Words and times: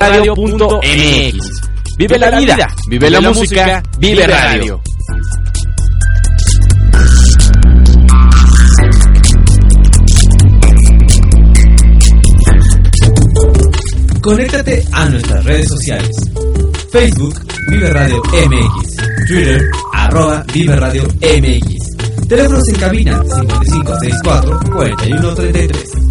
Radio.mx. 0.00 1.36
Vive 1.98 2.18
la 2.18 2.30
vida, 2.38 2.56
vive 2.88 3.10
la 3.10 3.20
música, 3.20 3.82
vive 3.98 4.26
radio. 4.26 4.80
Conéctate 14.22 14.82
a 14.90 15.04
nuestras 15.10 15.44
redes 15.44 15.68
sociales. 15.68 16.16
Facebook, 16.90 17.34
Vive 17.68 17.90
Radio 17.90 18.22
MX. 18.22 19.26
Twitter, 19.26 19.62
arroba 19.92 20.44
Vive 20.50 20.76
Radio 20.76 21.02
MX. 21.20 22.26
Teléfonos 22.26 22.68
en 22.68 22.74
cabina 22.76 23.22
5564 23.22 24.60
4133. 24.72 26.09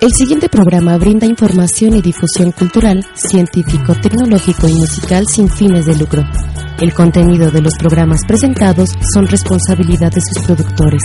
El 0.00 0.14
siguiente 0.14 0.48
programa 0.48 0.96
brinda 0.96 1.26
información 1.26 1.94
y 1.94 2.00
difusión 2.00 2.52
cultural, 2.52 3.04
científico, 3.14 3.94
tecnológico 3.94 4.66
y 4.66 4.72
musical 4.72 5.26
sin 5.28 5.46
fines 5.50 5.84
de 5.84 5.94
lucro. 5.94 6.24
El 6.80 6.94
contenido 6.94 7.50
de 7.50 7.60
los 7.60 7.74
programas 7.76 8.22
presentados 8.26 8.88
son 9.12 9.26
responsabilidad 9.26 10.10
de 10.10 10.22
sus 10.22 10.42
productores. 10.42 11.02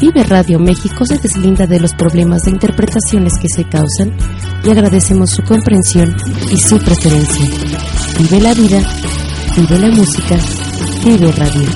Vive 0.00 0.22
Radio 0.24 0.58
México 0.58 1.04
se 1.04 1.18
deslinda 1.18 1.66
de 1.66 1.80
los 1.80 1.92
problemas 1.92 2.44
de 2.44 2.52
interpretaciones 2.52 3.34
que 3.42 3.48
se 3.50 3.64
causan 3.64 4.16
y 4.64 4.70
agradecemos 4.70 5.28
su 5.28 5.42
comprensión 5.42 6.16
y 6.50 6.56
su 6.56 6.78
preferencia. 6.78 7.46
Vive 8.18 8.40
la 8.40 8.54
vida, 8.54 8.80
vive 9.54 9.78
la 9.80 9.90
música, 9.94 10.36
vive 11.04 11.30
radio. 11.32 11.68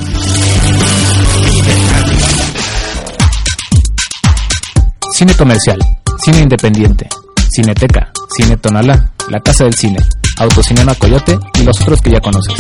Cine 5.13 5.35
comercial, 5.35 5.79
cine 6.25 6.39
independiente, 6.43 7.09
cineteca, 7.51 8.13
cine 8.37 8.57
tonalá, 8.57 9.13
la 9.29 9.41
casa 9.41 9.65
del 9.65 9.75
cine, 9.75 9.99
autocinema 10.39 10.95
coyote 10.95 11.37
y 11.59 11.65
los 11.65 11.81
otros 11.81 12.01
que 12.01 12.13
ya 12.13 12.21
conoces. 12.21 12.55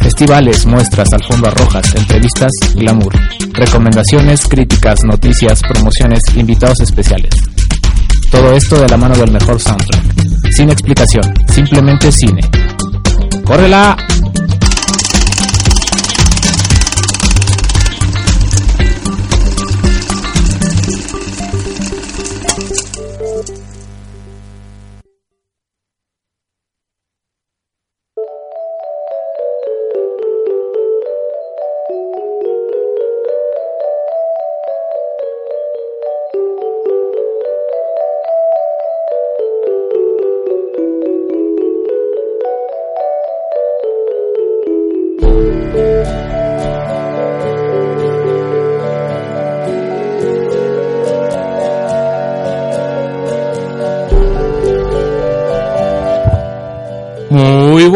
Festivales, 0.00 0.64
muestras, 0.64 1.12
alfombras 1.12 1.52
rojas, 1.54 1.94
entrevistas, 1.94 2.50
glamour, 2.74 3.12
recomendaciones, 3.52 4.46
críticas, 4.48 5.04
noticias, 5.04 5.60
promociones, 5.62 6.20
invitados 6.34 6.80
especiales. 6.80 7.34
Todo 8.30 8.52
esto 8.54 8.80
de 8.80 8.88
la 8.88 8.96
mano 8.96 9.14
del 9.14 9.30
mejor 9.30 9.60
soundtrack. 9.60 10.02
Sin 10.50 10.70
explicación, 10.70 11.34
simplemente 11.52 12.10
cine. 12.10 12.40
¡Córrela! 13.44 13.96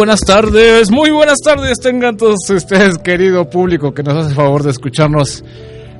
Buenas 0.06 0.20
tardes, 0.20 0.88
muy 0.92 1.10
buenas 1.10 1.40
tardes 1.40 1.80
tengan 1.80 2.16
todos 2.16 2.48
ustedes, 2.48 2.96
querido 2.98 3.50
público, 3.50 3.92
que 3.92 4.04
nos 4.04 4.24
hace 4.24 4.36
favor 4.36 4.62
de 4.62 4.70
escucharnos 4.70 5.42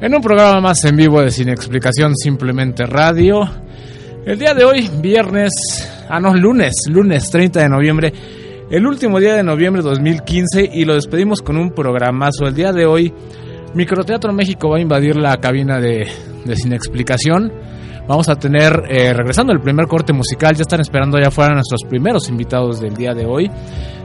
en 0.01 0.15
un 0.15 0.23
programa 0.23 0.61
más 0.61 0.85
en 0.85 0.95
vivo 0.95 1.21
de 1.21 1.33
Sin 1.33 1.49
Explicación, 1.49 2.15
simplemente 2.15 2.87
radio. 2.87 3.41
El 4.25 4.39
día 4.39 4.55
de 4.55 4.65
hoy, 4.65 4.89
viernes, 5.03 5.51
ah 6.09 6.21
no, 6.21 6.37
lunes, 6.37 6.85
lunes 6.89 7.29
30 7.33 7.63
de 7.63 7.69
noviembre, 7.69 8.13
el 8.71 8.87
último 8.87 9.19
día 9.19 9.35
de 9.35 9.43
noviembre 9.43 9.83
de 9.83 9.89
2015 9.89 10.71
y 10.73 10.85
lo 10.85 10.95
despedimos 10.95 11.43
con 11.43 11.57
un 11.57 11.73
programazo. 11.73 12.47
El 12.47 12.55
día 12.55 12.71
de 12.71 12.87
hoy, 12.87 13.13
Microteatro 13.75 14.33
México 14.33 14.69
va 14.69 14.77
a 14.77 14.81
invadir 14.81 15.17
la 15.17 15.37
cabina 15.39 15.81
de, 15.81 16.07
de 16.45 16.55
Sin 16.55 16.73
Explicación. 16.73 17.51
Vamos 18.09 18.29
a 18.29 18.37
tener, 18.37 18.85
eh, 18.89 19.13
regresando 19.13 19.53
el 19.53 19.61
primer 19.61 19.89
corte 19.89 20.13
musical, 20.13 20.55
ya 20.55 20.63
están 20.63 20.81
esperando 20.81 21.17
allá 21.17 21.27
afuera 21.27 21.55
nuestros 21.55 21.83
primeros 21.83 22.29
invitados 22.29 22.79
del 22.79 22.95
día 22.95 23.15
de 23.15 23.27
hoy. 23.27 23.51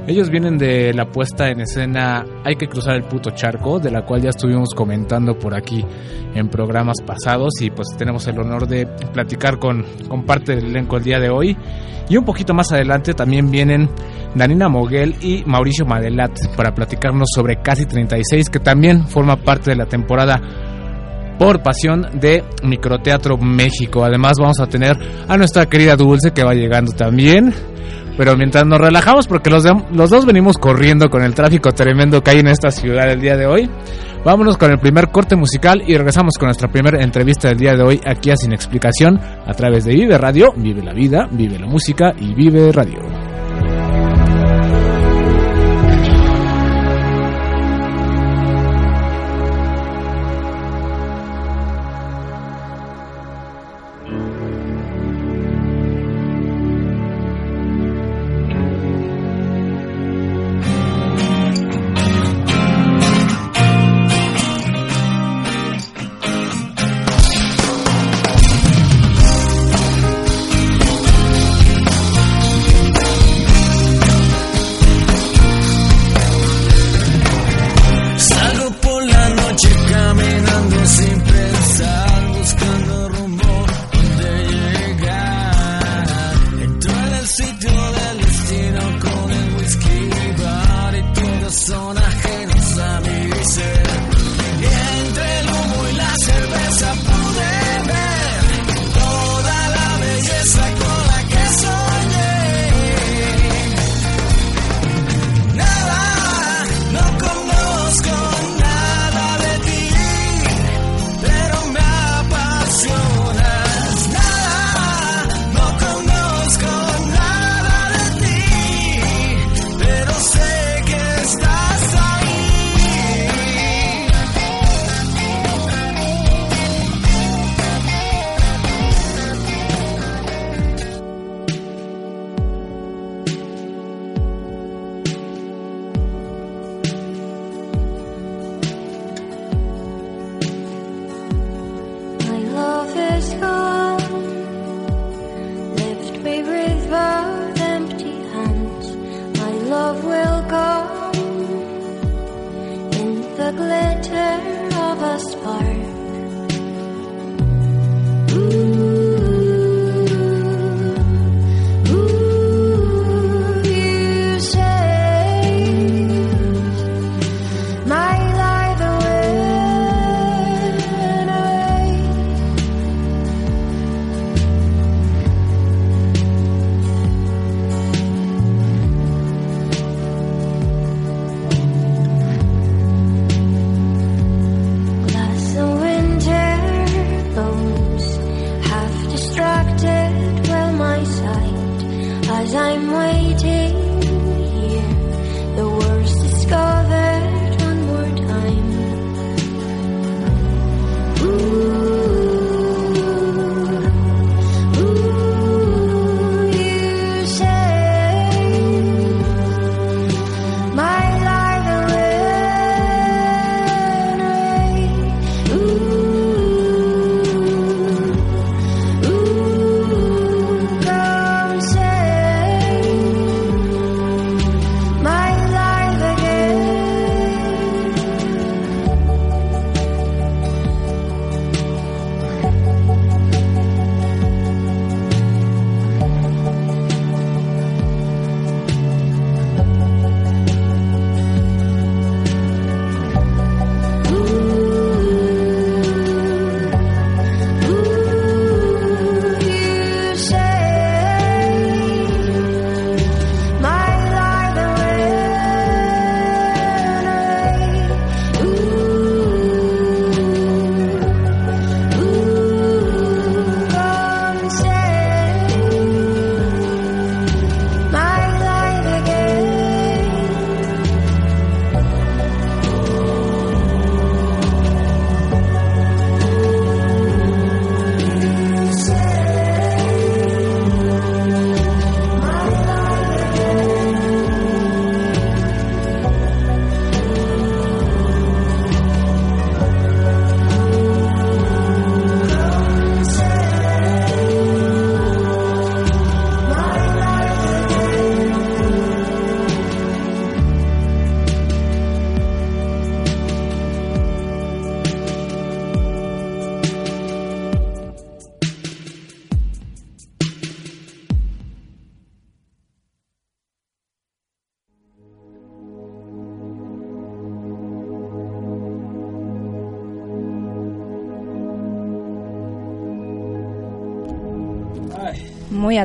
Ellos 0.08 0.32
vienen 0.32 0.58
de 0.58 0.92
la 0.96 1.06
puesta 1.06 1.50
en 1.50 1.62
escena 1.62 2.26
Hay 2.44 2.56
que 2.56 2.68
cruzar 2.68 2.96
el 2.96 3.04
puto 3.04 3.30
charco, 3.30 3.80
de 3.80 3.92
la 3.92 4.04
cual 4.04 4.24
ya 4.24 4.32
estuvimos 4.32 4.74
comentando 4.74 5.38
por 5.38 5.54
aquí 5.54 5.86
en 6.34 6.50
programas 6.50 6.98
pasados 7.06 7.62
y 7.62 7.70
pues 7.70 7.90
tenemos 7.96 8.26
el 8.26 8.40
honor 8.40 8.68
de 8.68 8.88
platicar 9.14 9.60
con, 9.60 9.86
con 10.08 10.26
parte 10.26 10.56
del 10.56 10.66
elenco 10.66 10.98
el 10.98 11.04
día 11.04 11.20
de 11.20 11.30
hoy. 11.30 11.56
Y 12.10 12.18
un 12.18 12.26
poquito 12.26 12.56
más 12.56 12.72
adelante 12.72 13.14
también 13.14 13.52
vienen 13.52 13.88
Danina 14.34 14.68
Moguel 14.68 15.16
y 15.22 15.44
Mauricio 15.46 15.86
Madelat 15.86 16.56
para 16.58 16.74
platicarnos 16.74 17.30
sobre 17.36 17.62
Casi 17.62 17.86
36, 17.86 18.50
que 18.50 18.60
también 18.60 19.06
forma 19.08 19.36
parte 19.36 19.70
de 19.70 19.76
la 19.76 19.86
temporada 19.86 20.42
por 21.42 21.64
pasión 21.64 22.06
de 22.20 22.44
Microteatro 22.64 23.36
México. 23.36 24.04
Además 24.06 24.34
vamos 24.40 24.60
a 24.60 24.68
tener 24.68 24.96
a 25.28 25.38
nuestra 25.38 25.66
querida 25.66 25.96
Dulce 25.96 26.30
que 26.32 26.44
va 26.44 26.54
llegando 26.54 26.92
también. 26.92 27.52
Pero 28.16 28.38
mientras 28.38 28.64
nos 28.68 28.78
relajamos, 28.78 29.26
porque 29.28 29.50
los, 29.50 29.64
de- 29.64 29.74
dos 29.92 30.26
venimos 30.28 30.60
corriendo 30.60 31.10
con 31.10 31.24
el 31.24 31.34
tráfico 31.34 31.72
tremendo 31.72 32.22
que 32.22 32.30
hay 32.30 32.40
en 32.42 32.48
esta 32.50 32.70
ciudad 32.70 33.10
el 33.10 33.22
día 33.22 33.36
de 33.38 33.48
hoy, 33.48 33.68
vámonos 34.24 34.58
con 34.58 34.70
el 34.70 34.78
primer 34.78 35.08
corte 35.08 35.36
musical 35.36 35.82
y 35.88 35.96
regresamos 35.98 36.34
con 36.38 36.48
nuestra 36.48 36.68
primera 36.68 37.02
entrevista 37.04 37.48
del 37.48 37.58
día 37.58 37.74
de 37.74 37.82
hoy 37.82 38.00
aquí 38.06 38.30
a 38.30 38.36
Sin 38.36 38.54
Explicación 38.54 39.18
a 39.20 39.54
través 39.54 39.86
de 39.86 39.96
Vive 39.96 40.18
Radio, 40.20 40.50
Vive 40.56 40.84
la 40.84 40.94
Vida, 40.94 41.28
Vive 41.32 41.58
la 41.58 41.66
Música 41.66 42.12
y 42.20 42.36
Vive 42.36 42.72
Radio. 42.72 43.31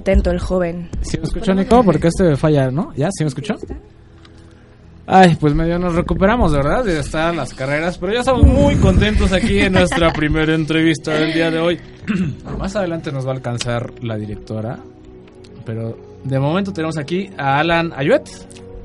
Atento 0.07 0.31
el 0.31 0.39
joven. 0.39 0.89
¿Sí 1.01 1.19
me 1.19 1.25
escuchó, 1.25 1.53
Nico? 1.53 1.83
Porque 1.83 2.07
este 2.07 2.37
falla, 2.37 2.71
¿no? 2.71 2.93
¿Ya? 2.95 3.09
¿Sí 3.11 3.25
me 3.25 3.29
escuchó? 3.29 3.57
Ay, 5.05 5.37
pues 5.41 5.53
medio 5.53 5.81
nos 5.81 5.97
recuperamos, 5.97 6.53
¿verdad? 6.53 6.85
De 6.85 7.01
estar 7.01 7.35
las 7.35 7.53
carreras, 7.53 7.99
pero 7.99 8.13
ya 8.13 8.21
estamos 8.21 8.45
muy 8.45 8.77
contentos 8.77 9.33
aquí 9.33 9.59
en 9.59 9.73
nuestra 9.73 10.13
primera 10.15 10.55
entrevista 10.55 11.13
del 11.13 11.33
día 11.33 11.51
de 11.51 11.59
hoy. 11.59 11.81
Más 12.59 12.77
adelante 12.77 13.11
nos 13.11 13.27
va 13.27 13.31
a 13.31 13.35
alcanzar 13.35 13.93
la 14.05 14.17
directora, 14.17 14.79
pero 15.65 15.99
de 16.23 16.39
momento 16.39 16.73
tenemos 16.73 16.97
aquí 16.99 17.29
a 17.37 17.59
Alan 17.59 17.93
Ayuet. 17.97 18.29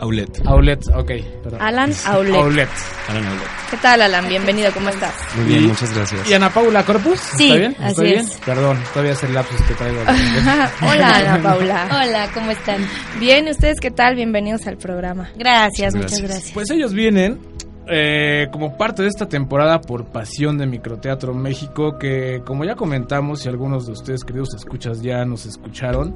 Aulet. 0.02 0.42
Aulet, 0.48 0.88
ok. 0.96 1.12
perdón. 1.44 1.62
Alan 1.62 1.92
Aulet. 2.08 2.36
Aulet. 2.36 2.70
Alan 3.08 3.24
Aulet. 3.26 3.48
¿Qué 3.70 3.78
tal, 3.78 4.02
Alan? 4.02 4.28
Bienvenido, 4.28 4.72
¿cómo 4.74 4.90
estás? 4.90 5.14
Muy 5.36 5.46
bien, 5.46 5.64
Y- 5.64 5.68
muchas 5.68 5.94
gracias. 5.96 6.28
¿Y 6.30 6.34
Ana 6.34 6.50
Paula 6.50 6.84
Corpus? 6.84 7.20
Sí, 7.38 7.44
¿Está 7.46 7.56
bien? 7.60 7.76
así 7.80 7.88
¿Está 7.92 8.02
bien? 8.04 8.20
es. 8.20 8.38
Perdón, 8.44 8.78
todavía 8.94 9.12
es 9.14 9.24
el 9.24 9.34
lapsus 9.36 9.62
que 9.62 9.74
traigo. 9.76 10.00
Hola, 10.82 11.08
Ana 11.18 11.44
Paula. 11.44 11.88
Hola, 11.92 12.30
¿cómo 12.34 12.50
están? 12.50 12.84
Bien, 13.20 13.48
¿ustedes 13.48 13.80
qué 13.80 13.92
tal? 13.92 14.16
Bienvenidos 14.16 14.66
al 14.66 14.78
programa. 14.78 15.30
Gracias, 15.38 15.94
Muchas 15.94 15.96
muchas 15.96 16.20
gracias. 16.20 16.30
gracias. 16.32 16.54
Pues 16.56 16.72
ellos 16.72 16.94
vienen 16.94 17.40
eh, 17.88 18.48
como 18.52 18.76
parte 18.78 19.04
de 19.04 19.08
esta 19.10 19.30
temporada 19.30 19.82
por 19.82 20.06
Pasión 20.06 20.58
de 20.58 20.66
Microteatro 20.66 21.36
México, 21.36 22.00
que 22.00 22.42
como 22.44 22.66
ya 22.66 22.74
comentamos 22.76 23.46
y 23.46 23.50
algunos 23.50 23.86
de 23.86 23.92
ustedes 23.94 24.24
queridos 24.24 24.50
escuchas 24.56 25.02
ya 25.04 25.24
nos 25.26 25.46
escucharon, 25.46 26.16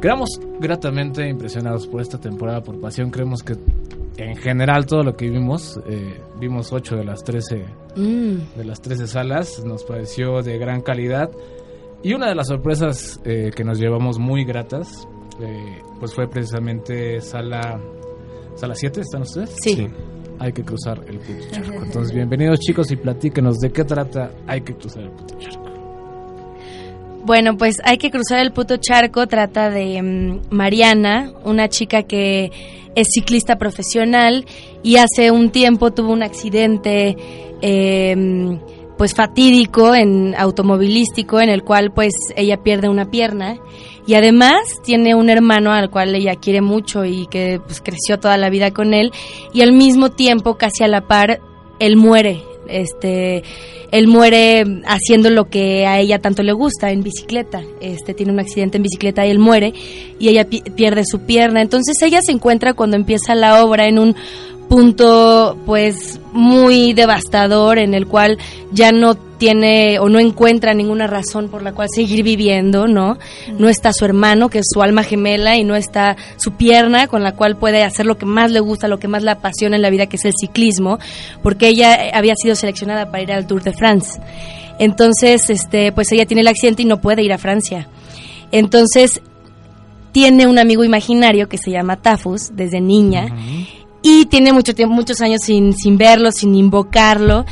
quedamos 0.00 0.30
gratamente 0.60 1.28
impresionados 1.28 1.86
por 1.86 2.00
esta 2.00 2.18
temporada 2.18 2.62
por 2.62 2.80
Pasión. 2.80 3.10
Creemos 3.10 3.42
que 3.42 3.56
en 4.16 4.36
general 4.36 4.86
todo 4.86 5.02
lo 5.02 5.16
que 5.16 5.28
vimos, 5.28 5.78
eh, 5.86 6.20
vimos 6.38 6.72
8 6.72 6.96
de 6.96 7.04
las 7.04 7.22
13 7.22 7.64
Mm, 7.96 8.58
de 8.58 8.64
las 8.64 8.82
13 8.82 9.06
salas, 9.06 9.64
nos 9.64 9.82
pareció 9.84 10.42
de 10.42 10.58
gran 10.58 10.82
calidad. 10.82 11.30
Y 12.02 12.12
una 12.12 12.28
de 12.28 12.34
las 12.34 12.48
sorpresas 12.48 13.18
eh, 13.24 13.50
que 13.56 13.64
nos 13.64 13.78
llevamos 13.78 14.18
muy 14.18 14.44
gratas, 14.44 15.08
eh, 15.40 15.80
pues 15.98 16.14
fue 16.14 16.28
precisamente 16.28 17.20
sala 17.22 17.80
sala 18.54 18.74
7, 18.74 19.00
¿están 19.00 19.22
ustedes? 19.22 19.56
sí. 19.62 19.88
Hay 20.38 20.52
que 20.52 20.62
cruzar 20.62 21.02
el 21.08 21.18
puto 21.18 21.48
charco. 21.50 21.82
Entonces, 21.82 22.14
bienvenidos 22.14 22.60
chicos 22.60 22.90
y 22.90 22.96
platíquenos 22.96 23.56
de 23.56 23.72
qué 23.72 23.84
trata 23.84 24.32
Hay 24.46 24.60
que 24.60 24.74
cruzar 24.74 25.04
el 25.04 25.10
puto 25.12 25.34
charco. 25.38 25.65
Bueno, 27.26 27.56
pues 27.56 27.78
hay 27.82 27.98
que 27.98 28.12
cruzar 28.12 28.38
el 28.38 28.52
puto 28.52 28.76
charco. 28.76 29.26
Trata 29.26 29.68
de 29.68 30.00
mm, 30.00 30.54
Mariana, 30.54 31.32
una 31.42 31.68
chica 31.68 32.04
que 32.04 32.52
es 32.94 33.08
ciclista 33.12 33.56
profesional 33.56 34.46
y 34.84 34.98
hace 34.98 35.32
un 35.32 35.50
tiempo 35.50 35.92
tuvo 35.92 36.12
un 36.12 36.22
accidente, 36.22 37.16
eh, 37.62 38.58
pues 38.96 39.12
fatídico, 39.12 39.92
en 39.92 40.36
automovilístico, 40.38 41.40
en 41.40 41.48
el 41.48 41.64
cual 41.64 41.92
pues 41.92 42.12
ella 42.36 42.58
pierde 42.62 42.88
una 42.88 43.10
pierna 43.10 43.58
y 44.06 44.14
además 44.14 44.60
tiene 44.84 45.16
un 45.16 45.28
hermano 45.28 45.72
al 45.72 45.90
cual 45.90 46.14
ella 46.14 46.36
quiere 46.36 46.60
mucho 46.60 47.04
y 47.04 47.26
que 47.26 47.60
pues 47.66 47.80
creció 47.80 48.20
toda 48.20 48.36
la 48.36 48.50
vida 48.50 48.70
con 48.70 48.94
él 48.94 49.10
y 49.52 49.62
al 49.62 49.72
mismo 49.72 50.10
tiempo 50.10 50.56
casi 50.56 50.84
a 50.84 50.88
la 50.88 51.08
par 51.08 51.40
él 51.80 51.96
muere 51.96 52.44
este 52.68 53.42
él 53.92 54.08
muere 54.08 54.64
haciendo 54.86 55.30
lo 55.30 55.48
que 55.48 55.86
a 55.86 56.00
ella 56.00 56.18
tanto 56.18 56.42
le 56.42 56.52
gusta 56.52 56.90
en 56.90 57.02
bicicleta. 57.02 57.62
Este 57.80 58.14
tiene 58.14 58.32
un 58.32 58.40
accidente 58.40 58.76
en 58.78 58.82
bicicleta 58.82 59.26
y 59.26 59.30
él 59.30 59.38
muere 59.38 59.72
y 60.18 60.28
ella 60.28 60.48
pi- 60.48 60.62
pierde 60.74 61.02
su 61.04 61.20
pierna. 61.20 61.62
Entonces 61.62 61.96
ella 62.02 62.20
se 62.22 62.32
encuentra 62.32 62.74
cuando 62.74 62.96
empieza 62.96 63.34
la 63.34 63.64
obra 63.64 63.86
en 63.86 63.98
un 63.98 64.16
punto 64.68 65.56
pues 65.66 66.20
muy 66.32 66.92
devastador 66.92 67.78
en 67.78 67.94
el 67.94 68.06
cual 68.06 68.38
ya 68.72 68.92
no 68.92 69.14
tiene 69.14 69.98
o 69.98 70.08
no 70.08 70.18
encuentra 70.18 70.74
ninguna 70.74 71.06
razón 71.06 71.48
por 71.48 71.62
la 71.62 71.72
cual 71.72 71.88
seguir 71.94 72.22
viviendo, 72.22 72.86
¿no? 72.86 73.18
No 73.58 73.68
está 73.68 73.92
su 73.92 74.04
hermano, 74.04 74.48
que 74.48 74.58
es 74.58 74.66
su 74.72 74.82
alma 74.82 75.02
gemela, 75.02 75.56
y 75.56 75.64
no 75.64 75.76
está 75.76 76.16
su 76.36 76.52
pierna 76.52 77.06
con 77.06 77.22
la 77.22 77.32
cual 77.32 77.56
puede 77.56 77.82
hacer 77.82 78.06
lo 78.06 78.16
que 78.16 78.26
más 78.26 78.50
le 78.50 78.60
gusta, 78.60 78.88
lo 78.88 78.98
que 78.98 79.08
más 79.08 79.22
le 79.22 79.30
apasiona 79.30 79.76
en 79.76 79.82
la 79.82 79.90
vida, 79.90 80.06
que 80.06 80.16
es 80.16 80.24
el 80.24 80.32
ciclismo, 80.38 80.98
porque 81.42 81.68
ella 81.68 82.10
había 82.14 82.34
sido 82.36 82.54
seleccionada 82.54 83.10
para 83.10 83.22
ir 83.22 83.32
al 83.32 83.46
Tour 83.46 83.62
de 83.62 83.72
France. 83.72 84.20
Entonces, 84.78 85.48
este, 85.50 85.92
pues 85.92 86.10
ella 86.12 86.26
tiene 86.26 86.42
el 86.42 86.48
accidente 86.48 86.82
y 86.82 86.86
no 86.86 87.00
puede 87.00 87.22
ir 87.22 87.32
a 87.32 87.38
Francia. 87.38 87.88
Entonces, 88.52 89.20
tiene 90.12 90.46
un 90.46 90.58
amigo 90.58 90.84
imaginario 90.84 91.48
que 91.48 91.58
se 91.58 91.70
llama 91.70 91.96
Tafus 91.96 92.50
desde 92.54 92.80
niña 92.80 93.28
y 94.08 94.26
tiene 94.26 94.52
mucho 94.52 94.72
tiempo, 94.72 94.94
muchos 94.94 95.20
años 95.20 95.40
sin, 95.42 95.72
sin 95.72 95.98
verlo, 95.98 96.30
sin 96.30 96.54
invocarlo. 96.54 97.44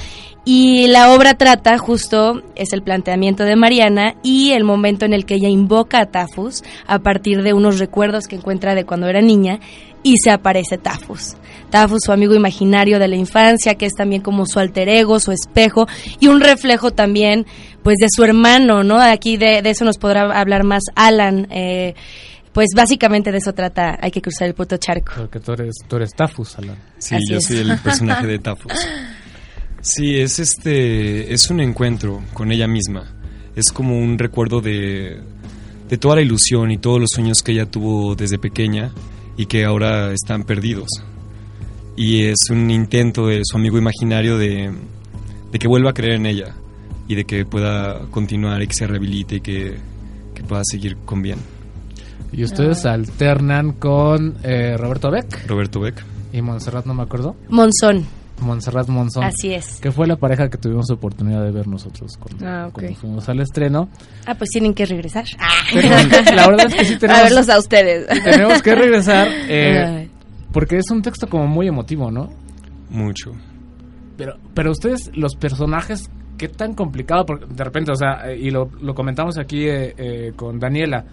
Y 0.44 0.86
la 0.86 1.12
obra 1.12 1.34
trata 1.34 1.78
justo, 1.78 2.42
es 2.54 2.72
el 2.72 2.80
planteamiento 2.80 3.42
de 3.42 3.56
Mariana 3.56 4.14
y 4.22 4.52
el 4.52 4.62
momento 4.62 5.04
en 5.04 5.14
el 5.14 5.26
que 5.26 5.34
ella 5.34 5.48
invoca 5.48 5.98
a 5.98 6.06
Tafus 6.06 6.62
a 6.86 7.00
partir 7.00 7.42
de 7.42 7.54
unos 7.54 7.80
recuerdos 7.80 8.28
que 8.28 8.36
encuentra 8.36 8.76
de 8.76 8.84
cuando 8.84 9.08
era 9.08 9.20
niña 9.20 9.58
y 10.04 10.14
se 10.22 10.30
aparece 10.30 10.78
Tafus. 10.78 11.34
Tafus, 11.70 12.02
su 12.04 12.12
amigo 12.12 12.36
imaginario 12.36 13.00
de 13.00 13.08
la 13.08 13.16
infancia, 13.16 13.74
que 13.74 13.86
es 13.86 13.94
también 13.94 14.22
como 14.22 14.46
su 14.46 14.60
alter 14.60 14.88
ego, 14.88 15.18
su 15.18 15.32
espejo 15.32 15.88
y 16.20 16.28
un 16.28 16.40
reflejo 16.40 16.92
también 16.92 17.46
pues 17.82 17.96
de 17.96 18.06
su 18.14 18.22
hermano, 18.22 18.84
¿no? 18.84 19.00
Aquí 19.00 19.38
de, 19.38 19.60
eso 19.64 19.84
nos 19.84 19.98
podrá 19.98 20.38
hablar 20.38 20.62
más 20.62 20.84
Alan. 20.94 21.48
Eh, 21.50 21.94
pues 22.54 22.68
básicamente 22.74 23.32
de 23.32 23.38
eso 23.38 23.52
trata, 23.52 23.98
hay 24.00 24.10
que 24.12 24.22
cruzar 24.22 24.46
el 24.48 24.54
puto 24.54 24.76
charco. 24.76 25.12
Porque 25.16 25.40
tú 25.40 25.52
eres, 25.52 25.74
tú 25.88 25.96
eres 25.96 26.14
Tafus, 26.14 26.56
Alan. 26.58 26.76
Sí, 26.98 27.16
Así 27.16 27.24
yo 27.28 27.38
es. 27.38 27.44
soy 27.46 27.58
el 27.58 27.78
personaje 27.82 28.26
de 28.26 28.38
Tafus. 28.38 28.72
Sí, 29.80 30.18
es 30.18 30.38
este 30.38 31.34
es 31.34 31.50
un 31.50 31.60
encuentro 31.60 32.22
con 32.32 32.52
ella 32.52 32.68
misma. 32.68 33.12
Es 33.56 33.72
como 33.72 33.98
un 33.98 34.18
recuerdo 34.18 34.60
de 34.60 35.20
de 35.88 35.98
toda 35.98 36.16
la 36.16 36.22
ilusión 36.22 36.70
y 36.70 36.78
todos 36.78 37.00
los 37.00 37.10
sueños 37.10 37.38
que 37.44 37.52
ella 37.52 37.66
tuvo 37.66 38.14
desde 38.14 38.38
pequeña 38.38 38.92
y 39.36 39.46
que 39.46 39.64
ahora 39.64 40.12
están 40.12 40.44
perdidos. 40.44 40.88
Y 41.96 42.22
es 42.22 42.38
un 42.50 42.70
intento 42.70 43.26
de 43.26 43.42
su 43.44 43.56
amigo 43.56 43.78
imaginario 43.78 44.38
de, 44.38 44.72
de 45.52 45.58
que 45.58 45.68
vuelva 45.68 45.90
a 45.90 45.94
creer 45.94 46.14
en 46.14 46.26
ella 46.26 46.54
y 47.06 47.14
de 47.14 47.24
que 47.24 47.44
pueda 47.44 48.06
continuar 48.10 48.62
y 48.62 48.66
que 48.66 48.74
se 48.74 48.86
rehabilite 48.86 49.36
y 49.36 49.40
que, 49.40 49.76
que 50.34 50.42
pueda 50.42 50.62
seguir 50.64 50.96
con 51.04 51.20
bien. 51.22 51.38
Y 52.36 52.44
ustedes 52.44 52.84
alternan 52.86 53.72
con 53.72 54.36
eh, 54.42 54.76
Roberto 54.76 55.10
Beck 55.10 55.46
Roberto 55.46 55.80
Beck. 55.80 56.04
y 56.32 56.42
Montserrat, 56.42 56.84
no 56.86 56.94
me 56.94 57.02
acuerdo. 57.04 57.36
Monzón, 57.48 58.04
Montserrat 58.40 58.88
Monzón. 58.88 59.24
así 59.24 59.52
es. 59.54 59.78
Que 59.80 59.92
fue 59.92 60.06
la 60.08 60.16
pareja 60.16 60.48
que 60.48 60.58
tuvimos 60.58 60.90
oportunidad 60.90 61.44
de 61.44 61.52
ver 61.52 61.68
nosotros 61.68 62.16
cuando, 62.18 62.44
Ah, 62.46 62.68
cuando 62.72 62.94
fuimos 62.96 63.28
al 63.28 63.40
estreno. 63.40 63.88
Ah, 64.26 64.34
pues 64.34 64.50
tienen 64.50 64.74
que 64.74 64.84
regresar. 64.86 65.24
Pero 65.72 65.88
la 66.36 66.48
verdad 66.48 66.66
es 66.66 66.74
que 66.74 66.84
sí 66.84 66.94
a 66.96 66.98
tenemos, 66.98 67.22
verlos 67.22 67.48
a 67.48 67.58
ustedes. 67.58 68.06
tenemos 68.24 68.62
que 68.62 68.74
regresar 68.74 69.28
eh, 69.48 70.08
porque 70.52 70.76
es 70.78 70.90
un 70.90 71.02
texto 71.02 71.28
como 71.28 71.46
muy 71.46 71.68
emotivo, 71.68 72.10
¿no? 72.10 72.30
Mucho. 72.90 73.32
Pero, 74.16 74.36
pero 74.54 74.70
ustedes, 74.70 75.10
los 75.14 75.34
personajes, 75.34 76.08
qué 76.38 76.48
tan 76.48 76.74
complicado, 76.74 77.24
porque 77.26 77.46
de 77.46 77.64
repente, 77.64 77.90
o 77.92 77.96
sea, 77.96 78.30
eh, 78.30 78.38
y 78.40 78.50
lo, 78.50 78.70
lo 78.80 78.94
comentamos 78.94 79.38
aquí 79.38 79.66
eh, 79.66 79.94
eh, 79.96 80.32
con 80.36 80.60
Daniela, 80.60 81.04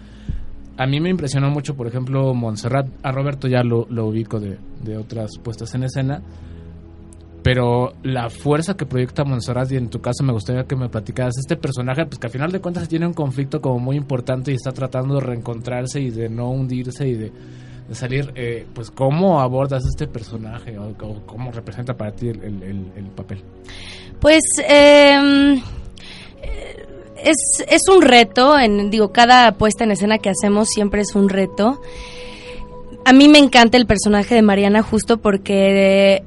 a 0.76 0.86
mí 0.86 1.00
me 1.00 1.10
impresionó 1.10 1.50
mucho, 1.50 1.74
por 1.76 1.86
ejemplo, 1.86 2.32
Montserrat, 2.34 2.88
a 3.02 3.12
Roberto 3.12 3.48
ya 3.48 3.62
lo, 3.62 3.86
lo 3.90 4.06
ubico 4.06 4.40
de, 4.40 4.58
de 4.82 4.96
otras 4.96 5.30
puestas 5.42 5.74
en 5.74 5.84
escena, 5.84 6.22
pero 7.42 7.92
la 8.04 8.30
fuerza 8.30 8.76
que 8.76 8.86
proyecta 8.86 9.24
Montserrat, 9.24 9.72
y 9.72 9.76
en 9.76 9.88
tu 9.90 10.00
caso 10.00 10.22
me 10.22 10.32
gustaría 10.32 10.64
que 10.64 10.76
me 10.76 10.88
platicaras, 10.88 11.36
este 11.38 11.56
personaje, 11.56 12.06
pues 12.06 12.18
que 12.18 12.26
al 12.28 12.32
final 12.32 12.52
de 12.52 12.60
cuentas 12.60 12.88
tiene 12.88 13.06
un 13.06 13.14
conflicto 13.14 13.60
como 13.60 13.78
muy 13.80 13.96
importante 13.96 14.52
y 14.52 14.54
está 14.54 14.70
tratando 14.72 15.14
de 15.16 15.20
reencontrarse 15.22 16.00
y 16.00 16.10
de 16.10 16.28
no 16.28 16.50
hundirse 16.50 17.08
y 17.08 17.14
de, 17.14 17.32
de 17.88 17.94
salir, 17.94 18.32
eh, 18.36 18.64
pues 18.72 18.90
cómo 18.92 19.40
abordas 19.40 19.82
este 19.84 20.06
personaje 20.06 20.78
o, 20.78 20.94
cómo 21.26 21.50
representa 21.50 21.94
para 21.94 22.12
ti 22.12 22.28
el- 22.28 22.40
el 22.96 23.06
papel. 23.16 23.42
Pues 24.20 24.44
eh, 24.68 25.60
es, 27.24 27.64
es 27.68 27.82
un 27.88 28.02
reto, 28.02 28.58
en, 28.58 28.90
digo, 28.90 29.12
cada 29.12 29.52
puesta 29.52 29.84
en 29.84 29.92
escena 29.92 30.18
que 30.18 30.30
hacemos 30.30 30.68
siempre 30.68 31.02
es 31.02 31.14
un 31.14 31.28
reto. 31.28 31.80
A 33.04 33.12
mí 33.12 33.28
me 33.28 33.38
encanta 33.38 33.76
el 33.76 33.86
personaje 33.86 34.34
de 34.34 34.42
Mariana 34.42 34.82
justo 34.82 35.18
porque 35.18 36.16
eh, 36.16 36.22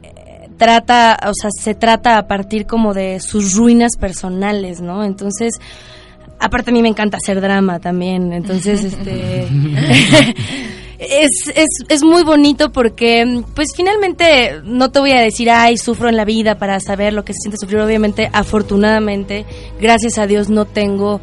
trata, 0.57 1.17
o 1.27 1.33
sea, 1.33 1.49
se 1.51 1.73
trata 1.73 2.17
a 2.17 2.27
partir 2.27 2.65
como 2.65 2.93
de 2.93 3.19
sus 3.19 3.55
ruinas 3.55 3.97
personales, 3.97 4.81
¿no? 4.81 5.03
Entonces, 5.03 5.59
aparte 6.39 6.71
a 6.71 6.73
mí 6.73 6.81
me 6.81 6.89
encanta 6.89 7.17
hacer 7.17 7.41
drama 7.41 7.79
también, 7.79 8.33
entonces, 8.33 8.83
este... 8.85 9.47
Es, 11.09 11.47
es, 11.55 11.67
es 11.89 12.03
muy 12.03 12.23
bonito 12.23 12.71
porque, 12.71 13.41
pues 13.53 13.69
finalmente, 13.75 14.61
no 14.63 14.91
te 14.91 14.99
voy 14.99 15.11
a 15.11 15.21
decir, 15.21 15.49
ay, 15.49 15.77
sufro 15.77 16.09
en 16.09 16.15
la 16.17 16.25
vida 16.25 16.57
para 16.57 16.79
saber 16.79 17.13
lo 17.13 17.23
que 17.23 17.33
se 17.33 17.39
siente 17.41 17.57
sufrir. 17.59 17.79
Obviamente, 17.79 18.29
afortunadamente, 18.33 19.45
gracias 19.79 20.17
a 20.17 20.27
Dios, 20.27 20.49
no 20.49 20.65
tengo 20.65 21.21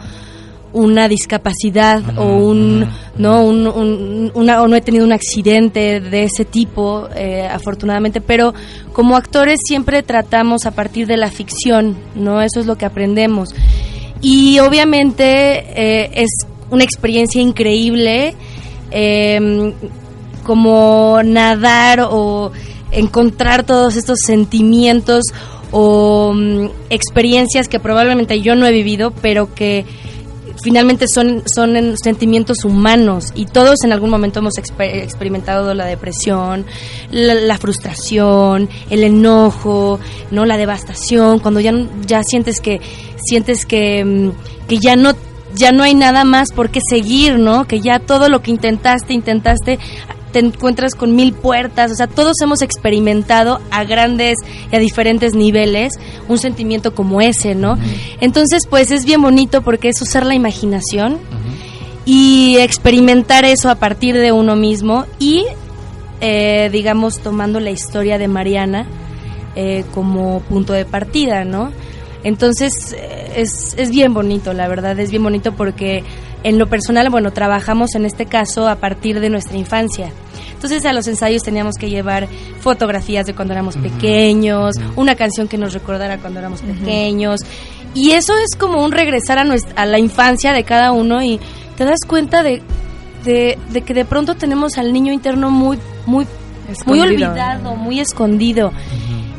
una 0.75 1.07
discapacidad 1.07 2.01
o 2.19 2.25
un 2.25 2.89
no 3.19 3.45
un, 3.45 3.67
un- 3.67 4.31
una 4.35 4.63
o 4.63 4.69
no 4.69 4.75
he 4.77 4.81
tenido 4.81 5.05
un 5.05 5.13
accidente 5.13 6.01
de 6.01 6.23
ese 6.25 6.47
tipo 6.47 7.09
eh, 7.15 7.47
afortunadamente. 7.47 8.23
Pero 8.23 8.55
como 8.95 9.17
actores 9.17 9.59
siempre 9.67 10.03
tratamos 10.03 10.65
a 10.65 10.71
partir 10.71 11.07
de 11.07 11.19
la 11.19 11.31
ficción 11.31 11.97
no 12.15 12.41
eso 12.41 12.59
es 12.61 12.65
lo 12.67 12.77
que 12.79 12.87
aprendemos. 12.87 13.51
Y 14.23 14.61
obviamente 14.61 15.25
eh, 15.77 16.11
es 16.15 16.31
una 16.71 16.85
experiencia 16.85 17.43
increíble 17.43 18.35
eh, 18.93 19.73
como 20.45 21.21
nadar 21.25 22.07
o 22.11 22.53
encontrar 22.91 23.65
todos 23.65 23.97
estos 23.97 24.19
sentimientos 24.25 25.25
o 25.71 26.33
mm, 26.35 26.67
experiencias 26.91 27.69
que 27.69 27.81
probablemente 27.81 28.41
yo 28.41 28.55
no 28.55 28.67
he 28.67 28.73
vivido, 28.73 29.13
pero 29.23 29.55
que 29.55 29.87
finalmente 30.63 31.07
son, 31.09 31.43
son 31.47 31.77
en- 31.77 31.97
sentimientos 31.97 32.65
humanos. 32.65 33.33
Y 33.35 33.47
todos 33.47 33.83
en 33.85 33.93
algún 33.93 34.11
momento 34.11 34.41
hemos 34.41 34.55
exper- 34.55 35.03
experimentado 35.03 35.73
la 35.75 35.87
depresión, 35.87 36.67
la, 37.11 37.35
la 37.35 37.57
frustración, 37.59 38.69
el 38.91 39.05
enojo, 39.05 39.99
no 40.31 40.45
la 40.45 40.57
devastación, 40.59 41.39
cuando 41.39 41.61
ya, 41.61 41.73
ya 42.07 42.23
sientes 42.23 42.61
que 42.61 42.81
sientes 43.25 43.65
que, 43.65 44.05
mm, 44.05 44.31
que 44.69 44.79
ya 44.79 44.97
no 44.97 45.15
ya 45.55 45.73
no 45.73 45.83
hay 45.83 45.95
nada 45.95 46.25
más 46.25 46.53
por 46.53 46.71
qué 46.71 46.81
seguir, 46.89 47.39
¿no? 47.39 47.67
Que 47.67 47.81
ya 47.81 47.99
todo 47.99 48.29
lo 48.29 48.43
que 48.43 48.51
intentaste, 48.51 49.13
intentaste, 49.13 49.79
te 50.33 50.39
encuentras 50.39 50.95
con 50.95 51.15
mil 51.15 51.33
puertas, 51.35 51.93
o 51.93 51.95
sea, 51.95 52.07
todos 52.07 52.41
hemos 52.43 52.63
experimentado 52.63 53.61
a 53.71 53.85
grandes 53.85 54.37
y 54.71 54.77
a 54.77 54.79
diferentes 54.79 55.35
niveles 55.35 55.93
un 56.29 56.39
sentimiento 56.39 56.95
como 56.95 57.21
ese, 57.21 57.55
¿no? 57.55 57.79
Entonces, 58.21 58.67
pues 58.69 58.91
es 58.91 59.05
bien 59.05 59.21
bonito 59.21 59.63
porque 59.63 59.91
es 59.91 60.01
usar 60.01 60.27
la 60.27 60.35
imaginación 60.35 61.19
y 62.05 62.57
experimentar 62.59 63.45
eso 63.45 63.71
a 63.71 63.77
partir 63.77 64.17
de 64.17 64.33
uno 64.33 64.57
mismo 64.57 65.05
y, 65.19 65.45
eh, 66.21 66.71
digamos, 66.73 67.21
tomando 67.21 67.61
la 67.61 67.71
historia 67.71 68.19
de 68.19 68.29
Mariana 68.29 68.87
eh, 69.55 69.85
como 69.95 70.41
punto 70.41 70.73
de 70.73 70.87
partida, 70.87 71.45
¿no? 71.45 71.73
Entonces 72.25 72.97
es, 73.37 73.75
es 73.77 73.91
bien 73.91 74.15
bonito, 74.15 74.53
la 74.53 74.69
verdad, 74.69 74.99
es 74.99 75.11
bien 75.11 75.23
bonito 75.23 75.53
porque 75.53 76.05
en 76.45 76.59
lo 76.59 76.67
personal, 76.67 77.09
bueno, 77.11 77.33
trabajamos 77.33 77.95
en 77.95 78.05
este 78.05 78.27
caso 78.27 78.69
a 78.69 78.77
partir 78.77 79.21
de 79.21 79.31
nuestra 79.31 79.57
infancia. 79.57 80.11
Entonces 80.55 80.85
a 80.85 80.93
los 80.93 81.07
ensayos 81.09 81.43
teníamos 81.43 81.77
que 81.77 81.89
llevar 81.89 82.29
fotografías 82.61 83.27
de 83.27 83.35
cuando 83.35 83.53
éramos 83.55 83.77
pequeños, 83.77 84.77
una 84.97 85.15
canción 85.15 85.49
que 85.49 85.59
nos 85.59 85.73
recordara 85.73 86.19
cuando 86.19 86.39
éramos 86.39 86.63
pequeños. 86.63 87.41
Y 87.95 88.13
eso 88.13 88.33
es 88.37 88.57
como 88.57 88.83
un 88.83 88.93
regresar 88.93 89.39
a, 89.39 89.45
nuestra, 89.45 89.83
a 89.83 89.87
la 89.87 89.99
infancia 89.99 90.53
de 90.53 90.65
cada 90.65 90.93
uno 90.93 91.23
y 91.23 91.41
te 91.77 91.85
das 91.85 92.01
cuenta 92.07 92.43
de, 92.43 92.63
de, 93.25 93.59
de 93.71 93.83
que 93.83 93.95
de 93.95 94.05
pronto 94.05 94.35
tenemos 94.35 94.79
al 94.79 94.93
niño 94.93 95.13
interno 95.13 95.51
muy, 95.51 95.79
muy, 96.07 96.27
muy 96.87 97.01
olvidado, 97.01 97.77
muy 97.77 98.01
escondido. 98.01 98.73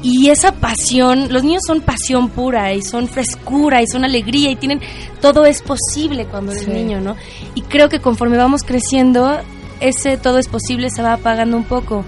Y 0.03 0.29
esa 0.29 0.51
pasión, 0.51 1.31
los 1.31 1.43
niños 1.43 1.61
son 1.65 1.79
pasión 1.81 2.29
pura 2.29 2.73
y 2.73 2.81
son 2.81 3.07
frescura 3.07 3.81
y 3.81 3.87
son 3.87 4.03
alegría 4.03 4.51
y 4.51 4.57
tienen, 4.57 4.81
todo 5.21 5.45
es 5.45 5.61
posible 5.61 6.25
cuando 6.25 6.51
eres 6.51 6.65
Sí. 6.65 6.71
niño, 6.71 6.99
¿no? 6.99 7.15
Y 7.55 7.61
creo 7.61 7.87
que 7.87 7.99
conforme 7.99 8.35
vamos 8.35 8.63
creciendo, 8.63 9.39
ese 9.79 10.17
todo 10.17 10.39
es 10.39 10.49
posible 10.49 10.89
se 10.89 11.01
va 11.01 11.13
apagando 11.13 11.55
un 11.55 11.63
poco. 11.63 12.03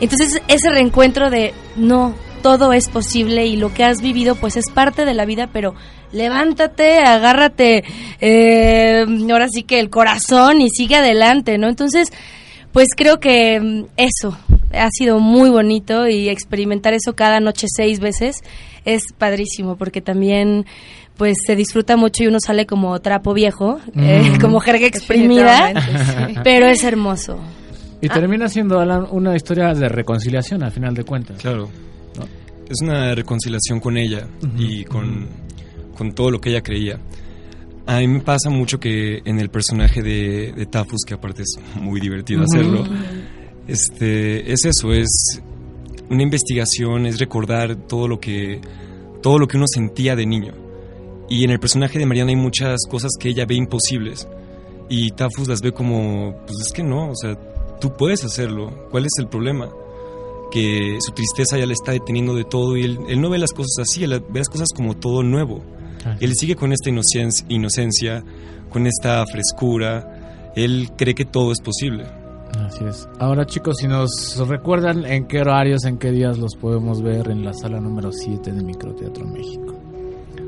Entonces 0.00 0.42
ese 0.48 0.68
reencuentro 0.70 1.30
de, 1.30 1.54
no, 1.76 2.12
todo 2.42 2.72
es 2.72 2.88
posible 2.88 3.46
y 3.46 3.56
lo 3.56 3.72
que 3.72 3.84
has 3.84 4.00
vivido 4.02 4.34
pues 4.34 4.56
es 4.56 4.68
parte 4.70 5.04
de 5.04 5.14
la 5.14 5.24
vida, 5.24 5.48
pero 5.52 5.74
levántate, 6.12 6.98
agárrate, 7.00 7.84
eh, 8.20 9.04
ahora 9.30 9.46
sí 9.48 9.62
que 9.62 9.78
el 9.80 9.90
corazón 9.90 10.60
y 10.60 10.70
sigue 10.70 10.96
adelante, 10.96 11.58
¿no? 11.58 11.68
Entonces, 11.68 12.12
pues 12.72 12.88
creo 12.96 13.20
que 13.20 13.60
mm, 13.60 13.84
eso, 13.96 14.36
ha 14.72 14.88
sido 14.90 15.18
muy 15.18 15.50
bonito 15.50 16.06
y 16.08 16.28
experimentar 16.28 16.94
eso 16.94 17.14
cada 17.14 17.40
noche 17.40 17.66
seis 17.74 18.00
veces 18.00 18.42
es 18.84 19.02
padrísimo 19.16 19.76
porque 19.76 20.00
también 20.00 20.66
pues 21.16 21.36
se 21.46 21.56
disfruta 21.56 21.96
mucho 21.96 22.22
y 22.22 22.28
uno 22.28 22.38
sale 22.40 22.64
como 22.66 22.98
trapo 23.00 23.34
viejo, 23.34 23.80
eh, 23.96 24.30
Mm. 24.36 24.40
como 24.40 24.60
jerga 24.60 24.86
exprimida, 24.86 25.72
sí. 26.28 26.34
pero 26.44 26.66
es 26.66 26.84
hermoso. 26.84 27.38
Y 28.00 28.08
termina 28.08 28.48
siendo 28.48 28.78
Alan, 28.78 29.06
una 29.10 29.34
historia 29.34 29.74
de 29.74 29.88
reconciliación 29.88 30.62
al 30.62 30.70
final 30.70 30.94
de 30.94 31.02
cuentas. 31.04 31.38
Claro. 31.40 31.68
Es 32.68 32.80
una 32.82 33.14
reconciliación 33.14 33.80
con 33.80 33.96
ella 33.96 34.28
y 34.56 34.84
con, 34.84 35.26
con 35.96 36.12
todo 36.12 36.30
lo 36.30 36.40
que 36.40 36.50
ella 36.50 36.62
creía. 36.62 37.00
A 37.86 37.98
mí 37.98 38.06
me 38.06 38.20
pasa 38.20 38.50
mucho 38.50 38.78
que 38.78 39.22
en 39.24 39.40
el 39.40 39.48
personaje 39.48 40.02
de, 40.02 40.52
de 40.54 40.66
Tafus, 40.66 41.00
que 41.06 41.14
aparte 41.14 41.42
es 41.42 41.58
muy 41.80 41.98
divertido 42.00 42.44
hacerlo, 42.44 42.84
este, 43.68 44.52
es 44.52 44.64
eso, 44.64 44.92
es 44.92 45.40
una 46.10 46.22
investigación, 46.22 47.06
es 47.06 47.18
recordar 47.18 47.76
todo 47.76 48.08
lo 48.08 48.18
que 48.18 48.60
todo 49.22 49.38
lo 49.38 49.46
que 49.46 49.56
uno 49.56 49.66
sentía 49.68 50.16
de 50.16 50.26
niño. 50.26 50.54
Y 51.28 51.44
en 51.44 51.50
el 51.50 51.60
personaje 51.60 51.98
de 51.98 52.06
Mariana 52.06 52.30
hay 52.30 52.36
muchas 52.36 52.86
cosas 52.88 53.12
que 53.18 53.28
ella 53.28 53.44
ve 53.46 53.54
imposibles 53.56 54.26
y 54.88 55.10
Tafus 55.10 55.48
las 55.48 55.60
ve 55.60 55.72
como, 55.72 56.34
pues 56.46 56.58
es 56.66 56.72
que 56.72 56.82
no, 56.82 57.10
o 57.10 57.14
sea, 57.14 57.36
tú 57.80 57.94
puedes 57.96 58.24
hacerlo. 58.24 58.88
¿Cuál 58.90 59.04
es 59.04 59.12
el 59.18 59.28
problema? 59.28 59.68
Que 60.50 60.98
su 61.00 61.12
tristeza 61.12 61.58
ya 61.58 61.66
le 61.66 61.74
está 61.74 61.92
deteniendo 61.92 62.34
de 62.34 62.44
todo 62.44 62.76
y 62.76 62.84
él, 62.84 62.98
él 63.08 63.20
no 63.20 63.28
ve 63.28 63.38
las 63.38 63.52
cosas 63.52 63.80
así, 63.82 64.04
él 64.04 64.22
ve 64.30 64.40
las 64.40 64.48
cosas 64.48 64.68
como 64.74 64.96
todo 64.96 65.22
nuevo. 65.22 65.62
Él 66.20 66.32
sigue 66.34 66.56
con 66.56 66.72
esta 66.72 66.88
inocencia, 66.88 67.44
inocencia, 67.50 68.24
con 68.70 68.86
esta 68.86 69.24
frescura. 69.26 70.52
Él 70.56 70.90
cree 70.96 71.14
que 71.14 71.26
todo 71.26 71.52
es 71.52 71.60
posible. 71.60 72.06
Así 72.66 72.84
es. 72.84 73.08
Ahora 73.18 73.46
chicos, 73.46 73.76
si 73.78 73.88
nos 73.88 74.36
recuerdan 74.48 75.04
en 75.04 75.26
qué 75.26 75.40
horarios, 75.40 75.84
en 75.84 75.98
qué 75.98 76.10
días 76.10 76.38
los 76.38 76.54
podemos 76.56 77.02
ver 77.02 77.30
en 77.30 77.44
la 77.44 77.52
sala 77.54 77.80
número 77.80 78.10
7 78.12 78.52
de 78.52 78.62
Microteatro 78.62 79.26
México. 79.26 79.74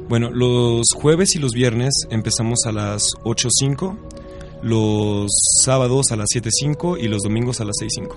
Bueno, 0.09 0.31
los 0.31 0.87
jueves 0.95 1.37
y 1.37 1.39
los 1.39 1.53
viernes 1.53 1.93
empezamos 2.11 2.61
a 2.67 2.73
las 2.73 3.13
8.05, 3.25 3.97
los 4.63 5.31
sábados 5.63 6.11
a 6.11 6.17
las 6.17 6.29
7.05 6.35 6.99
y 7.01 7.09
los 7.09 7.23
domingos 7.23 7.61
a 7.61 7.65
las 7.65 7.77
6.05. 7.81 8.15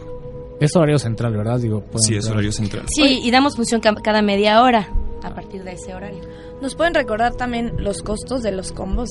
Es 0.59 0.75
horario 0.75 0.97
central, 0.99 1.33
¿verdad? 1.35 1.59
Digo, 1.59 1.83
Sí, 1.97 2.15
es 2.15 2.27
horario 2.29 2.51
central. 2.51 2.85
Sí, 2.89 3.19
y 3.23 3.31
damos 3.31 3.55
función 3.55 3.81
ca- 3.81 3.95
cada 3.95 4.21
media 4.21 4.61
hora 4.61 4.87
a 5.23 5.33
partir 5.33 5.63
de 5.63 5.73
ese 5.73 5.93
horario. 5.93 6.21
¿Nos 6.61 6.75
pueden 6.75 6.93
recordar 6.93 7.35
también 7.35 7.73
los 7.77 8.01
costos 8.01 8.41
de 8.43 8.51
los 8.53 8.71
combos 8.71 9.09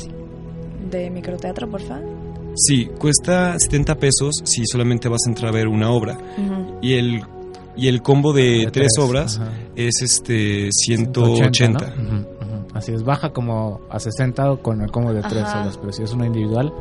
de 0.90 1.10
microteatro, 1.10 1.68
por 1.70 1.80
favor? 1.82 2.21
Sí, 2.54 2.86
cuesta 2.98 3.58
70 3.58 3.94
pesos 3.96 4.34
si 4.44 4.66
solamente 4.66 5.08
vas 5.08 5.20
a 5.26 5.30
entrar 5.30 5.48
a 5.50 5.52
ver 5.54 5.68
una 5.68 5.90
obra. 5.90 6.18
Y 6.80 6.94
el, 6.94 7.22
y 7.76 7.88
el 7.88 8.02
combo 8.02 8.32
de, 8.32 8.42
De 8.42 8.70
tres, 8.70 8.88
tres, 8.94 8.98
obras 8.98 9.38
ajá. 9.38 9.50
es 9.76 10.02
este 10.02 10.68
180. 10.70 11.94
¿no? 11.96 12.02
Ujú, 12.02 12.16
ujú. 12.16 12.26
Así 12.74 12.92
es, 12.92 13.02
baja 13.04 13.32
como 13.32 13.80
a 13.90 13.98
60 13.98 14.56
con 14.56 14.80
el 14.82 14.90
como 14.90 15.12
de 15.12 15.22
3 15.22 15.34
Ajá. 15.42 15.60
horas, 15.62 15.78
pero 15.78 15.92
si 15.92 16.02
es 16.02 16.12
una 16.12 16.26
individual, 16.26 16.72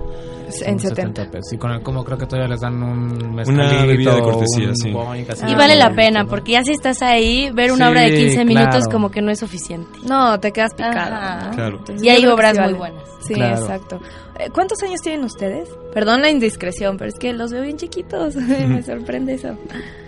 En 0.61 0.79
son 0.79 0.89
70. 0.95 1.25
pesos. 1.31 1.53
Y 1.53 1.57
con 1.57 1.71
el 1.71 1.81
como 1.81 2.03
creo 2.03 2.17
que 2.17 2.25
todavía 2.25 2.49
les 2.49 2.59
dan 2.61 2.81
un 2.81 3.39
Una 3.47 3.85
bebida 3.85 4.15
de 4.15 4.21
cortesía, 4.21 4.69
un 4.69 4.75
sí. 4.75 4.91
boing, 4.91 5.25
así 5.29 5.45
Y 5.47 5.55
vale 5.55 5.75
la 5.75 5.93
pena, 5.93 6.25
porque 6.25 6.53
ya 6.53 6.63
si 6.63 6.71
estás 6.71 7.01
ahí, 7.01 7.49
ver 7.53 7.71
una 7.71 7.85
Sí, 7.85 7.91
obra 7.91 8.01
de 8.01 8.15
15 8.15 8.45
minutos 8.45 8.69
claro. 8.75 8.91
como 8.91 9.11
que 9.11 9.21
no 9.21 9.31
es 9.31 9.39
suficiente. 9.39 9.99
No, 10.07 10.39
te 10.39 10.51
quedas 10.51 10.73
picado. 10.73 11.51
Claro. 11.55 11.77
Entonces, 11.79 12.03
Y 12.03 12.05
yo 12.07 12.11
hay 12.11 12.17
creo 12.17 12.29
que 12.29 12.33
obras 12.35 12.51
sí 12.55 12.61
muy 12.61 12.65
vale. 12.73 12.77
buenas. 12.77 13.03
Sí, 13.27 13.33
Claro. 13.35 13.61
exacto. 13.61 13.99
Eh, 14.39 14.49
¿Cuántos 14.51 14.81
años 14.81 14.99
tienen 15.01 15.23
ustedes? 15.23 15.69
Perdón 15.93 16.21
la 16.21 16.29
indiscreción, 16.31 16.97
pero 16.97 17.09
es 17.09 17.19
que 17.19 17.33
los 17.33 17.51
veo 17.51 17.61
bien 17.61 17.77
chiquitos. 17.77 18.35
Me 18.67 18.81
sorprende 18.81 19.33
eso. 19.35 19.55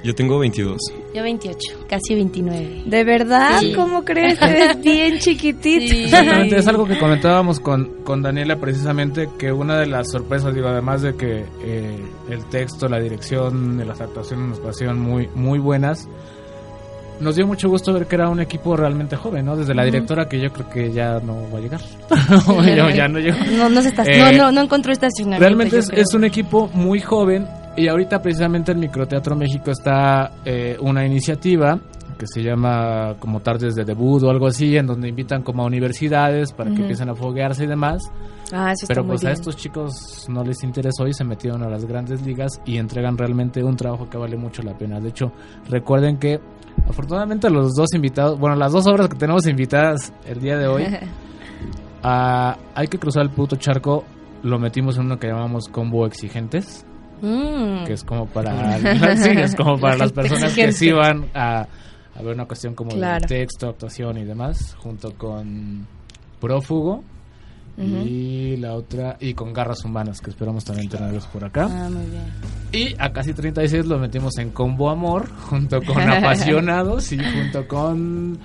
Yo 0.04 0.16
tengo 0.16 0.40
22. 0.40 0.78
Yo 1.14 1.22
28, 1.22 1.58
casi 1.88 2.16
29. 2.16 2.84
¿De 2.86 3.04
verdad? 3.04 3.60
Sí. 3.60 3.74
¿Cómo 3.74 4.04
crees? 4.04 4.42
Eres 4.42 4.82
bien 4.82 5.20
chiquitito. 5.20 5.94
Sí. 5.94 6.04
Exactamente, 6.06 6.58
es 6.58 6.68
algo 6.68 6.86
que 6.88 6.98
comentábamos 6.98 7.60
con, 7.60 8.02
con 8.04 8.24
Daniela 8.24 8.56
precisamente, 8.60 9.30
que 9.38 9.52
una 9.52 9.78
de 9.78 9.86
las 9.86 10.10
sorpresas, 10.10 10.33
digo, 10.54 10.68
además 10.68 11.02
de 11.02 11.16
que 11.16 11.46
eh, 11.62 12.06
el 12.30 12.46
texto, 12.46 12.88
la 12.88 13.00
dirección, 13.00 13.86
las 13.86 14.02
actuaciones 14.02 14.48
nos 14.48 14.60
parecieron 14.60 15.00
muy, 15.00 15.30
muy 15.36 15.60
buenas, 15.60 16.08
nos 17.20 17.36
dio 17.36 17.46
mucho 17.46 17.70
gusto 17.70 17.94
ver 17.94 18.08
que 18.08 18.16
era 18.16 18.30
un 18.30 18.40
equipo 18.40 18.76
realmente 18.76 19.16
joven, 19.16 19.46
¿no? 19.46 19.56
Desde 19.56 19.74
la 19.74 19.86
directora 19.86 20.28
que 20.28 20.40
yo 20.40 20.52
creo 20.52 20.70
que 20.70 20.92
ya 20.92 21.20
no 21.20 21.50
va 21.52 21.60
a 21.60 21.62
llegar. 21.62 21.82
O 22.48 22.64
ya, 22.64 22.90
ya 22.94 23.08
no 23.08 23.20
llegó. 23.20 23.38
No, 23.58 23.70
no, 23.70 23.82
se 23.82 23.90
está, 23.90 24.04
Eh, 24.04 24.18
no, 24.18 24.32
no, 24.32 24.52
no 24.52 24.62
encontró 24.62 24.92
estacionamiento. 24.92 25.44
Realmente 25.46 25.76
yo 25.76 25.80
es, 25.80 25.90
es 25.94 26.14
un 26.14 26.24
equipo 26.24 26.70
muy 26.74 27.00
joven 27.00 27.48
y 27.76 27.88
ahorita 27.88 28.22
precisamente 28.22 28.72
en 28.72 28.80
Microteatro 28.80 29.36
México 29.36 29.72
está 29.72 30.32
eh, 30.46 30.78
una 30.80 31.06
iniciativa 31.06 31.80
que 32.24 32.28
se 32.28 32.42
llama 32.42 33.16
como 33.20 33.42
tardes 33.42 33.76
de 33.76 33.84
debut 33.84 34.24
o 34.24 34.30
algo 34.30 34.48
así, 34.48 34.78
en 34.78 34.88
donde 34.88 35.10
invitan 35.10 35.44
como 35.44 35.64
a 35.64 35.66
universidades 35.66 36.54
para 36.54 36.72
que 36.72 36.80
empiecen 36.82 37.10
a 37.10 37.16
foguearse 37.16 37.66
y 37.66 37.68
demás. 37.68 38.02
Ah, 38.54 38.72
eso 38.72 38.86
está 38.86 38.94
Pero 38.94 39.04
muy 39.04 39.16
pues 39.16 39.26
a 39.26 39.32
estos 39.32 39.58
chicos 39.58 40.26
no 40.30 40.42
les 40.44 40.64
interesó 40.64 41.06
y 41.06 41.14
se 41.14 41.26
metieron 41.26 41.64
a 41.64 41.70
las 41.70 41.84
grandes 41.86 42.22
ligas 42.22 42.62
y 42.66 42.78
entregan 42.78 43.18
realmente 43.18 43.62
un 43.62 43.76
trabajo 43.76 44.10
que 44.10 44.18
vale 44.18 44.38
mucho 44.38 44.64
la 44.64 44.78
pena. 44.78 45.02
De 45.02 45.10
hecho, 45.10 45.34
recuerden 45.70 46.18
que 46.18 46.40
afortunadamente 46.88 47.50
los 47.50 47.74
dos 47.74 47.94
invitados, 47.94 48.40
bueno, 48.40 48.56
las 48.56 48.72
dos 48.72 48.88
obras 48.88 49.10
que 49.10 49.18
tenemos 49.18 49.46
invitadas 49.46 50.14
el 50.26 50.40
día 50.40 50.58
de 50.58 50.68
hoy, 50.68 50.86
a 52.04 52.58
Hay 52.74 52.88
que 52.88 53.00
cruzar 53.00 53.24
el 53.24 53.32
puto 53.32 53.58
charco 53.58 54.06
lo 54.44 54.60
metimos 54.60 54.98
en 54.98 55.06
uno 55.06 55.20
que 55.20 55.28
llamamos 55.28 55.68
combo 55.68 56.06
exigentes, 56.06 56.86
Mm. 57.24 57.86
que 57.86 57.94
es 57.94 58.04
como 58.04 58.26
para 58.26 58.78
sí, 59.18 59.30
es 59.30 59.56
como 59.56 59.80
para 59.80 59.94
La 59.96 60.04
las 60.06 60.12
personas 60.12 60.54
que 60.54 60.74
sí 60.74 60.92
van 60.92 61.30
a, 61.34 61.66
a 62.16 62.22
ver 62.22 62.36
una 62.36 62.46
cuestión 62.46 62.76
como 62.76 62.92
Claro. 62.92 63.22
de 63.22 63.28
texto, 63.28 63.70
actuación 63.70 64.18
y 64.18 64.24
demás, 64.26 64.76
junto 64.80 65.14
con 65.16 65.86
Prófugo 66.40 67.04
y 67.76 68.56
la 68.58 68.76
otra 68.76 69.18
y 69.20 69.34
con 69.34 69.52
Garras 69.52 69.84
Humanas 69.84 70.22
que 70.22 70.30
esperamos 70.30 70.64
también 70.64 70.90
tenerlos 70.90 71.26
por 71.26 71.44
acá. 71.44 71.68
Ah, 71.72 71.90
muy 71.90 72.06
bien. 72.06 72.24
Y 72.72 72.96
a 73.00 73.12
casi 73.12 73.34
36 73.34 73.88
lo 73.88 73.98
metimos 73.98 74.38
en 74.38 74.52
Combo 74.52 74.92
Amor, 74.92 75.28
junto 75.50 75.82
con 75.82 75.98
Apasionados 76.10 77.12
y 77.14 77.18
junto 77.18 77.68
con... 77.68 78.38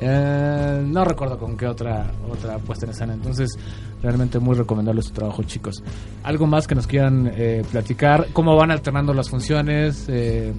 eh, 0.00 0.82
no 0.84 1.04
recuerdo 1.04 1.38
con 1.38 1.56
qué 1.56 1.68
otra 1.68 2.10
otra 2.28 2.58
puesta 2.58 2.86
en 2.86 2.90
escena. 2.90 3.14
Entonces, 3.14 3.56
realmente 4.02 4.40
muy 4.40 4.56
recomendable 4.56 5.00
su 5.02 5.12
trabajo, 5.12 5.44
chicos. 5.44 5.76
¿Algo 6.24 6.48
más 6.48 6.66
que 6.66 6.74
nos 6.74 6.88
quieran 6.88 7.30
eh, 7.36 7.62
platicar? 7.70 8.26
¿Cómo 8.32 8.56
van 8.56 8.72
alternando 8.72 9.14
las 9.14 9.30
funciones? 9.30 10.06
Eh, 10.08 10.52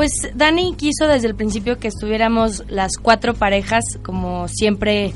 Pues 0.00 0.12
Dani 0.34 0.76
quiso 0.76 1.06
desde 1.06 1.28
el 1.28 1.34
principio 1.34 1.78
que 1.78 1.88
estuviéramos 1.88 2.64
las 2.70 2.92
cuatro 2.96 3.34
parejas 3.34 3.84
como 4.02 4.48
siempre 4.48 5.12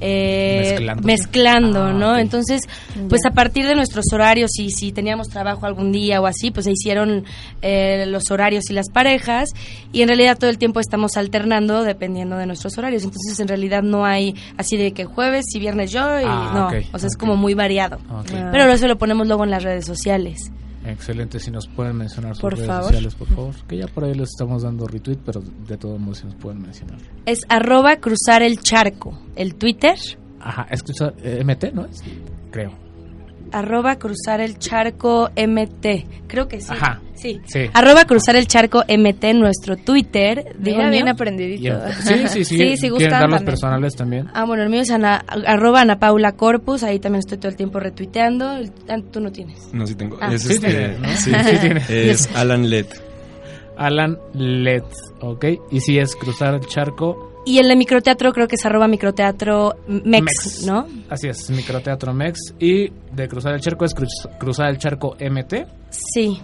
eh, 0.00 0.78
mezclando, 1.04 1.84
Ah, 1.84 1.92
¿no? 1.92 2.16
Entonces, 2.16 2.62
pues 3.10 3.26
a 3.26 3.32
partir 3.32 3.66
de 3.66 3.74
nuestros 3.74 4.06
horarios 4.10 4.58
y 4.58 4.70
si 4.70 4.90
teníamos 4.90 5.28
trabajo 5.28 5.66
algún 5.66 5.92
día 5.92 6.22
o 6.22 6.26
así, 6.26 6.50
pues 6.50 6.64
se 6.64 6.72
hicieron 6.72 7.26
eh, 7.60 8.06
los 8.06 8.30
horarios 8.30 8.70
y 8.70 8.72
las 8.72 8.88
parejas 8.88 9.50
y 9.92 10.00
en 10.00 10.08
realidad 10.08 10.38
todo 10.38 10.48
el 10.48 10.56
tiempo 10.56 10.80
estamos 10.80 11.18
alternando 11.18 11.82
dependiendo 11.82 12.38
de 12.38 12.46
nuestros 12.46 12.78
horarios. 12.78 13.04
Entonces, 13.04 13.38
en 13.38 13.48
realidad 13.48 13.82
no 13.82 14.06
hay 14.06 14.34
así 14.56 14.78
de 14.78 14.92
que 14.92 15.04
jueves 15.04 15.44
y 15.54 15.58
viernes 15.58 15.92
yo 15.92 16.00
y 16.18 16.24
Ah, 16.26 16.70
no, 16.72 16.86
o 16.94 16.98
sea, 16.98 17.06
es 17.06 17.18
como 17.18 17.36
muy 17.36 17.52
variado. 17.52 17.98
Ah. 18.08 18.22
Pero 18.50 18.72
eso 18.72 18.88
lo 18.88 18.96
ponemos 18.96 19.26
luego 19.26 19.44
en 19.44 19.50
las 19.50 19.62
redes 19.62 19.84
sociales. 19.84 20.50
Excelente, 20.84 21.38
si 21.38 21.50
nos 21.50 21.68
pueden 21.68 21.96
mencionar 21.96 22.34
sus 22.34 22.42
Por 22.42 22.54
redes 22.54 22.66
favor. 22.66 22.84
sociales, 22.84 23.14
por 23.14 23.28
favor. 23.28 23.54
Que 23.68 23.76
ya 23.78 23.86
por 23.86 24.04
ahí 24.04 24.14
les 24.14 24.30
estamos 24.30 24.62
dando 24.62 24.86
retweet, 24.86 25.18
pero 25.24 25.40
de 25.40 25.76
todos 25.76 26.00
modos 26.00 26.18
si 26.18 26.24
nos 26.26 26.34
pueden 26.34 26.60
mencionar. 26.62 26.98
Es 27.26 27.40
arroba 27.48 27.96
cruzar 27.96 28.42
el 28.42 28.58
charco, 28.60 29.18
el 29.36 29.54
Twitter. 29.54 29.94
Ajá, 30.40 30.66
escucha 30.70 31.12
eh, 31.22 31.42
MT, 31.44 31.72
¿no 31.72 31.84
es? 31.86 32.02
Creo. 32.50 32.72
Arroba 33.52 33.96
cruzar 33.96 34.40
el 34.40 34.58
charco 34.58 35.30
MT. 35.36 36.06
Creo 36.26 36.48
que 36.48 36.60
sí. 36.60 36.68
Ajá. 36.70 37.00
Sí. 37.14 37.40
Sí. 37.46 37.60
Arroba 37.72 38.04
cruzar 38.04 38.34
el 38.34 38.46
charco 38.48 38.82
MT, 38.88 39.34
nuestro 39.34 39.76
Twitter. 39.76 40.56
¿Digo 40.58 40.78
Mira, 40.78 40.90
bien 40.90 41.08
aprendidito. 41.08 41.72
En- 41.72 41.92
sí, 41.92 42.28
sí, 42.28 42.44
sí. 42.44 42.56
Sí, 42.62 42.76
si 42.76 42.76
¿Quieren 42.76 42.92
gustan 42.92 43.10
dar 43.20 43.30
los 43.30 43.42
personales 43.42 43.94
también? 43.94 44.28
Ah, 44.34 44.44
bueno, 44.44 44.62
el 44.64 44.70
mío 44.70 44.80
es 44.80 44.90
Ana, 44.90 45.24
arroba 45.46 45.82
Ana 45.82 45.98
Paula 45.98 46.32
Corpus. 46.32 46.82
Ahí 46.82 46.98
también 46.98 47.20
estoy 47.20 47.38
todo 47.38 47.48
el 47.48 47.56
tiempo 47.56 47.78
retuiteando. 47.78 48.58
Ah, 48.88 48.98
tú 49.10 49.20
no 49.20 49.30
tienes. 49.30 49.72
No, 49.72 49.86
sí 49.86 49.94
tengo. 49.94 50.18
Ah. 50.20 50.32
es 50.32 50.42
Sí 50.42 50.54
este, 50.54 50.68
tienes, 50.68 50.98
¿no? 50.98 51.08
sí. 51.16 51.32
Sí 51.50 51.56
tienes. 51.60 51.90
Es 51.90 52.36
Alan 52.36 52.68
Led. 52.68 52.86
Alan 53.76 54.18
Letts, 54.34 55.12
¿ok? 55.20 55.44
Y 55.70 55.80
si 55.80 55.98
es 55.98 56.14
cruzar 56.16 56.54
el 56.54 56.66
charco, 56.66 57.31
Y 57.44 57.58
el 57.58 57.66
de 57.68 57.74
microteatro 57.76 58.32
creo 58.32 58.46
que 58.46 58.54
es 58.54 58.64
arroba 58.64 58.86
microteatro 58.88 59.74
mex, 59.88 60.04
Mex. 60.04 60.66
¿no? 60.66 60.86
así 61.10 61.28
es, 61.28 61.50
Microteatro 61.50 62.14
Mex. 62.14 62.38
Y 62.60 62.88
de 63.12 63.28
cruzar 63.28 63.54
el 63.54 63.60
charco 63.60 63.84
es 63.84 63.94
cruz- 63.94 64.28
cruzar 64.38 64.70
el 64.70 64.78
charco 64.78 65.16
MT. 65.18 65.66
Sí. 65.90 66.40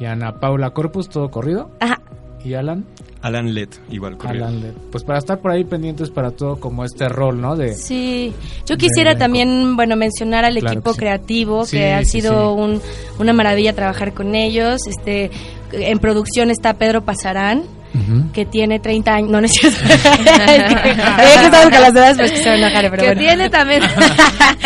Y 0.00 0.04
Ana 0.06 0.38
Paula 0.40 0.70
Corpus, 0.70 1.08
todo 1.08 1.30
corrido. 1.30 1.70
Ajá. 1.80 2.00
Y 2.44 2.54
Alan, 2.54 2.86
Alan 3.20 3.52
Led, 3.52 3.68
igual, 3.90 4.16
corrido. 4.16 4.46
Alan 4.46 4.60
Led. 4.62 4.72
Pues 4.92 5.02
para 5.04 5.18
estar 5.18 5.40
por 5.40 5.50
ahí 5.50 5.64
pendientes 5.64 6.08
para 6.08 6.30
todo 6.30 6.58
como 6.60 6.84
este 6.84 7.08
rol, 7.08 7.40
¿no? 7.40 7.56
De, 7.56 7.74
Sí, 7.74 8.32
yo 8.64 8.76
quisiera 8.76 9.14
de- 9.14 9.18
también, 9.18 9.74
bueno, 9.76 9.96
mencionar 9.96 10.44
al 10.44 10.54
Claro 10.56 10.74
equipo 10.74 10.90
que 10.90 10.94
sí. 10.94 10.98
creativo, 11.00 11.64
Sí, 11.66 11.76
que 11.78 11.92
ha 11.92 11.98
sí, 12.04 12.20
sido 12.20 12.54
sí. 12.54 12.62
Un, 12.62 12.80
una 13.18 13.32
maravilla 13.32 13.74
trabajar 13.74 14.14
con 14.14 14.34
ellos. 14.34 14.80
Este, 14.86 15.30
En 15.72 15.98
producción 15.98 16.50
está 16.50 16.74
Pedro 16.78 17.04
Pasarán, 17.04 17.64
Ujú. 17.94 18.30
que 18.32 18.44
tiene 18.44 18.78
30 18.80 19.14
años. 19.14 19.30
No, 19.30 19.40
no 19.40 19.46
es 19.46 19.52
cierto. 19.52 19.78
es 19.84 19.94
que, 19.94 20.90
es 20.90 21.38
que 21.38 21.44
estamos 21.44 21.70
con 21.70 21.80
las 21.80 21.90
edades, 21.92 22.16
pues 22.18 22.32
que 22.32 22.36
se 22.38 22.54
enojar, 22.54 22.90
pero 22.90 23.02
que 23.02 23.06
bueno. 23.06 23.20
tiene 23.20 23.50
también. 23.50 23.82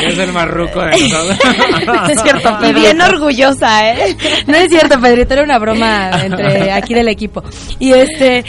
Es 0.02 0.18
el 0.18 0.32
marruco 0.32 0.80
de 0.80 0.90
nosotros. 0.90 1.38
No 1.86 2.06
es 2.10 2.22
cierto, 2.22 2.48
y 2.48 2.60
Pedrito. 2.60 2.80
bien 2.80 3.00
orgullosa, 3.00 3.92
¿eh? 3.92 4.16
No 4.48 4.56
es 4.56 4.68
cierto, 4.68 5.00
Pedrito, 5.00 5.34
era 5.34 5.44
una 5.44 5.58
broma 5.58 6.10
entre 6.24 6.72
aquí 6.72 6.94
del 6.94 7.08
equipo. 7.08 7.42
Y 7.78 7.92
este, 7.92 8.38
eh, 8.38 8.44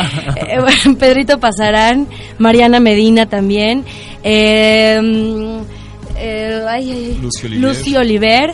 bueno, 0.59 0.97
Pedrito 0.97 1.39
Pasarán, 1.39 2.07
Mariana 2.39 2.79
Medina 2.79 3.27
también, 3.27 3.83
eh, 4.23 4.99
mm, 5.01 5.61
eh, 6.17 6.63
ay, 6.67 6.91
ay, 6.91 7.19
Lucy 7.21 7.45
Oliver. 7.47 7.61
Lucy 7.61 7.95
Oliver. 7.97 8.53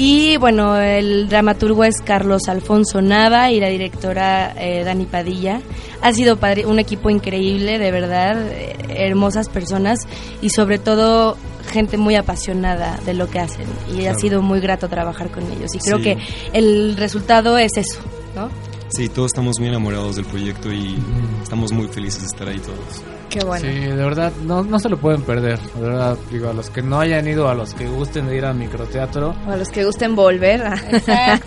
Y 0.00 0.36
bueno, 0.36 0.76
el 0.80 1.28
dramaturgo 1.28 1.82
es 1.82 2.00
Carlos 2.00 2.42
Alfonso 2.48 3.02
Nava 3.02 3.50
y 3.50 3.58
la 3.58 3.66
directora 3.68 4.54
eh, 4.56 4.84
Dani 4.84 5.06
Padilla. 5.06 5.60
Ha 6.02 6.12
sido 6.12 6.36
padre- 6.36 6.66
un 6.66 6.78
equipo 6.78 7.10
increíble, 7.10 7.78
de 7.80 7.90
verdad, 7.90 8.40
eh, 8.48 8.76
hermosas 8.90 9.48
personas 9.48 10.06
y 10.40 10.50
sobre 10.50 10.78
todo 10.78 11.36
gente 11.72 11.96
muy 11.98 12.14
apasionada 12.14 12.96
de 13.04 13.14
lo 13.14 13.28
que 13.28 13.40
hacen. 13.40 13.66
Y 13.92 14.06
ha 14.06 14.14
sido 14.14 14.40
muy 14.40 14.60
grato 14.60 14.88
trabajar 14.88 15.30
con 15.32 15.42
ellos. 15.50 15.74
Y 15.74 15.78
creo 15.80 15.96
Sí. 15.98 16.04
que 16.04 16.16
el 16.52 16.96
resultado 16.96 17.58
es 17.58 17.76
eso, 17.76 17.98
¿no? 18.36 18.50
Sí, 18.90 19.08
todos 19.08 19.26
estamos 19.32 19.58
muy 19.58 19.68
enamorados 19.68 20.16
del 20.16 20.24
proyecto 20.24 20.72
y 20.72 20.98
estamos 21.42 21.72
muy 21.72 21.88
felices 21.88 22.20
de 22.22 22.26
estar 22.26 22.48
ahí 22.48 22.58
todos. 22.58 23.02
Qué 23.28 23.40
bueno. 23.44 23.60
Sí, 23.60 23.78
de 23.78 23.94
verdad, 23.94 24.32
no, 24.46 24.62
no 24.64 24.78
se 24.78 24.88
lo 24.88 24.96
pueden 24.96 25.20
perder. 25.20 25.58
De 25.60 25.80
verdad, 25.82 26.16
digo, 26.32 26.48
a 26.48 26.54
los 26.54 26.70
que 26.70 26.80
no 26.80 26.98
hayan 26.98 27.28
ido, 27.28 27.46
a 27.46 27.54
los 27.54 27.74
que 27.74 27.86
gusten 27.86 28.26
de 28.26 28.38
ir 28.38 28.46
al 28.46 28.54
microteatro. 28.54 29.34
O 29.46 29.50
a 29.52 29.56
los 29.56 29.68
que 29.68 29.84
gusten 29.84 30.16
volver. 30.16 30.62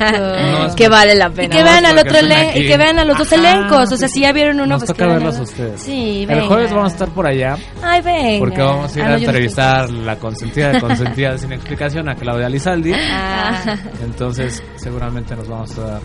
No, 0.02 0.76
que 0.76 0.88
vale 0.90 1.16
la 1.16 1.28
Y 1.28 1.32
pena. 1.32 1.56
que 1.56 1.64
vean 1.64 1.86
al 1.86 1.98
otro 1.98 2.18
y 2.56 2.68
que 2.68 2.78
vean 2.78 3.00
a 3.00 3.06
los 3.06 3.18
dos 3.18 3.32
elencos, 3.32 3.92
o 3.92 3.98
sea, 3.98 4.08
si 4.08 4.22
ya 4.22 4.32
vieron 4.32 4.58
uno, 4.58 4.68
Nos 4.68 4.80
pues 4.82 4.88
toca 4.90 5.06
que 5.08 5.14
verlos 5.14 5.38
a 5.38 5.42
ustedes. 5.42 5.82
Sí, 5.82 6.22
El 6.22 6.28
venga. 6.28 6.48
jueves 6.48 6.72
vamos 6.72 6.92
a 6.92 6.94
estar 6.94 7.10
por 7.10 7.26
allá. 7.28 7.58
Ay, 7.82 8.02
venga. 8.02 8.40
Porque 8.40 8.62
vamos 8.62 8.96
a 8.96 9.00
ir 9.00 9.06
Ah, 9.06 9.08
a 9.08 9.12
no, 9.14 9.18
yo 9.18 9.24
no 9.24 9.30
entrevistar 9.32 9.90
la 9.90 10.16
consentida 10.18 10.70
de 10.72 10.82
consentida 10.82 11.38
sin 11.38 11.52
explicación 11.54 12.10
a 12.10 12.16
Claudia 12.16 12.48
Lizaldi. 12.50 12.94
Ah, 12.96 13.76
Entonces, 14.04 14.64
seguramente 14.76 15.36
nos 15.36 15.48
vamos 15.48 15.76
a 15.80 15.82
dar 15.82 16.02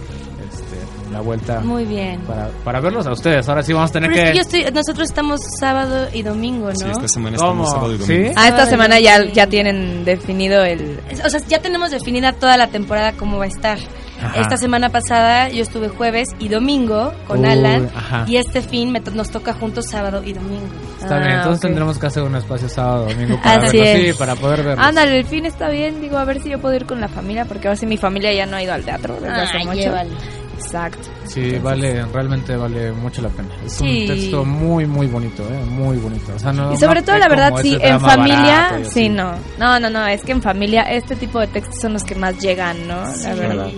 la 1.17 1.23
vuelta 1.23 1.61
muy 1.61 1.85
bien. 1.85 2.21
para, 2.21 2.49
para 2.65 2.81
verlos 2.81 3.07
a 3.07 3.13
ustedes. 3.13 3.49
Ahora 3.49 3.63
sí 3.63 3.73
vamos 3.73 3.91
a 3.91 3.93
tener 3.95 4.11
Pero 4.11 4.23
es 4.23 4.27
que. 4.27 4.33
que 4.33 4.37
yo 4.37 4.43
estoy, 4.43 4.73
nosotros 4.75 5.09
estamos 5.09 5.41
sábado 5.59 6.09
y 6.13 6.23
domingo, 6.23 6.69
¿no? 6.69 6.75
Sí, 6.75 6.85
esta 6.91 7.09
semana 7.09 7.37
¿Cómo? 7.37 7.65
estamos 7.65 7.71
sábado 7.71 7.95
y 7.95 7.99
¿Sí? 7.99 8.13
domingo. 8.19 8.33
Ah, 8.37 8.49
esta 8.49 8.63
Ay, 8.65 8.69
semana 8.71 9.01
ya, 9.01 9.25
ya 9.33 9.47
tienen 9.47 10.05
definido 10.05 10.63
el... 10.65 11.01
O 11.25 11.29
sea, 11.31 11.41
ya 11.49 11.61
tenemos 11.61 11.91
definida 11.91 12.33
toda 12.33 12.57
la 12.57 12.69
temporada 12.69 13.13
cómo 13.13 13.39
va 13.39 13.45
a 13.45 13.49
estar. 13.49 13.79
Ajá. 14.23 14.41
Esta 14.41 14.57
semana 14.57 14.89
pasada 14.89 15.51
yo 15.51 15.61
estuve 15.63 15.89
jueves 15.91 16.29
y 16.39 16.49
domingo 16.49 17.13
con 17.27 17.45
Alan 17.45 17.91
ajá. 17.95 18.25
y 18.27 18.39
este 18.39 18.63
fin 18.63 18.91
me 18.91 19.03
to- 19.03 19.11
nos 19.11 19.29
toca 19.31 19.53
juntos 19.53 19.89
sábado 19.91 20.23
y 20.25 20.33
domingo. 20.33 20.65
Está 20.99 21.19
bien, 21.19 21.33
Ah, 21.33 21.37
entonces 21.37 21.61
tendremos 21.61 21.99
que 21.99 22.07
hacer 22.07 22.23
un 22.23 22.35
espacio 22.35 22.67
sábado 22.67 23.05
domingo 23.11 23.39
para 23.43 23.67
Así 23.67 23.77
verlos. 23.77 23.95
es. 24.07 24.13
Sí, 24.15 24.19
para 24.19 24.35
poder 24.35 24.63
verlos. 24.63 24.87
Ándale, 24.87 25.19
el 25.19 25.27
fin 25.27 25.45
está 25.45 25.69
bien. 25.69 26.01
Digo, 26.01 26.17
a 26.17 26.25
ver 26.25 26.43
si 26.43 26.49
yo 26.49 26.59
puedo 26.59 26.75
ir 26.75 26.87
con 26.87 26.99
la 26.99 27.09
familia, 27.09 27.45
porque 27.45 27.69
ahora 27.69 27.77
sí 27.77 27.85
mi 27.85 27.99
familia 27.99 28.33
ya 28.33 28.47
no 28.47 28.57
ha 28.57 28.63
ido 28.63 28.73
al 28.73 28.85
teatro 28.85 29.17
desde 29.21 29.29
hace 29.35 29.59
Ay, 29.59 29.67
mucho. 29.67 29.79
llévalo. 29.81 30.11
Exacto. 30.57 31.09
Sí, 31.27 31.59
vale, 31.59 32.05
realmente 32.07 32.57
vale 32.57 32.93
mucho 32.93 33.23
la 33.23 33.29
pena. 33.29 33.49
Es 33.65 33.73
Sí. 33.75 34.03
un 34.03 34.07
texto 34.07 34.45
muy, 34.45 34.87
muy 34.87 35.07
bonito, 35.07 35.43
¿eh? 35.49 35.65
Muy 35.69 35.97
bonito. 35.99 36.33
O 36.35 36.39
sea, 36.39 36.53
no, 36.53 36.73
Y 36.73 36.77
sobre 36.77 37.01
no 37.01 37.07
todo, 37.07 37.19
la 37.19 37.29
verdad, 37.29 37.53
sí, 37.63 37.77
en 37.81 38.01
familia, 38.01 38.81
sí, 38.91 39.09
no. 39.09 39.33
No, 39.59 39.79
no, 39.81 39.91
no, 39.91 40.07
es 40.07 40.23
que 40.23 40.33
en 40.33 40.43
familia 40.43 40.83
este 40.83 41.17
tipo 41.17 41.39
de 41.41 41.47
textos 41.49 41.81
son 41.81 41.93
los 41.93 42.05
que 42.05 42.15
más 42.15 42.39
llegan, 42.39 42.89
¿no? 42.89 43.13
Sí. 43.15 43.25
La 43.25 43.35
verdad. 43.35 43.69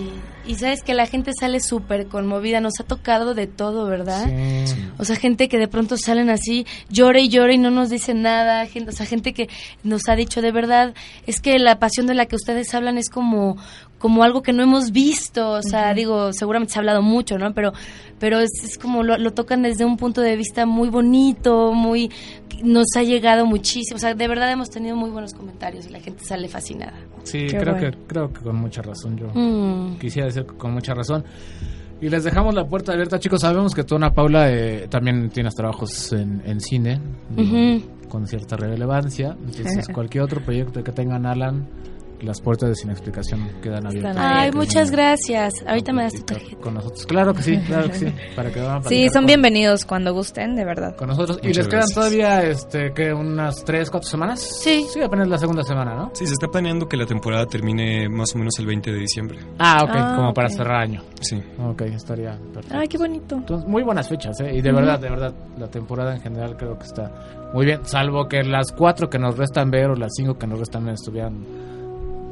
Y 0.47 0.55
sabes 0.55 0.81
que 0.81 0.95
la 0.95 1.05
gente 1.05 1.29
sale 1.39 1.59
súper 1.59 2.07
conmovida, 2.07 2.59
nos 2.59 2.79
ha 2.79 2.83
tocado 2.83 3.35
de 3.35 3.45
todo, 3.45 3.85
¿verdad? 3.85 4.25
Sí. 4.65 4.75
O 4.97 5.05
sea, 5.05 5.15
gente 5.15 5.47
que 5.47 5.59
de 5.59 5.67
pronto 5.67 5.95
salen 5.95 6.31
así, 6.31 6.65
llora 6.89 7.19
y 7.19 7.29
llora 7.29 7.53
y 7.53 7.59
no 7.59 7.69
nos 7.69 7.91
dice 7.91 8.15
nada. 8.15 8.65
Gente, 8.65 8.89
o 8.89 8.93
sea, 8.93 9.05
gente 9.05 9.33
que 9.33 9.47
nos 9.83 10.09
ha 10.09 10.15
dicho 10.15 10.41
de 10.41 10.51
verdad, 10.51 10.95
es 11.27 11.39
que 11.39 11.59
la 11.59 11.77
pasión 11.77 12.07
de 12.07 12.15
la 12.15 12.25
que 12.25 12.35
ustedes 12.35 12.73
hablan 12.73 12.97
es 12.97 13.09
como, 13.11 13.57
como 13.99 14.23
algo 14.23 14.41
que 14.41 14.53
no 14.53 14.63
hemos 14.63 14.91
visto. 14.91 15.51
O 15.51 15.61
sea, 15.61 15.93
digo, 15.93 16.33
seguramente 16.33 16.73
se 16.73 16.79
ha 16.79 16.81
hablado 16.81 17.01
mucho, 17.01 17.37
¿no? 17.37 17.53
Pero, 17.53 17.73
pero 18.17 18.39
es, 18.39 18.51
es 18.63 18.77
como 18.77 19.03
lo, 19.03 19.17
lo 19.17 19.31
tocan 19.33 19.61
desde 19.61 19.85
un 19.85 19.97
punto 19.97 20.21
de 20.21 20.35
vista 20.35 20.65
muy 20.65 20.89
bonito, 20.89 21.71
muy 21.73 22.09
nos 22.63 22.87
ha 22.97 23.03
llegado 23.03 23.45
muchísimo. 23.45 23.97
O 23.97 23.99
sea, 23.99 24.13
de 24.13 24.27
verdad 24.27 24.51
hemos 24.51 24.69
tenido 24.69 24.95
muy 24.95 25.09
buenos 25.09 25.33
comentarios 25.33 25.87
y 25.87 25.89
la 25.89 25.99
gente 25.99 26.23
sale 26.23 26.47
fascinada. 26.47 26.93
Sí, 27.23 27.47
Qué 27.47 27.57
creo, 27.57 27.73
bueno. 27.75 27.91
que, 27.91 27.97
creo 28.07 28.33
que 28.33 28.41
con 28.41 28.55
mucha 28.55 28.81
razón 28.81 29.17
yo. 29.17 29.27
Mm. 29.33 29.99
Quisiera 29.99 30.27
decir 30.27 30.45
que 30.45 30.55
con 30.55 30.73
mucha 30.73 30.93
razón. 30.93 31.23
Y 32.01 32.07
les 32.07 32.23
dejamos 32.23 32.55
la 32.55 32.65
puerta 32.65 32.93
abierta, 32.93 33.19
chicos. 33.19 33.41
Sabemos 33.41 33.75
que 33.75 33.83
tú, 33.83 33.95
Ana 33.95 34.13
Paula, 34.13 34.49
eh, 34.49 34.87
también 34.89 35.29
tienes 35.29 35.53
trabajos 35.53 36.13
en, 36.13 36.41
en 36.45 36.61
cine, 36.61 36.99
con 38.07 38.25
cierta 38.25 38.55
relevancia. 38.55 39.35
Entonces, 39.45 39.87
cualquier 39.93 40.23
otro 40.23 40.41
proyecto 40.41 40.81
que 40.81 40.93
tengan, 40.93 41.25
Alan, 41.25 41.67
las 42.21 42.41
puertas 42.41 42.69
de 42.69 42.75
Sin 42.75 42.89
Explicación 42.91 43.49
quedan 43.61 43.85
abiertas. 43.87 44.15
Están 44.15 44.37
Ay, 44.37 44.51
muchas 44.51 44.91
gracias. 44.91 45.53
Ahorita 45.65 45.93
me 45.93 46.03
das 46.03 46.13
tu 46.13 46.23
tarjeta. 46.23 46.61
Con 46.61 46.73
nosotros. 46.73 47.05
Claro 47.05 47.33
que 47.33 47.41
sí, 47.43 47.57
claro 47.59 47.87
que 47.89 47.95
sí. 47.95 48.13
Para 48.35 48.51
que 48.51 48.59
van 48.61 48.77
a 48.77 48.81
Sí, 48.83 49.05
son 49.07 49.13
con- 49.21 49.25
bienvenidos 49.27 49.85
cuando 49.85 50.13
gusten, 50.13 50.55
de 50.55 50.65
verdad. 50.65 50.95
Con 50.95 51.07
nosotros. 51.09 51.39
¿Y 51.41 51.47
Muchas 51.47 51.57
les 51.57 51.67
quedan 51.67 51.79
gracias. 51.81 51.95
todavía, 51.95 52.43
este, 52.43 52.93
que 52.93 53.13
unas 53.13 53.63
3, 53.63 53.89
4 53.89 54.09
semanas? 54.09 54.39
Sí. 54.61 54.85
Sí, 54.91 55.01
apenas 55.01 55.27
la 55.27 55.37
segunda 55.37 55.63
semana, 55.63 55.95
¿no? 55.95 56.11
Sí, 56.13 56.25
se 56.27 56.33
está 56.33 56.47
planeando 56.47 56.87
que 56.87 56.97
la 56.97 57.05
temporada 57.05 57.45
termine 57.45 58.09
más 58.09 58.35
o 58.35 58.37
menos 58.39 58.57
el 58.59 58.65
20 58.65 58.91
de 58.91 58.97
diciembre. 58.99 59.39
Ah, 59.57 59.83
ok, 59.83 59.89
Ah, 59.93 60.13
como 60.15 60.33
para 60.33 60.47
ok. 60.47 60.53
cerrar 60.55 60.81
año. 60.81 61.01
Sí. 61.21 61.41
Ok, 61.63 61.81
estaría 61.83 62.37
perfecto. 62.53 62.77
Ay, 62.77 62.87
qué 62.87 62.97
bonito. 62.97 63.35
Entonces, 63.35 63.67
muy 63.67 63.83
buenas 63.83 64.07
fechas, 64.09 64.39
¿eh? 64.41 64.55
Y 64.55 64.61
de 64.61 64.71
verdad, 64.71 64.99
de 64.99 65.09
verdad, 65.09 65.33
la 65.57 65.67
temporada 65.69 66.13
en 66.15 66.21
general 66.21 66.55
creo 66.57 66.77
que 66.77 66.85
está 66.85 67.11
muy 67.53 67.65
bien. 67.65 67.79
Salvo 67.85 68.27
que 68.27 68.43
las 68.43 68.71
cuatro 68.71 69.09
que 69.09 69.17
nos 69.19 69.37
restan 69.37 69.71
ver 69.71 69.89
o 69.89 69.95
las 69.95 70.11
cinco 70.15 70.37
que 70.37 70.47
nos 70.47 70.59
restan 70.59 70.85
ver 70.85 70.93
estuvieran 70.95 71.78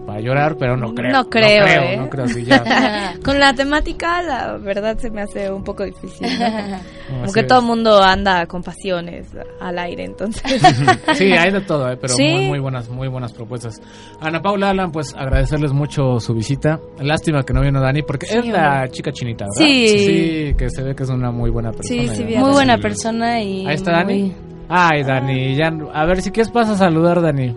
para 0.07 0.21
llorar, 0.21 0.55
pero 0.57 0.75
no 0.77 0.95
creo. 0.95 1.11
No 1.11 1.29
creo, 1.29 1.59
no 1.59 1.65
creo, 1.65 1.81
¿eh? 1.83 1.97
no 1.97 2.09
creo, 2.09 2.27
sí, 2.29 2.43
ya. 2.45 3.13
Con 3.23 3.39
la 3.39 3.53
temática, 3.53 4.21
la 4.23 4.57
verdad 4.57 4.97
se 4.97 5.11
me 5.11 5.21
hace 5.21 5.51
un 5.51 5.63
poco 5.63 5.83
difícil. 5.83 6.27
¿no? 6.39 6.77
Como 7.21 7.33
que 7.33 7.43
todo 7.43 7.59
el 7.59 7.65
mundo 7.65 8.01
anda 8.01 8.45
con 8.47 8.63
pasiones 8.63 9.27
al 9.59 9.77
aire, 9.79 10.05
entonces. 10.05 10.43
Sí, 11.13 11.31
hay 11.33 11.51
de 11.51 11.61
todo, 11.61 11.91
¿eh? 11.91 11.97
pero 11.99 12.13
Sí. 12.13 12.23
muy, 12.23 12.47
muy 12.47 12.59
buenas, 12.59 12.89
muy 12.89 13.07
buenas 13.09 13.33
propuestas. 13.33 13.81
Ana 14.21 14.41
Paula, 14.41 14.69
Alan, 14.69 14.91
pues 14.91 15.13
agradecerles 15.13 15.73
mucho 15.73 16.19
su 16.21 16.33
visita. 16.33 16.79
Lástima 16.99 17.43
que 17.43 17.53
no 17.53 17.61
vino 17.61 17.81
Dani, 17.81 18.01
porque 18.03 18.25
es 18.27 18.45
la 18.47 18.87
chica 18.89 19.11
chinita, 19.11 19.45
¿verdad? 19.45 19.57
Sí. 19.69 19.87
Sí, 19.89 20.53
que 20.57 20.69
se 20.69 20.83
ve 20.83 20.95
que 20.95 21.03
es 21.03 21.09
una 21.09 21.31
muy 21.31 21.49
buena 21.49 21.71
persona. 21.71 22.13
Sí, 22.15 22.23
bien. 22.23 22.39
Muy 22.39 22.51
buena 22.51 22.77
persona 22.77 23.41
y 23.41 23.67
Ahí 23.67 23.75
está 23.75 23.91
Dani. 23.91 24.21
muy- 24.23 24.35
Ay, 24.69 25.03
Dani, 25.03 25.55
ya, 25.55 25.71
a 25.93 26.05
ver 26.05 26.21
si 26.21 26.31
quieres 26.31 26.51
pasas 26.51 26.75
a 26.75 26.85
saludar, 26.85 27.21
Dani. 27.21 27.55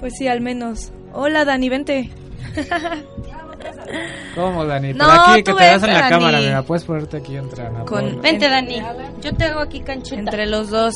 Pues 0.00 0.14
sí, 0.16 0.28
al 0.28 0.40
menos. 0.40 0.92
Hola, 1.12 1.44
Dani, 1.44 1.68
vente. 1.68 2.10
¿Cómo, 4.34 4.64
Dani? 4.64 4.92
No, 4.92 5.04
Por 5.06 5.14
aquí, 5.14 5.42
que 5.42 5.50
tú 5.52 5.56
te 5.56 5.64
veas 5.64 5.82
en 5.82 5.92
la 5.92 6.00
Dani. 6.00 6.10
cámara, 6.10 6.38
mira, 6.40 6.62
puedes 6.62 6.84
ponerte 6.84 7.16
aquí 7.16 7.36
entre 7.36 7.66
Ana 7.66 7.84
Con-. 7.84 8.20
Vente, 8.20 8.48
Dani. 8.48 8.80
Yo 9.20 9.34
te 9.34 9.44
hago 9.44 9.60
aquí 9.60 9.80
canchita. 9.80 10.16
Entre 10.18 10.46
los 10.46 10.70
dos. 10.70 10.94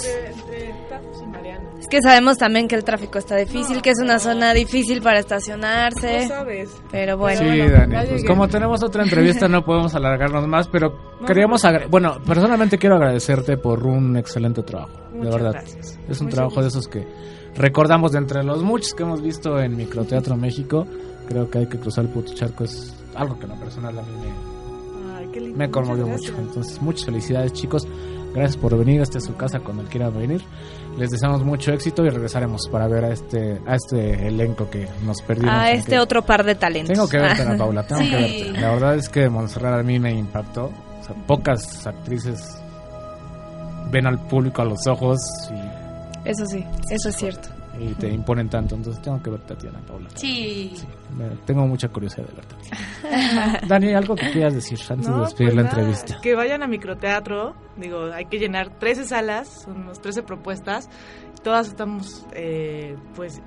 Es 1.80 1.88
que 1.88 1.98
sabemos 2.02 2.38
también 2.38 2.68
que 2.68 2.76
el 2.76 2.84
tráfico 2.84 3.18
está 3.18 3.36
difícil, 3.36 3.82
que 3.82 3.90
es 3.90 3.98
una 4.00 4.18
zona 4.18 4.54
difícil 4.54 5.02
para 5.02 5.18
estacionarse. 5.18 6.30
Pero 6.90 7.16
bueno. 7.18 7.40
Sí, 7.40 7.58
Dani, 7.58 7.96
pues 8.08 8.24
como 8.24 8.46
tenemos 8.48 8.82
otra 8.82 9.02
entrevista 9.02 9.48
no 9.48 9.64
podemos 9.64 9.94
alargarnos 9.94 10.46
más, 10.46 10.68
pero 10.68 11.16
queríamos, 11.26 11.64
agra- 11.64 11.86
bueno, 11.88 12.18
personalmente 12.26 12.78
quiero 12.78 12.96
agradecerte 12.96 13.56
por 13.56 13.84
un 13.86 14.16
excelente 14.16 14.62
trabajo, 14.62 14.92
de 15.12 15.28
verdad. 15.30 15.62
Es 16.08 16.20
un 16.20 16.28
trabajo 16.28 16.62
de 16.62 16.68
esos 16.68 16.86
que 16.86 17.04
recordamos 17.56 18.12
de 18.12 18.18
entre 18.18 18.42
los 18.42 18.62
muchos 18.62 18.94
que 18.94 19.02
hemos 19.02 19.22
visto 19.22 19.58
en 19.60 19.76
Microteatro 19.76 20.36
México, 20.36 20.86
creo 21.28 21.50
que 21.50 21.58
hay 21.58 21.66
que 21.66 21.78
cruzar 21.78 22.04
el 22.04 22.10
puto 22.10 22.32
charco, 22.34 22.64
es 22.64 22.94
algo 23.14 23.38
que 23.38 23.44
en 23.44 23.50
lo 23.50 23.56
personal 23.56 23.98
a 23.98 24.02
mí 24.02 24.08
me, 25.40 25.56
me 25.56 25.70
conmovió 25.70 26.06
mucho. 26.06 26.34
Entonces, 26.38 26.80
muchas 26.82 27.04
felicidades 27.06 27.52
chicos, 27.52 27.86
gracias 28.34 28.56
por 28.56 28.76
venir, 28.76 29.00
esta 29.00 29.18
es 29.18 29.24
su 29.24 29.34
casa 29.36 29.60
cuando 29.60 29.84
quieran 29.84 30.12
venir. 30.16 30.42
Les 30.98 31.10
deseamos 31.10 31.42
mucho 31.42 31.72
éxito 31.72 32.04
y 32.04 32.10
regresaremos 32.10 32.68
para 32.70 32.86
ver 32.86 33.04
a 33.06 33.12
este 33.12 33.58
a 33.66 33.76
este 33.76 34.26
elenco 34.28 34.68
que 34.68 34.86
nos 35.06 35.22
perdimos. 35.22 35.54
A 35.54 35.70
este 35.72 35.92
que- 35.92 35.98
otro 35.98 36.20
par 36.22 36.44
de 36.44 36.54
talentos. 36.54 36.92
tengo 36.94 37.08
que 37.08 37.18
verte, 37.18 37.42
Ana 37.42 37.56
Paula, 37.56 37.82
tengo 37.86 38.02
Sí. 38.02 38.10
que 38.10 38.16
verte. 38.16 38.60
La 38.60 38.70
verdad 38.72 38.94
es 38.96 39.08
que 39.08 39.28
Montserrat 39.30 39.80
a 39.80 39.82
mí 39.82 39.98
me 39.98 40.12
impactó. 40.12 40.64
O 40.66 41.04
sea, 41.04 41.14
pocas 41.26 41.86
actrices 41.86 42.58
ven 43.90 44.06
al 44.06 44.18
público 44.26 44.60
a 44.62 44.64
los 44.66 44.86
ojos 44.86 45.18
Eso 46.24 46.46
sí, 46.46 46.64
eso 46.90 47.08
es 47.08 47.16
cierto. 47.16 47.48
y, 47.78 47.94
te 47.94 48.08
imponen 48.08 48.48
tanto. 48.48 48.74
Entonces 48.76 49.02
tengo 49.02 49.20
que 49.22 49.30
verte 49.30 49.54
a 49.54 49.56
ti, 49.58 49.66
Ana 49.66 49.80
Paula. 49.80 50.08
Sí. 50.14 50.72
Me- 51.16 51.36
tengo 51.46 51.66
mucha 51.66 51.88
curiosidad 51.88 52.26
de 52.28 52.34
verte. 52.34 53.66
Dani, 53.66 53.92
¿algo 53.94 54.14
que 54.14 54.30
quieras 54.30 54.54
decir 54.54 54.78
antes 54.88 55.06
de 55.06 55.12
No, 55.12 55.22
despedir 55.22 55.50
pues 55.52 55.56
la 55.56 55.62
nada, 55.64 55.78
entrevista? 55.80 56.20
Que 56.20 56.34
vayan 56.34 56.62
a 56.62 56.66
microteatro. 56.68 57.54
Digo, 57.76 58.04
hay 58.12 58.26
que 58.26 58.38
llenar 58.38 58.78
13 58.78 59.04
salas, 59.04 59.62
son 59.64 59.82
unas 59.82 60.00
13 60.00 60.22
propuestas. 60.22 60.88
Todas 61.42 61.66
estamos, 61.68 62.24
eh, 62.34 62.94
pues, 63.16 63.40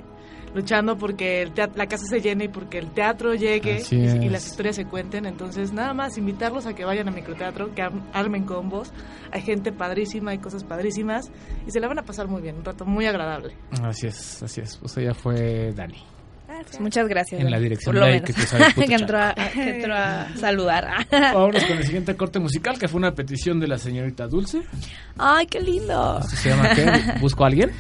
luchando 0.56 0.98
porque 0.98 1.42
el 1.42 1.54
teat- 1.54 1.76
la 1.76 1.86
casa 1.86 2.06
se 2.10 2.22
llene 2.22 2.46
y 2.46 2.48
porque 2.48 2.78
el 2.80 2.90
teatro 2.92 3.36
llegue 3.36 3.84
y, 3.92 4.30
las 4.30 4.48
historias 4.48 4.76
se 4.78 4.86
cuenten. 4.86 5.26
Entonces, 5.26 5.74
nada 5.74 5.94
más 5.94 6.18
invitarlos 6.18 6.66
a 6.66 6.74
que 6.74 6.86
vayan 6.86 7.08
a 7.10 7.12
microteatro, 7.12 7.76
que 7.76 7.84
arm- 7.84 8.04
armen 8.14 8.46
combos. 8.46 8.92
Hay 9.32 9.42
gente 9.42 9.72
padrísima, 9.72 10.32
hay 10.32 10.38
cosas 10.40 10.64
padrísimas 10.64 11.30
y 11.68 11.72
se 11.72 11.80
la 11.80 11.88
van 11.88 12.00
a 12.00 12.04
pasar 12.04 12.28
muy 12.28 12.42
bien, 12.42 12.56
un 12.56 12.66
rato 12.66 12.86
muy 12.86 13.06
agradable. 13.06 13.56
Así 13.84 14.08
es, 14.08 14.42
así 14.42 14.62
es. 14.62 14.78
Pues 14.78 14.96
ella 14.98 15.14
fue 15.14 15.72
Dani. 15.74 16.02
Muchas 16.80 17.08
gracias. 17.10 17.42
En 17.42 17.52
la 17.52 17.60
dirección 17.60 17.96
de 17.96 18.22
que 18.22 18.34
que, 18.88 18.94
entró 18.94 19.20
a, 19.20 19.34
que 19.34 19.76
entró 19.78 19.94
a 19.94 20.28
saludar. 20.38 21.06
Vámonos 21.12 21.64
con 21.66 21.78
el 21.78 21.84
siguiente 21.84 22.16
corte 22.16 22.40
musical 22.40 22.80
que 22.80 22.88
fue 22.88 22.98
una 22.98 23.12
petición 23.14 23.60
de 23.60 23.68
la 23.68 23.78
señorita 23.78 24.26
Dulce. 24.28 24.62
Ay, 25.18 25.48
qué 25.48 25.60
lindo. 25.60 26.20
¿Esto 26.22 26.36
se 26.38 26.50
llama 26.50 26.70
qué? 26.74 27.20
¿Busco 27.20 27.44
a 27.44 27.48
alguien? 27.48 27.72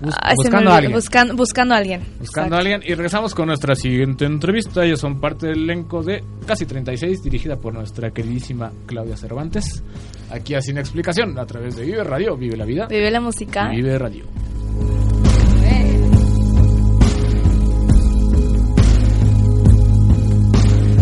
Bus- 0.00 0.14
Ay, 0.20 0.34
se 0.42 0.50
me 0.50 0.56
buscando 0.58 0.70
a 0.70 0.76
alguien. 0.76 0.92
Buscan- 0.92 1.36
buscando 1.36 1.74
a 1.74 1.76
alguien. 1.78 2.00
Buscando 2.20 2.56
a 2.56 2.58
alguien 2.58 2.80
y 2.84 2.90
regresamos 2.94 3.34
con 3.34 3.46
nuestra 3.46 3.74
siguiente 3.74 4.24
entrevista. 4.26 4.84
Ellos 4.84 5.00
son 5.00 5.18
parte 5.20 5.46
del 5.48 5.62
elenco 5.64 6.02
de 6.02 6.22
Casi 6.46 6.66
36, 6.66 7.22
dirigida 7.22 7.56
por 7.56 7.72
nuestra 7.74 8.10
queridísima 8.10 8.70
Claudia 8.86 9.16
Cervantes. 9.16 9.82
Aquí 10.30 10.54
a 10.54 10.60
Sin 10.60 10.78
Explicación, 10.78 11.38
a 11.38 11.46
través 11.46 11.76
de 11.76 11.84
Vive 11.86 12.04
Radio, 12.04 12.36
Vive 12.36 12.56
la 12.56 12.64
Vida. 12.64 12.86
Vive 12.88 13.10
la 13.10 13.20
música. 13.20 13.68
Vive 13.70 13.98
Radio. 13.98 14.24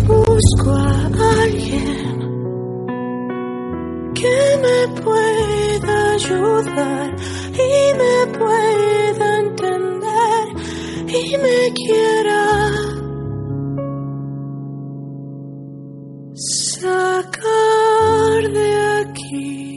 Busco 0.07 0.71
a 0.75 1.41
alguien 1.43 2.04
que 4.25 4.57
me 4.65 4.79
pueda 5.01 5.95
ayudar 6.13 7.15
y 7.53 7.93
me 8.01 8.17
pueda 8.37 9.27
entender 9.39 10.45
y 11.07 11.37
me 11.37 11.73
quiera 11.73 12.43
sacar 16.35 18.41
de 18.57 18.69
aquí. 19.01 19.74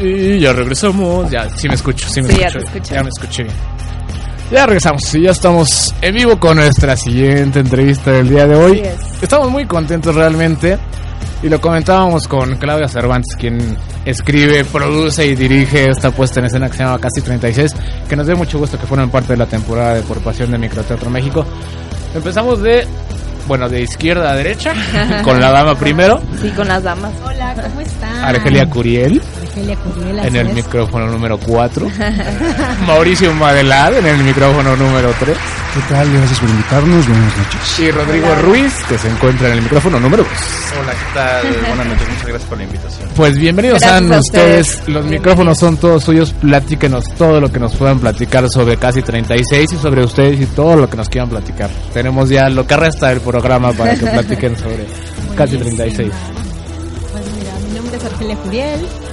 Y 0.00 0.40
ya 0.40 0.52
regresamos. 0.52 1.30
Ya, 1.30 1.48
sí 1.56 1.68
me 1.68 1.74
escucho, 1.74 2.08
sí 2.08 2.20
me 2.22 2.28
Sí, 2.28 2.38
ya 2.40 2.46
escucho. 2.48 2.64
te 2.66 2.78
escucho. 2.78 2.94
Ya 2.94 3.02
me 3.02 3.08
escuché 3.08 3.42
bien. 3.44 3.56
Ya 4.52 4.66
regresamos 4.66 5.14
y 5.14 5.22
ya 5.22 5.30
estamos 5.32 5.94
en 6.00 6.14
vivo 6.14 6.38
con 6.38 6.56
nuestra 6.56 6.96
siguiente 6.96 7.58
entrevista 7.60 8.12
del 8.12 8.28
día 8.28 8.46
de 8.46 8.54
hoy. 8.54 8.80
Así 8.80 8.88
es. 9.16 9.22
Estamos 9.22 9.50
muy 9.50 9.66
contentos 9.66 10.14
realmente. 10.14 10.78
Y 11.42 11.48
lo 11.48 11.60
comentábamos 11.60 12.26
con 12.28 12.56
Claudia 12.56 12.88
Cervantes, 12.88 13.36
quien 13.36 13.76
escribe, 14.06 14.64
produce 14.64 15.26
y 15.26 15.34
dirige 15.36 15.90
esta 15.90 16.10
puesta 16.10 16.40
en 16.40 16.46
escena 16.46 16.68
que 16.70 16.76
se 16.78 16.82
llama 16.84 16.98
Casi 16.98 17.20
36, 17.20 17.72
que 18.08 18.16
nos 18.16 18.26
dio 18.26 18.36
mucho 18.36 18.58
gusto 18.58 18.78
que 18.78 18.86
fueran 18.86 19.10
parte 19.10 19.34
de 19.34 19.36
la 19.38 19.46
temporada 19.46 19.94
de 19.94 20.02
Por 20.02 20.20
Pasión 20.20 20.50
de 20.50 20.58
Microteatro 20.58 21.10
México. 21.10 21.44
Empezamos 22.14 22.62
de, 22.62 22.86
bueno, 23.46 23.68
de 23.68 23.82
izquierda 23.82 24.32
a 24.32 24.34
derecha, 24.36 24.72
con 25.24 25.38
la 25.38 25.50
dama 25.50 25.74
primero, 25.78 26.20
Sí, 26.40 26.48
con 26.50 26.68
las 26.68 26.82
damas. 26.82 27.12
Hola, 27.22 27.54
¿cómo 27.68 27.80
están? 27.82 28.24
Argelia 28.24 28.66
Curiel, 28.70 29.20
En 30.22 30.36
el 30.36 30.52
micrófono 30.52 31.06
número 31.06 31.38
4, 31.38 31.88
Mauricio 32.86 33.32
Madelad 33.34 33.96
en 33.96 34.06
el 34.06 34.22
micrófono 34.22 34.76
número 34.76 35.14
3 35.18 35.36
¿Qué 35.76 35.94
tal? 35.94 36.10
Gracias 36.10 36.40
por 36.40 36.48
invitarnos. 36.48 37.06
Buenas 37.06 37.36
noches. 37.36 37.78
y 37.80 37.90
Rodrigo 37.90 38.34
Ruiz, 38.36 38.72
que 38.88 38.96
se 38.96 39.10
encuentra 39.10 39.48
en 39.48 39.54
el 39.54 39.62
micrófono 39.62 40.00
número 40.00 40.22
2. 40.22 40.32
Hola, 40.80 40.92
¿qué 40.92 41.14
tal? 41.14 41.66
Buenas 41.66 41.86
noches, 41.86 42.08
muchas 42.08 42.26
gracias 42.26 42.48
por 42.48 42.58
la 42.58 42.64
invitación. 42.64 43.08
Pues 43.14 43.38
bienvenidos 43.38 43.80
sean 43.80 44.10
a 44.10 44.18
ustedes. 44.18 44.68
ustedes. 44.68 44.88
Los 44.88 45.04
micrófonos 45.04 45.58
son 45.58 45.76
todos 45.76 46.02
suyos. 46.02 46.32
Platíquenos 46.32 47.04
todo 47.18 47.42
lo 47.42 47.52
que 47.52 47.60
nos 47.60 47.76
puedan 47.76 47.98
platicar 48.00 48.48
sobre 48.48 48.78
Casi 48.78 49.02
36 49.02 49.70
y 49.70 49.76
sobre 49.76 50.02
ustedes 50.02 50.40
y 50.40 50.46
todo 50.46 50.76
lo 50.76 50.88
que 50.88 50.96
nos 50.96 51.10
quieran 51.10 51.28
platicar. 51.28 51.68
Tenemos 51.92 52.30
ya 52.30 52.48
lo 52.48 52.66
que 52.66 52.74
resta 52.74 53.08
del 53.08 53.20
programa 53.20 53.72
para 53.72 53.96
que 53.96 54.06
platiquen 54.06 54.56
sobre 54.56 54.86
Casi 55.36 55.58
36. 55.58 56.10
Pues 57.12 57.24
mira, 57.38 57.52
mi 57.68 57.74
nombre 57.76 57.96
es 57.98 58.04
Argelia 58.04 58.36
Curiel, 58.36 58.80
tengo 58.80 58.86
26 58.86 59.05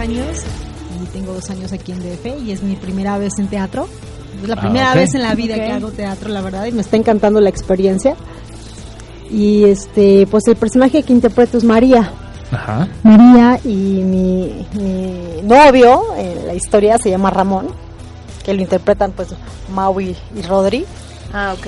años 0.00 0.42
y 1.02 1.06
tengo 1.12 1.32
dos 1.34 1.48
años 1.50 1.72
aquí 1.72 1.92
en 1.92 2.00
DF 2.00 2.26
y 2.44 2.52
es 2.52 2.62
mi 2.62 2.74
primera 2.76 3.16
vez 3.18 3.38
en 3.38 3.48
teatro. 3.48 3.88
Es 4.42 4.48
la 4.48 4.54
Ah, 4.54 4.60
primera 4.60 4.88
ok. 4.90 4.94
vez 4.96 5.14
en 5.14 5.22
la 5.22 5.34
vida 5.34 5.54
que 5.56 5.70
hago 5.72 5.90
teatro, 5.90 6.28
la 6.30 6.40
verdad, 6.40 6.64
y 6.66 6.72
me 6.72 6.80
está 6.80 6.96
encantando 6.96 7.40
la 7.40 7.50
experiencia. 7.50 8.16
Y 9.30 9.64
este, 9.64 10.26
pues 10.28 10.46
el 10.48 10.56
personaje 10.56 11.02
que 11.02 11.12
interpreto 11.12 11.58
es 11.58 11.64
María. 11.64 12.10
Ajá. 12.50 12.88
María 13.04 13.60
y 13.64 13.68
mi, 14.02 14.66
mi 14.74 15.42
novio 15.44 16.02
en 16.16 16.46
la 16.48 16.54
historia 16.54 16.98
se 16.98 17.10
llama 17.10 17.30
Ramón, 17.30 17.68
que 18.44 18.52
lo 18.54 18.60
interpretan 18.62 19.12
pues 19.12 19.28
Maui 19.72 20.16
y 20.36 20.42
Rodri. 20.42 20.84
Ah, 21.32 21.54
ok. 21.56 21.66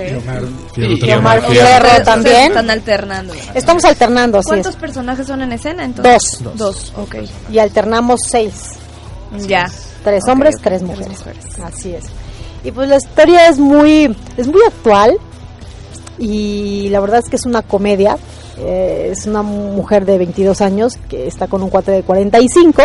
Y 0.77 1.07
Y 1.07 1.13
Omar 1.13 1.39
Omar 1.39 1.51
Fierro 1.51 2.03
también. 2.05 2.49
Están 2.49 2.71
alternando. 2.71 3.35
Estamos 3.55 3.85
alternando, 3.85 4.39
así 4.39 4.49
¿Cuántos 4.49 4.75
es. 4.75 4.81
personajes 4.81 5.27
son 5.27 5.43
en 5.43 5.53
escena 5.53 5.85
entonces? 5.85 6.39
Dos. 6.43 6.57
Dos, 6.57 6.93
ok. 6.97 7.17
Y 7.51 7.59
alternamos 7.59 8.21
seis. 8.29 8.71
Ya. 9.47 9.71
Tres 10.05 10.23
Ok, 10.25 10.31
hombres, 10.33 10.57
ok, 10.57 10.63
tres 10.63 10.81
tres 10.81 10.91
mujeres. 10.99 11.19
mujeres. 11.19 11.45
Así 11.63 11.95
es. 11.95 12.05
Y 12.65 12.71
pues 12.73 12.89
la 12.89 12.97
historia 12.97 13.49
es 13.49 13.59
muy, 13.59 14.17
es 14.37 14.47
muy 14.49 14.61
actual 14.67 15.17
y 16.19 16.89
la 16.91 17.01
verdad 17.01 17.21
es 17.25 17.29
que 17.31 17.37
es 17.37 17.47
una 17.47 17.63
comedia. 17.63 18.17
Eh, 18.59 19.09
es 19.13 19.27
una 19.27 19.43
mujer 19.43 20.05
de 20.05 20.19
22 20.19 20.61
años 20.61 20.99
que 21.09 21.27
está 21.27 21.47
con 21.47 21.63
un 21.63 21.71
cuate 21.71 21.91
de 21.91 22.03
45. 22.03 22.83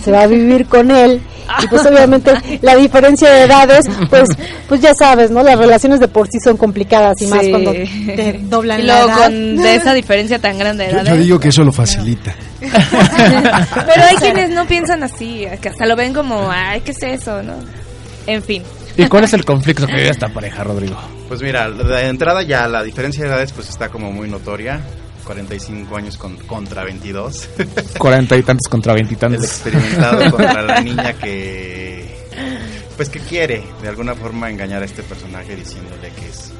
Se 0.00 0.10
va 0.10 0.22
a 0.22 0.26
vivir 0.26 0.66
con 0.66 0.90
él 0.90 1.20
y 1.62 1.66
pues 1.66 1.84
obviamente 1.84 2.32
la 2.62 2.76
diferencia 2.76 3.30
de 3.30 3.42
edades, 3.44 3.84
pues, 4.08 4.28
pues 4.68 4.80
ya 4.80 4.92
sabes, 4.94 5.30
¿no? 5.30 5.42
Las 5.42 5.58
relaciones 5.58 6.00
de 6.00 6.08
por 6.08 6.26
sí 6.28 6.38
son 6.42 6.56
complicadas 6.56 7.20
y 7.20 7.26
más 7.26 7.46
cuando 7.48 7.72
te 7.72 8.40
doblan 8.44 8.80
Y 8.80 8.84
la 8.84 9.04
luego 9.04 9.18
edad. 9.18 9.26
con 9.26 9.56
de 9.56 9.74
esa 9.74 9.94
diferencia 9.94 10.38
tan 10.38 10.58
grande 10.58 10.84
de 10.84 10.90
Yo, 10.92 10.96
edades. 10.98 11.12
yo 11.14 11.22
digo 11.22 11.40
que 11.40 11.48
eso 11.48 11.62
lo 11.64 11.72
facilita. 11.72 12.34
Pero 12.60 14.02
hay 14.08 14.16
quienes 14.16 14.50
no 14.50 14.64
piensan 14.66 15.02
así, 15.02 15.46
que 15.60 15.68
hasta 15.68 15.86
lo 15.86 15.96
ven 15.96 16.12
como, 16.14 16.50
ay, 16.50 16.80
¿qué 16.82 16.92
es 16.92 17.02
eso? 17.02 17.42
¿no? 17.42 17.54
En 18.26 18.42
fin. 18.42 18.62
¿Y 18.96 19.06
cuál 19.06 19.24
es 19.24 19.32
el 19.32 19.44
conflicto 19.44 19.86
que 19.86 19.94
vive 19.94 20.08
esta 20.10 20.28
pareja, 20.28 20.62
Rodrigo? 20.64 20.96
Pues 21.28 21.40
mira, 21.42 21.70
de 21.70 22.08
entrada 22.08 22.42
ya 22.42 22.68
la 22.68 22.82
diferencia 22.82 23.24
de 23.24 23.30
edades 23.30 23.52
pues 23.52 23.68
está 23.70 23.88
como 23.88 24.12
muy 24.12 24.28
notoria. 24.28 24.80
45 25.24 25.96
años 25.96 26.16
con, 26.16 26.36
contra 26.36 26.84
22. 26.84 27.48
Cuarenta 27.98 28.36
y 28.36 28.42
tantos 28.42 28.68
contra 28.68 28.92
El 28.92 29.00
veintitantos. 29.00 29.44
experimentado 29.44 30.30
contra 30.30 30.62
la 30.62 30.80
niña 30.80 31.12
que 31.14 32.22
pues 32.96 33.08
que 33.08 33.20
quiere 33.20 33.62
de 33.80 33.88
alguna 33.88 34.14
forma 34.14 34.50
engañar 34.50 34.82
a 34.82 34.84
este 34.84 35.02
personaje 35.02 35.56
diciéndole 35.56 36.10
que 36.10 36.28
es 36.28 36.52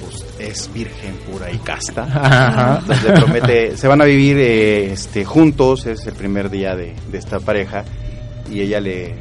pues, 0.00 0.24
es 0.38 0.72
virgen 0.72 1.16
pura 1.30 1.50
y 1.52 1.58
casta. 1.58 2.02
Ajá. 2.04 2.78
Entonces 2.80 3.04
le 3.04 3.12
promete, 3.12 3.76
se 3.76 3.88
van 3.88 4.00
a 4.00 4.04
vivir 4.04 4.36
eh, 4.38 4.92
este, 4.92 5.24
juntos, 5.24 5.86
es 5.86 6.06
el 6.06 6.14
primer 6.14 6.50
día 6.50 6.74
de, 6.74 6.94
de 7.10 7.18
esta 7.18 7.38
pareja 7.40 7.84
y 8.50 8.60
ella 8.60 8.80
le, 8.80 9.14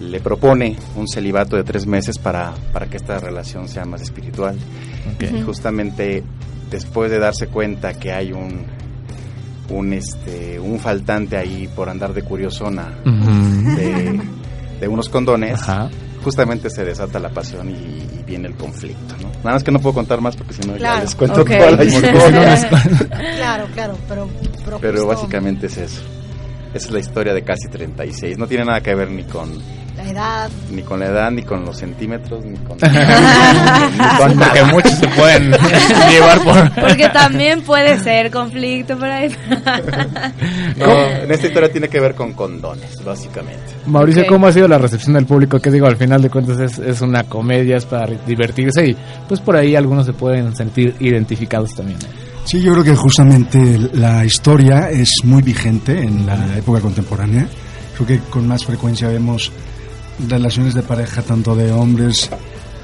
le 0.00 0.20
propone 0.20 0.76
un 0.96 1.08
celibato 1.08 1.56
de 1.56 1.64
tres 1.64 1.86
meses 1.86 2.18
para, 2.18 2.52
para 2.72 2.86
que 2.86 2.96
esta 2.96 3.18
relación 3.18 3.68
sea 3.68 3.84
más 3.84 4.02
espiritual. 4.02 4.56
Y 5.20 5.42
justamente 5.42 6.22
después 6.74 7.10
de 7.10 7.18
darse 7.18 7.46
cuenta 7.46 7.94
que 7.94 8.12
hay 8.12 8.32
un 8.32 8.66
un 9.70 9.92
este 9.94 10.60
un 10.60 10.78
faltante 10.78 11.36
ahí 11.38 11.68
por 11.74 11.88
andar 11.88 12.12
de 12.12 12.22
curiosona 12.22 12.92
de, 13.04 14.20
de 14.80 14.88
unos 14.88 15.08
condones 15.08 15.62
Ajá. 15.62 15.88
justamente 16.22 16.68
se 16.68 16.84
desata 16.84 17.18
la 17.18 17.30
pasión 17.30 17.70
y, 17.70 17.72
y 17.72 18.22
viene 18.26 18.48
el 18.48 18.54
conflicto 18.56 19.14
¿no? 19.22 19.28
nada 19.38 19.52
más 19.52 19.64
que 19.64 19.70
no 19.72 19.78
puedo 19.80 19.94
contar 19.94 20.20
más 20.20 20.36
porque 20.36 20.52
si 20.52 20.68
no 20.68 20.76
ya 20.76 21.00
les 21.00 21.14
cuento 21.14 21.40
Ok. 21.40 21.48
toda 21.56 21.70
la 21.70 21.84
historia 21.84 22.68
Claro, 23.36 23.66
claro, 23.72 23.98
pero, 24.08 24.28
pero, 24.64 24.78
pero 24.80 24.92
justo 24.98 25.06
básicamente 25.06 25.66
es 25.68 25.78
eso 25.78 26.02
esa 26.74 26.86
es 26.86 26.90
la 26.92 26.98
historia 27.00 27.32
de 27.32 27.42
casi 27.42 27.68
36 27.68 28.36
no 28.36 28.46
tiene 28.46 28.64
nada 28.66 28.80
que 28.82 28.94
ver 28.94 29.10
ni 29.10 29.24
con 29.24 29.48
la 29.96 30.08
edad. 30.08 30.50
ni 30.70 30.82
con 30.82 31.00
la 31.00 31.06
edad 31.06 31.30
ni 31.30 31.42
con 31.42 31.64
los 31.64 31.78
centímetros 31.78 32.44
ni 32.44 32.56
con, 32.58 32.78
Con 34.18 34.36
lo 34.38 34.52
que 34.52 34.64
muchos 34.64 34.92
se 34.92 35.08
pueden 35.08 35.50
llevar 36.10 36.42
por... 36.42 36.74
Porque 36.74 37.08
también 37.10 37.62
puede 37.62 37.98
ser 38.00 38.30
conflicto 38.30 38.98
por 38.98 39.08
ahí. 39.08 39.28
no, 40.76 40.86
en 40.86 41.30
esta 41.30 41.46
historia 41.46 41.70
tiene 41.70 41.88
que 41.88 42.00
ver 42.00 42.14
con 42.14 42.32
condones 42.32 43.02
básicamente 43.04 43.62
Mauricio. 43.86 44.26
¿cómo 44.26 44.46
ha 44.46 44.52
sido 44.52 44.68
la 44.68 44.78
recepción 44.78 45.14
del 45.14 45.26
público? 45.26 45.58
Que 45.60 45.70
digo, 45.70 45.86
al 45.86 45.96
final 45.96 46.22
de 46.22 46.30
cuentas 46.30 46.58
es, 46.58 46.78
es 46.78 47.00
una 47.00 47.24
comedia, 47.24 47.76
es 47.76 47.84
para 47.84 48.06
divertirse 48.26 48.86
y 48.86 48.96
pues 49.28 49.40
por 49.40 49.56
ahí 49.56 49.76
algunos 49.76 50.06
se 50.06 50.12
pueden 50.12 50.54
sentir 50.56 50.94
identificados 51.00 51.74
también. 51.74 51.98
Sí, 52.44 52.60
yo 52.60 52.72
creo 52.72 52.84
que 52.84 52.94
justamente 52.94 53.58
la 53.94 54.24
historia 54.24 54.90
es 54.90 55.08
muy 55.24 55.42
vigente 55.42 55.98
en 55.98 56.26
la 56.26 56.58
época 56.58 56.80
contemporánea. 56.80 57.46
Creo 57.94 58.06
que 58.06 58.18
con 58.28 58.46
más 58.46 58.64
frecuencia 58.64 59.08
vemos 59.08 59.50
relaciones 60.28 60.74
de 60.74 60.82
pareja 60.82 61.22
tanto 61.22 61.54
de 61.56 61.72
hombres 61.72 62.30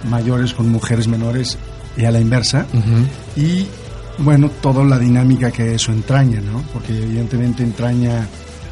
mayores 0.09 0.55
con 0.55 0.69
mujeres 0.69 1.07
menores 1.09 1.59
y 1.97 2.05
a 2.05 2.11
la 2.11 2.21
inversa. 2.21 2.67
Y 3.37 3.67
bueno, 4.19 4.51
toda 4.61 4.85
la 4.85 4.99
dinámica 4.99 5.51
que 5.51 5.75
eso 5.75 5.93
entraña, 5.93 6.41
¿no? 6.41 6.63
Porque 6.73 6.97
evidentemente 6.97 7.63
entraña, 7.63 8.27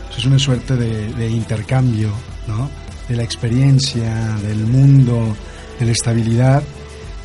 pues, 0.07 0.19
es 0.19 0.25
una 0.27 0.39
suerte 0.39 0.77
de, 0.77 1.13
de 1.15 1.31
intercambio, 1.31 2.11
¿no? 2.47 2.69
De 3.09 3.17
la 3.17 3.23
experiencia, 3.23 4.37
del 4.43 4.67
mundo, 4.67 5.35
de 5.79 5.87
la 5.87 5.93
estabilidad. 5.93 6.63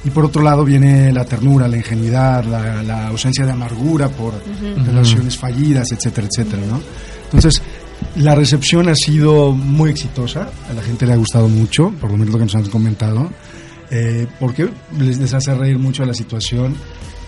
Y 0.05 0.09
por 0.09 0.25
otro 0.25 0.41
lado 0.41 0.65
viene 0.65 1.11
la 1.13 1.23
ternura, 1.25 1.67
la 1.67 1.77
ingenuidad, 1.77 2.43
la, 2.45 2.83
la 2.83 3.07
ausencia 3.07 3.45
de 3.45 3.51
amargura 3.53 4.09
por 4.09 4.33
Ujú. 4.33 4.83
relaciones 4.85 5.37
fallidas, 5.37 5.91
etcétera, 5.91 6.27
etcétera, 6.29 6.61
¿no? 6.69 6.81
Entonces, 7.25 7.61
la 8.15 8.35
recepción 8.35 8.89
ha 8.89 8.95
sido 8.95 9.51
muy 9.51 9.89
exitosa, 9.89 10.49
a 10.69 10.73
la 10.73 10.81
gente 10.81 11.05
le 11.05 11.13
ha 11.13 11.17
gustado 11.17 11.47
mucho, 11.47 11.91
por 11.99 12.11
lo 12.11 12.17
menos 12.17 12.33
lo 12.33 12.39
que 12.39 12.45
nos 12.45 12.55
han 12.55 12.69
comentado, 12.69 13.31
eh, 13.89 14.27
porque 14.39 14.69
les, 14.97 15.17
les 15.17 15.33
hace 15.33 15.53
reír 15.53 15.77
mucho 15.77 16.05
la 16.05 16.13
situación. 16.13 16.75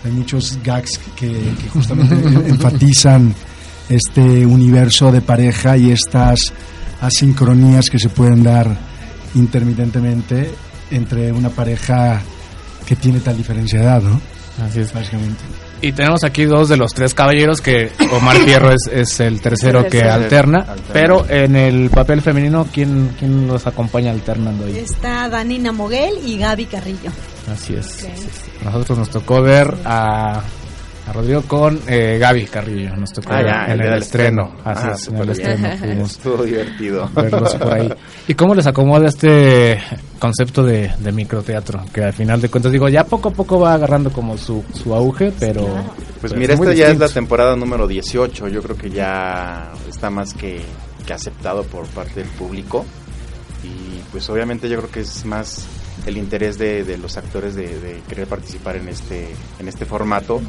Hay 0.04 0.12
muchos 0.12 0.58
gags 0.62 1.00
que, 1.16 1.28
que 1.28 1.68
justamente 1.68 2.14
enfatizan 2.48 3.34
este 3.88 4.46
universo 4.46 5.10
de 5.10 5.20
pareja 5.20 5.76
y 5.76 5.90
estas 5.90 6.52
asincronías 7.00 7.90
que 7.90 7.98
se 7.98 8.08
pueden 8.08 8.42
dar 8.42 8.76
intermitentemente 9.34 10.50
entre 10.90 11.32
una 11.32 11.50
pareja 11.50 12.22
que 12.86 12.96
tiene 12.96 13.20
tal 13.20 13.36
diferencia 13.36 13.80
de 13.80 13.84
edad, 13.84 14.02
¿no? 14.02 14.20
Así 14.64 14.80
es. 14.80 14.92
Básicamente. 14.92 15.42
Y 15.82 15.92
tenemos 15.92 16.24
aquí 16.24 16.44
dos 16.44 16.68
de 16.68 16.76
los 16.76 16.92
tres 16.94 17.14
caballeros 17.14 17.60
que 17.60 17.92
Omar 18.12 18.36
Fierro 18.44 18.70
es, 18.72 18.88
es 18.90 19.20
el 19.20 19.40
tercero 19.40 19.80
El 19.80 19.90
que 19.90 20.02
alterna, 20.02 20.60
Alterna. 20.60 20.82
pero 20.92 21.26
en 21.28 21.54
el 21.56 21.90
papel 21.90 22.22
femenino, 22.22 22.66
¿quién, 22.72 23.14
quién 23.18 23.46
los 23.46 23.66
acompaña 23.66 24.10
alternando 24.10 24.64
ahí? 24.66 24.78
Está 24.78 25.28
Danina 25.28 25.72
Moguel 25.72 26.14
y 26.24 26.38
Gaby 26.38 26.66
Carrillo. 26.66 27.10
Así 27.52 27.74
es. 27.74 28.06
Nosotros 28.64 28.98
nos 28.98 29.10
tocó 29.10 29.42
ver 29.42 29.72
a 29.84 30.42
A 31.08 31.12
Rodrigo 31.12 31.42
con 31.42 31.80
eh, 31.86 32.18
Gaby 32.18 32.46
Carrillo. 32.46 32.96
Nos 32.96 33.12
tocó 33.12 33.32
Ah, 33.32 33.42
ya, 33.42 33.72
en 33.72 33.80
el 33.80 33.94
estreno. 34.02 34.42
estreno. 34.44 34.62
Así 34.64 34.86
Ah, 34.88 34.92
es, 34.94 35.08
en 35.08 35.16
el 35.18 35.28
estreno. 35.30 35.76
fuimos 35.78 36.10
Estuvo 36.16 36.42
divertido. 36.44 37.10
verlos 37.14 37.54
por 37.54 37.72
ahí. 37.72 37.92
¿Y 38.26 38.34
cómo 38.34 38.54
les 38.56 38.66
acomoda 38.66 39.06
este 39.06 39.78
concepto 40.18 40.64
de, 40.64 40.90
de 40.98 41.12
microteatro? 41.12 41.84
Que 41.92 42.02
al 42.02 42.12
final 42.12 42.40
de 42.40 42.48
cuentas, 42.48 42.72
digo, 42.72 42.88
ya 42.88 43.04
poco 43.04 43.28
a 43.28 43.32
poco 43.32 43.60
va 43.60 43.74
agarrando 43.74 44.10
como 44.10 44.36
su, 44.36 44.64
su 44.74 44.92
auge, 44.94 45.32
pero... 45.38 45.62
Pues 46.20 46.32
pero 46.32 46.36
mira, 46.40 46.54
es 46.54 46.60
esta 46.60 46.72
ya 46.74 46.88
es 46.88 46.98
la 46.98 47.08
temporada 47.08 47.54
número 47.54 47.86
18. 47.86 48.48
Yo 48.48 48.60
creo 48.62 48.76
que 48.76 48.90
ya 48.90 49.70
está 49.88 50.10
más 50.10 50.34
que, 50.34 50.60
que 51.06 51.12
aceptado 51.12 51.62
por 51.62 51.86
parte 51.86 52.20
del 52.20 52.28
público. 52.30 52.84
Y 53.62 54.00
pues 54.10 54.28
obviamente 54.28 54.68
yo 54.68 54.78
creo 54.78 54.90
que 54.90 55.00
es 55.00 55.24
más 55.24 55.66
el 56.04 56.16
interés 56.16 56.58
de, 56.58 56.82
de 56.84 56.98
los 56.98 57.16
actores 57.16 57.54
de, 57.54 57.78
de 57.80 58.00
querer 58.08 58.26
participar 58.26 58.76
en 58.76 58.88
este, 58.88 59.28
en 59.60 59.68
este 59.68 59.84
formato. 59.84 60.40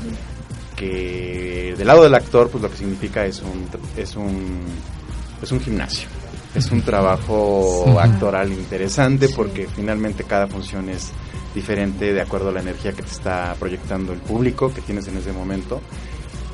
Que 0.77 1.73
del 1.77 1.87
lado 1.87 2.03
del 2.03 2.13
actor, 2.15 2.49
pues 2.49 2.63
lo 2.63 2.69
que 2.71 2.77
significa 2.77 3.25
es 3.25 3.41
un, 3.41 3.67
es 3.97 4.15
un, 4.15 4.61
es 5.41 5.51
un 5.51 5.59
gimnasio. 5.59 6.07
Es 6.55 6.71
un 6.71 6.81
trabajo 6.81 7.83
Sí. 7.85 7.91
actoral 7.99 8.51
interesante 8.53 9.27
porque 9.29 9.67
finalmente 9.67 10.23
cada 10.23 10.47
función 10.47 10.87
es 10.89 11.11
diferente 11.53 12.13
de 12.13 12.21
acuerdo 12.21 12.49
a 12.49 12.51
la 12.51 12.61
energía 12.61 12.93
que 12.93 13.01
te 13.01 13.11
está 13.11 13.55
proyectando 13.59 14.13
el 14.13 14.19
público 14.19 14.71
que 14.73 14.81
tienes 14.81 15.07
en 15.07 15.17
ese 15.17 15.33
momento. 15.33 15.81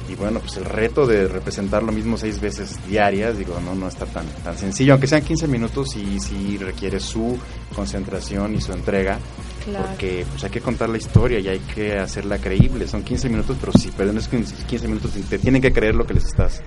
Y 0.10 0.16
bueno, 0.16 0.40
pues 0.42 0.58
el 0.58 0.66
reto 0.66 1.06
de 1.06 1.28
representar 1.28 1.82
lo 1.84 1.92
mismo 1.94 2.18
seis 2.18 2.40
veces 2.42 2.76
diarias, 2.88 3.38
digo, 3.38 3.58
no, 3.64 3.74
no 3.76 3.88
está 3.88 4.06
tan, 4.06 4.26
tan 4.44 4.58
sencillo, 4.58 4.94
aunque 4.94 5.08
sean 5.08 5.22
15 5.24 5.48
minutos 5.48 5.96
y 5.96 6.20
sí 6.20 6.58
requiere 6.58 7.00
su 7.00 7.38
concentración 7.74 8.54
y 8.56 8.62
su 8.62 8.74
entrega, 8.74 9.18
Claro. 9.66 9.86
porque 9.88 10.26
pues 10.30 10.44
hay 10.44 10.50
que 10.50 10.60
contar 10.62 10.90
la 10.90 10.98
historia 10.98 11.40
y 11.40 11.48
hay 11.48 11.60
que 11.60 11.98
hacerla 11.98 12.38
creíble. 12.38 12.88
Son 12.88 13.04
15 13.04 13.30
minutos, 13.30 13.58
pero 13.60 13.72
si 13.74 13.92
pierdes 13.92 14.28
15 14.28 14.56
15 14.66 14.88
minutos 14.88 15.12
te 15.30 15.40
tienen 15.40 15.62
que 15.62 15.72
creer 15.72 15.96
lo 15.96 16.06
que 16.06 16.14
les 16.16 16.26
estás 16.26 16.62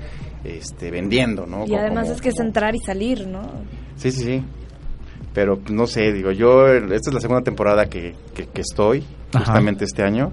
este, 0.44 0.90
vendiendo, 0.90 1.46
¿no? 1.46 1.64
Y 1.64 1.68
Como- 1.68 1.80
además 1.80 2.04
como- 2.04 2.14
es 2.16 2.20
que 2.22 2.28
es 2.30 2.38
entrar 2.40 2.74
y 2.74 2.78
salir, 2.80 3.26
¿no? 3.26 3.42
Sí, 3.96 4.10
sí, 4.12 4.22
sí. 4.24 4.44
Pero 5.34 5.60
no 5.70 5.86
sé, 5.86 6.12
digo, 6.12 6.30
yo, 6.32 6.66
esta 6.68 7.10
es 7.10 7.14
la 7.14 7.20
segunda 7.20 7.42
temporada 7.42 7.86
que, 7.86 8.14
que, 8.34 8.46
que 8.46 8.60
estoy, 8.62 9.04
Ajá. 9.34 9.44
justamente 9.44 9.84
este 9.84 10.02
año. 10.02 10.32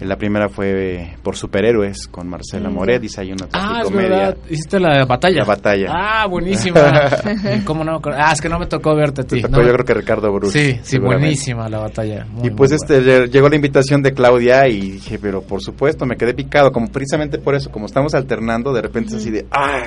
La 0.00 0.16
primera 0.16 0.48
fue 0.48 1.14
por 1.22 1.34
superhéroes 1.36 2.06
con 2.06 2.28
Marcela. 2.28 2.70
Moret, 2.70 3.00
dice 3.02 3.20
ahí 3.20 3.32
una 3.32 3.46
Ah, 3.52 3.80
es 3.82 3.90
comedia. 3.90 4.08
verdad. 4.08 4.36
Hiciste 4.48 4.78
la 4.78 5.04
batalla. 5.04 5.38
La 5.38 5.44
batalla. 5.44 5.86
Ah, 5.90 6.26
buenísima. 6.26 6.80
¿Cómo 7.64 7.82
no? 7.82 8.00
Ah, 8.14 8.30
es 8.32 8.40
que 8.40 8.48
no 8.48 8.58
me 8.60 8.66
tocó 8.66 8.94
verte 8.94 9.22
a 9.22 9.24
ti. 9.24 9.42
Tocó 9.42 9.56
No. 9.56 9.66
yo 9.66 9.72
creo 9.72 9.84
que 9.84 9.94
Ricardo 9.94 10.32
Bruce. 10.32 10.58
Sí, 10.74 10.80
sí, 10.82 10.98
buenísima 10.98 11.68
la 11.68 11.78
batalla. 11.80 12.24
Muy, 12.30 12.46
y 12.48 12.50
pues 12.50 12.70
este 12.72 13.00
lle- 13.02 13.28
llegó 13.28 13.48
la 13.48 13.56
invitación 13.56 14.00
de 14.02 14.12
Claudia 14.12 14.68
y 14.68 14.92
dije, 14.92 15.18
pero 15.18 15.42
por 15.42 15.60
supuesto, 15.62 16.06
me 16.06 16.16
quedé 16.16 16.32
picado, 16.32 16.70
como 16.70 16.86
precisamente 16.88 17.38
por 17.38 17.54
eso, 17.56 17.70
como 17.72 17.86
estamos 17.86 18.14
alternando, 18.14 18.72
de 18.72 18.82
repente 18.82 19.10
es 19.10 19.16
así 19.16 19.30
de, 19.30 19.46
¡ah! 19.50 19.82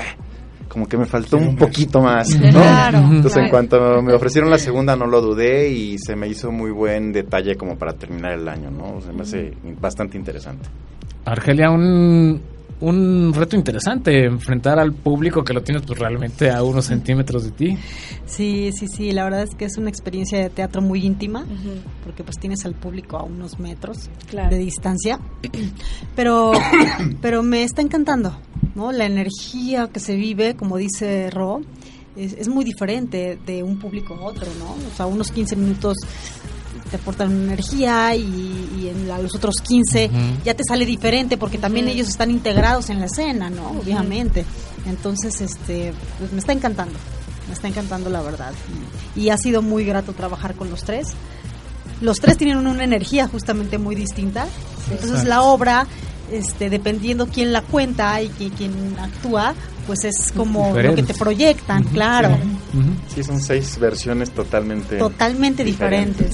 Como 0.72 0.88
que 0.88 0.98
me 0.98 1.06
faltó 1.06 1.36
un 1.36 1.58
poquito 1.58 2.00
más, 2.00 2.30
¿no? 2.40 2.50
Claro, 2.50 3.00
Entonces, 3.00 3.34
claro. 3.34 3.46
en 3.46 3.50
cuanto 3.50 4.02
me 4.02 4.14
ofrecieron 4.14 4.50
la 4.50 4.58
segunda, 4.58 4.96
no 4.96 5.06
lo 5.06 5.20
dudé 5.20 5.68
y 5.68 5.98
se 5.98 6.16
me 6.16 6.30
hizo 6.30 6.50
muy 6.50 6.72
buen 6.72 7.12
detalle 7.12 7.56
como 7.58 7.78
para 7.78 7.92
terminar 7.92 8.32
el 8.32 8.48
año, 8.48 8.72
¿no? 8.72 9.02
Se 9.02 9.12
me 9.12 9.24
hace 9.24 9.54
bastante 9.82 10.18
interesante. 10.18 10.70
Argelia, 11.26 11.70
un, 11.70 12.42
un 12.82 13.32
reto 13.34 13.56
interesante, 13.56 14.26
enfrentar 14.26 14.80
al 14.80 14.92
público 14.94 15.44
que 15.44 15.54
lo 15.54 15.62
tienes 15.64 15.84
pues 15.86 15.98
realmente 16.00 16.50
a 16.52 16.64
unos 16.64 16.86
centímetros 16.86 17.44
de 17.46 17.52
ti. 17.52 17.78
Sí, 18.26 18.72
sí, 18.74 18.88
sí, 18.88 19.12
la 19.12 19.24
verdad 19.24 19.44
es 19.44 19.56
que 19.56 19.66
es 19.66 19.78
una 19.78 19.90
experiencia 19.90 20.40
de 20.40 20.50
teatro 20.50 20.82
muy 20.82 21.06
íntima, 21.06 21.46
porque 22.04 22.24
pues 22.24 22.38
tienes 22.40 22.66
al 22.66 22.74
público 22.74 23.18
a 23.18 23.24
unos 23.24 23.60
metros 23.60 24.10
Claro. 24.30 24.50
de 24.50 24.58
distancia, 24.58 25.20
pero, 26.16 26.52
pero 27.22 27.44
me 27.44 27.64
está 27.64 27.82
encantando, 27.82 28.36
¿no? 28.76 28.92
La 28.92 29.06
energía 29.06 29.88
que 29.94 30.00
se 30.00 30.16
vive, 30.16 30.56
como 30.56 30.78
dice 30.78 31.30
Ro, 31.30 31.62
es, 32.16 32.34
es 32.34 32.48
muy 32.48 32.66
diferente 32.66 33.38
de 33.46 33.64
un 33.64 33.78
público 33.80 34.16
a 34.16 34.22
otro, 34.22 34.48
¿no? 34.60 34.72
O 34.92 34.96
sea, 34.96 35.06
unos 35.06 35.32
15 35.32 35.56
minutos 35.56 35.98
te 36.92 36.98
aportan 36.98 37.32
energía 37.32 38.14
y, 38.16 38.22
y 38.80 38.88
en 38.90 39.08
la- 39.08 39.18
los 39.18 39.34
otros 39.34 39.56
15 39.64 40.10
Ujú. 40.14 40.18
ya 40.46 40.54
te 40.54 40.64
sale 40.68 40.86
diferente 40.86 41.38
porque 41.38 41.58
también 41.58 41.88
ellos 41.88 42.08
están 42.10 42.30
integrados 42.30 42.90
en 42.90 43.00
la 43.00 43.06
escena, 43.06 43.50
¿no? 43.50 43.70
Obviamente. 43.72 44.46
Entonces, 44.86 45.40
este, 45.42 45.94
pues 46.20 46.32
me 46.34 46.40
está 46.40 46.52
encantando, 46.54 46.94
me 47.48 47.54
está 47.54 47.68
encantando 47.68 48.10
la 48.10 48.22
verdad. 48.22 48.52
Y, 49.16 49.22
y 49.22 49.30
ha 49.30 49.38
sido 49.38 49.62
muy 49.62 49.86
grato 49.86 50.14
trabajar 50.14 50.54
con 50.56 50.70
los 50.70 50.84
tres. 50.84 51.08
Los 52.02 52.18
tres 52.20 52.38
tienen 52.38 52.58
una 52.58 52.84
energía 52.84 53.28
justamente 53.28 53.78
muy 53.78 53.96
distinta. 53.96 54.48
Entonces 54.86 55.10
Exacto. 55.10 55.30
la 55.30 55.42
obra, 55.44 55.88
este, 56.32 56.70
dependiendo 56.70 57.28
quién 57.28 57.54
la 57.54 57.62
cuenta 57.62 58.22
y 58.22 58.30
qui- 58.30 58.52
quién 58.58 58.74
actúa, 59.00 59.54
pues 59.86 60.04
es 60.04 60.32
como 60.36 60.74
lo 60.76 60.96
que 60.96 61.04
te 61.04 61.14
proyectan, 61.14 61.84
claro. 61.86 62.38
Sí, 63.14 63.24
son 63.24 63.42
seis 63.42 63.78
versiones 63.80 64.32
totalmente... 64.32 64.98
Totalmente 64.98 65.64
diferentes. 65.64 66.32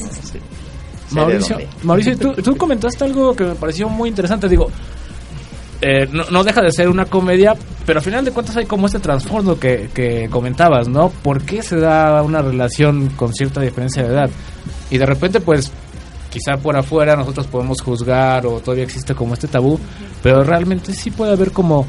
Mauricio. 1.11 1.57
Mauricio 1.83 2.17
tú, 2.17 2.33
tú 2.33 2.57
comentaste 2.57 3.03
algo 3.05 3.35
que 3.35 3.45
me 3.45 3.55
pareció 3.55 3.87
muy 3.87 4.09
interesante. 4.09 4.49
Digo, 4.49 4.69
eh, 5.81 6.07
no, 6.11 6.23
no 6.31 6.43
deja 6.43 6.61
de 6.61 6.71
ser 6.71 6.89
una 6.89 7.05
comedia, 7.05 7.55
pero 7.85 7.99
al 7.99 8.05
final 8.05 8.25
de 8.25 8.31
cuentas 8.31 8.57
hay 8.57 8.65
como 8.65 8.87
este 8.87 8.99
trasfondo 8.99 9.59
que, 9.59 9.89
que 9.93 10.27
comentabas, 10.29 10.87
¿no? 10.87 11.09
¿Por 11.09 11.43
qué 11.43 11.61
se 11.61 11.77
da 11.77 12.21
una 12.23 12.41
relación 12.41 13.09
con 13.15 13.33
cierta 13.33 13.61
diferencia 13.61 14.03
de 14.03 14.09
edad? 14.09 14.29
Y 14.89 14.97
de 14.97 15.05
repente, 15.05 15.39
pues, 15.39 15.71
quizá 16.29 16.57
por 16.57 16.75
afuera 16.75 17.15
nosotros 17.15 17.47
podemos 17.47 17.81
juzgar 17.81 18.45
o 18.45 18.59
todavía 18.59 18.83
existe 18.83 19.15
como 19.15 19.33
este 19.33 19.47
tabú, 19.47 19.79
pero 20.23 20.43
realmente 20.43 20.93
sí 20.93 21.11
puede 21.11 21.33
haber 21.33 21.51
como 21.51 21.85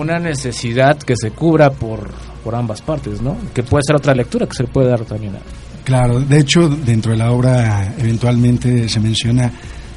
una 0.00 0.18
necesidad 0.18 0.98
que 0.98 1.14
se 1.16 1.30
cubra 1.30 1.70
por, 1.70 2.10
por 2.42 2.54
ambas 2.54 2.80
partes, 2.82 3.20
¿no? 3.20 3.36
Que 3.54 3.62
puede 3.62 3.82
ser 3.86 3.96
otra 3.96 4.14
lectura 4.14 4.46
que 4.46 4.54
se 4.54 4.62
le 4.64 4.68
puede 4.68 4.88
dar 4.88 5.04
también 5.04 5.36
a... 5.36 5.38
Claro, 5.84 6.20
de 6.20 6.38
hecho, 6.38 6.68
dentro 6.68 7.12
de 7.12 7.18
la 7.18 7.32
obra 7.32 7.94
eventualmente 7.98 8.88
se 8.88 9.00
menciona 9.00 9.50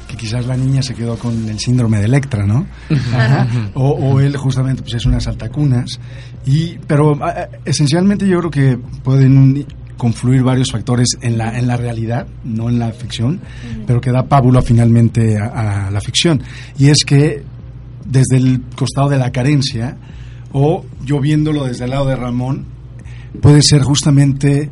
que 0.08 0.16
quizás 0.16 0.46
la 0.46 0.56
niña 0.56 0.82
se 0.82 0.94
quedó 0.94 1.16
con 1.16 1.48
el 1.48 1.58
síndrome 1.58 1.98
de 1.98 2.06
Electra, 2.06 2.44
¿no? 2.44 2.66
Ajá. 3.14 3.46
o, 3.74 3.90
o 3.90 4.20
él 4.20 4.36
justamente 4.36 4.82
pues 4.82 4.94
es 4.94 5.06
unas 5.06 5.26
altacunas. 5.26 6.00
Y, 6.44 6.78
pero 6.86 7.18
esencialmente 7.64 8.26
yo 8.26 8.38
creo 8.38 8.50
que 8.50 8.78
pueden 9.02 9.66
confluir 9.96 10.42
varios 10.42 10.70
factores 10.70 11.08
en 11.20 11.38
la, 11.38 11.58
en 11.58 11.66
la 11.66 11.76
realidad, 11.76 12.26
no 12.44 12.68
en 12.68 12.78
la 12.78 12.92
ficción, 12.92 13.40
pero 13.86 14.00
que 14.00 14.12
da 14.12 14.24
pábulo 14.24 14.60
finalmente 14.62 15.38
a, 15.38 15.86
a 15.86 15.90
la 15.90 16.00
ficción. 16.00 16.42
Y 16.78 16.88
es 16.88 16.98
que 17.04 17.42
desde 18.06 18.36
el 18.36 18.62
costado 18.76 19.08
de 19.08 19.18
la 19.18 19.32
carencia, 19.32 19.96
o 20.52 20.84
yo 21.04 21.20
viéndolo 21.20 21.64
desde 21.64 21.84
el 21.84 21.90
lado 21.90 22.06
de 22.06 22.16
Ramón, 22.16 22.66
puede 23.40 23.62
ser 23.62 23.82
justamente 23.82 24.70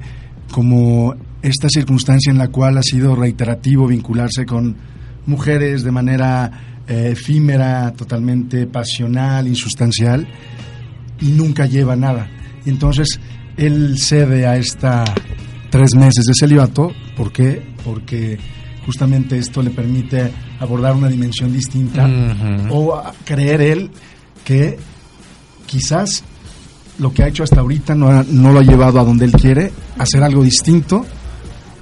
como 0.50 1.14
esta 1.42 1.68
circunstancia 1.68 2.30
en 2.30 2.38
la 2.38 2.48
cual 2.48 2.78
ha 2.78 2.82
sido 2.82 3.14
reiterativo 3.14 3.86
vincularse 3.86 4.46
con 4.46 4.76
mujeres 5.26 5.82
de 5.82 5.90
manera 5.90 6.80
eh, 6.86 7.10
efímera, 7.12 7.92
totalmente 7.92 8.66
pasional, 8.66 9.46
insustancial, 9.46 10.26
y 11.20 11.32
nunca 11.32 11.66
lleva 11.66 11.96
nada. 11.96 12.28
Entonces 12.66 13.20
él 13.56 13.98
cede 13.98 14.46
a 14.46 14.56
esta 14.56 15.04
tres 15.70 15.94
meses 15.94 16.24
de 16.24 16.34
celibato, 16.38 16.92
¿por 17.16 17.32
qué? 17.32 17.62
Porque 17.84 18.38
justamente 18.86 19.38
esto 19.38 19.62
le 19.62 19.70
permite 19.70 20.30
abordar 20.60 20.94
una 20.94 21.08
dimensión 21.08 21.52
distinta 21.52 22.06
o 22.70 22.94
a 22.96 23.12
creer 23.24 23.60
él 23.60 23.90
que 24.44 24.78
quizás 25.66 26.22
lo 26.98 27.12
que 27.12 27.22
ha 27.24 27.28
hecho 27.28 27.42
hasta 27.42 27.60
ahorita 27.60 27.94
no, 27.94 28.08
ha- 28.08 28.24
no 28.28 28.52
lo 28.52 28.60
ha 28.60 28.62
llevado 28.62 29.00
a 29.00 29.04
donde 29.04 29.24
él 29.24 29.32
quiere, 29.32 29.72
hacer 29.98 30.22
algo 30.22 30.42
distinto 30.44 31.04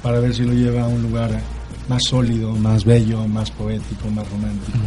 para 0.03 0.19
ver 0.21 0.35
si 0.35 0.43
lo 0.43 0.53
lleva 0.53 0.83
a 0.85 0.89
un 0.89 1.03
lugar 1.03 1.41
más 1.89 2.03
sólido, 2.09 2.55
más 2.57 2.85
bello, 2.85 3.27
más 3.29 3.51
poético, 3.51 4.09
más 4.11 4.29
romántico. 4.31 4.79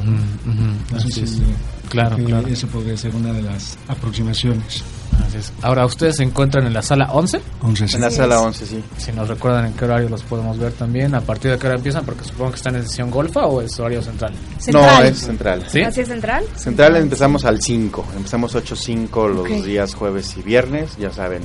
Así 0.95 1.11
si- 1.11 1.21
es. 1.21 1.41
Claro, 1.89 2.17
claro. 2.25 2.47
Eso 2.47 2.67
podría 2.67 2.97
ser 2.97 3.15
una 3.15 3.31
de 3.31 3.43
las 3.43 3.77
aproximaciones. 3.87 4.83
Así 5.27 5.37
es. 5.37 5.51
Ahora, 5.61 5.85
¿ustedes 5.85 6.17
se 6.17 6.23
encuentran 6.23 6.65
en 6.67 6.73
la 6.73 6.81
sala 6.81 7.09
11? 7.11 7.41
11, 7.61 7.87
sí. 7.87 7.95
En 7.95 8.01
la 8.01 8.11
sala 8.11 8.39
11, 8.41 8.65
sí. 8.65 8.83
Si 8.97 9.11
nos 9.11 9.27
recuerdan 9.27 9.65
en 9.65 9.73
qué 9.73 9.85
horario 9.85 10.09
los 10.09 10.23
podemos 10.23 10.57
ver 10.57 10.71
también, 10.73 11.15
a 11.15 11.21
partir 11.21 11.51
de 11.51 11.57
qué 11.57 11.67
hora 11.67 11.75
empiezan, 11.77 12.05
porque 12.05 12.23
supongo 12.23 12.51
que 12.51 12.57
están 12.57 12.75
en 12.75 12.83
sesión 12.87 13.09
golfa 13.11 13.45
o 13.45 13.61
es 13.61 13.79
horario 13.79 14.01
central. 14.01 14.33
No, 14.71 15.01
es 15.01 15.17
central. 15.19 15.65
¿Sí? 15.67 15.81
¿Así 15.81 16.01
es 16.01 16.07
central? 16.07 16.43
Central 16.55 16.95
empezamos 16.97 17.45
al 17.45 17.61
5, 17.61 18.05
empezamos 18.17 18.55
8-5 18.55 19.27
los 19.29 19.39
Ok. 19.41 19.65
días 19.65 19.93
jueves 19.95 20.35
y 20.37 20.41
viernes, 20.41 20.95
ya 20.97 21.11
saben, 21.11 21.41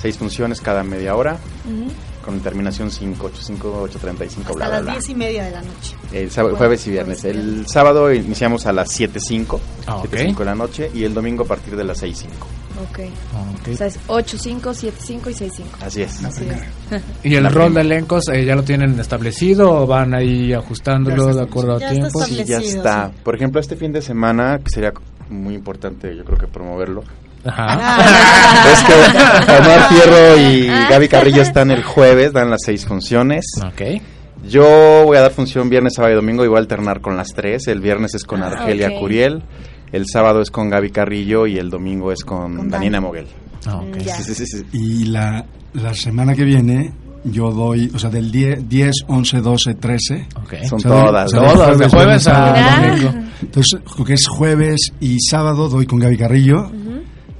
seis 0.00 0.16
funciones 0.16 0.60
cada 0.60 0.82
media 0.82 1.14
hora, 1.14 1.38
Ujú. 1.66 1.90
con 2.24 2.40
terminación 2.40 2.90
5, 2.90 3.30
8-5, 3.34 3.82
8-35, 3.82 4.54
bla, 4.54 4.66
Hasta 4.66 4.66
bla, 4.66 4.68
las 4.70 4.82
bla. 4.82 4.92
diez 4.92 5.08
y 5.10 5.14
media 5.14 5.44
de 5.44 5.50
la 5.50 5.60
noche. 5.62 5.96
El 6.12 6.30
sábado, 6.30 6.56
jueves 6.56 6.86
y 6.86 6.90
viernes. 6.90 7.24
El 7.24 7.66
sábado 7.68 8.12
iniciamos 8.12 8.66
a 8.66 8.72
las 8.72 8.88
7.05, 8.98 9.60
Ah, 9.86 9.96
ok. 9.96 10.06
7.05 10.10 10.38
de 10.38 10.44
la 10.44 10.54
noche, 10.54 10.90
y 10.94 11.04
el 11.04 11.12
domingo 11.14 11.44
a 11.44 11.46
partir 11.46 11.76
de 11.76 11.84
las 11.84 12.02
6.05. 12.02 12.26
Ok. 12.82 12.98
Ok. 12.98 13.68
O 13.72 13.76
sea, 13.76 13.86
es 13.86 13.98
8, 14.06 14.38
5, 14.38 14.74
7, 14.74 14.96
5 15.00 15.30
y 15.30 15.34
6, 15.34 15.52
5. 15.56 15.68
Así 15.84 16.02
es. 16.02 16.24
Así 16.24 16.44
es. 16.48 17.02
¿Y 17.24 17.34
el 17.34 17.50
rol 17.52 17.74
de 17.74 17.80
elencos 17.82 18.28
eh, 18.28 18.44
ya 18.44 18.54
lo 18.54 18.62
tienen 18.62 18.98
establecido 18.98 19.70
o 19.82 19.86
van 19.86 20.14
ahí 20.14 20.52
ajustándolo 20.52 21.34
de 21.34 21.42
acuerdo 21.42 21.76
a 21.76 21.78
tiempo? 21.78 22.22
Sí, 22.24 22.42
ya 22.44 22.58
está. 22.58 23.10
Por 23.22 23.34
ejemplo, 23.34 23.60
este 23.60 23.76
fin 23.76 23.92
de 23.92 24.02
semana, 24.02 24.58
que 24.58 24.70
sería 24.70 24.92
muy 25.28 25.54
importante, 25.54 26.14
yo 26.16 26.24
creo 26.24 26.38
que 26.38 26.46
promoverlo. 26.46 27.04
Ajá. 27.42 28.02
es 28.70 28.82
que 28.84 29.52
Omar 29.52 29.88
Fierro 29.88 30.36
y 30.36 30.66
Gaby 30.66 31.08
Carrillo 31.08 31.40
están 31.42 31.70
el 31.70 31.82
jueves, 31.84 32.32
dan 32.32 32.50
las 32.50 32.60
seis 32.64 32.84
funciones. 32.84 33.44
Ok. 33.66 34.02
Yo 34.46 35.04
voy 35.04 35.16
a 35.18 35.20
dar 35.20 35.32
función 35.32 35.68
viernes, 35.68 35.94
sábado 35.94 36.12
y 36.12 36.16
domingo 36.16 36.44
y 36.44 36.48
voy 36.48 36.56
a 36.56 36.60
alternar 36.60 37.00
con 37.00 37.16
las 37.16 37.28
tres. 37.34 37.66
El 37.68 37.80
viernes 37.80 38.14
es 38.14 38.24
con 38.24 38.42
Ah, 38.42 38.48
Argelia. 38.48 38.90
Curiel, 38.98 39.42
el 39.92 40.04
sábado 40.06 40.40
es 40.40 40.50
con 40.50 40.68
Gaby 40.70 40.90
Carrillo 40.90 41.46
y 41.46 41.58
el 41.58 41.70
domingo 41.70 42.12
es 42.12 42.24
con, 42.24 42.68
Daniela 42.68 43.00
Moguel. 43.00 43.26
Ah, 43.66 43.82
Mm, 43.82 44.00
Sí, 44.00 44.22
sí, 44.22 44.34
sí, 44.34 44.46
sí. 44.46 44.62
Y 44.72 45.04
la, 45.06 45.44
la 45.74 45.94
semana 45.94 46.34
que 46.34 46.44
viene 46.44 46.92
yo 47.24 47.50
doy, 47.52 47.90
o 47.94 47.98
sea, 47.98 48.08
del 48.08 48.30
10, 48.32 48.66
10 48.68 48.94
11, 49.08 49.40
12, 49.40 49.74
13. 49.74 50.26
Son 50.66 50.78
O 50.78 50.80
sea, 50.80 50.90
doy- 50.90 51.04
todas, 51.06 51.30
todas, 51.30 51.78
de 51.78 51.88
jueves 51.88 52.26
a 52.28 52.88
domingo. 52.88 53.14
Entonces, 53.42 53.80
lo 53.98 54.04
que 54.04 54.14
es 54.14 54.26
jueves 54.26 54.80
y 55.00 55.18
sábado 55.20 55.68
doy 55.68 55.84
con 55.86 55.98
Gaby 55.98 56.16
Carrillo. 56.16 56.70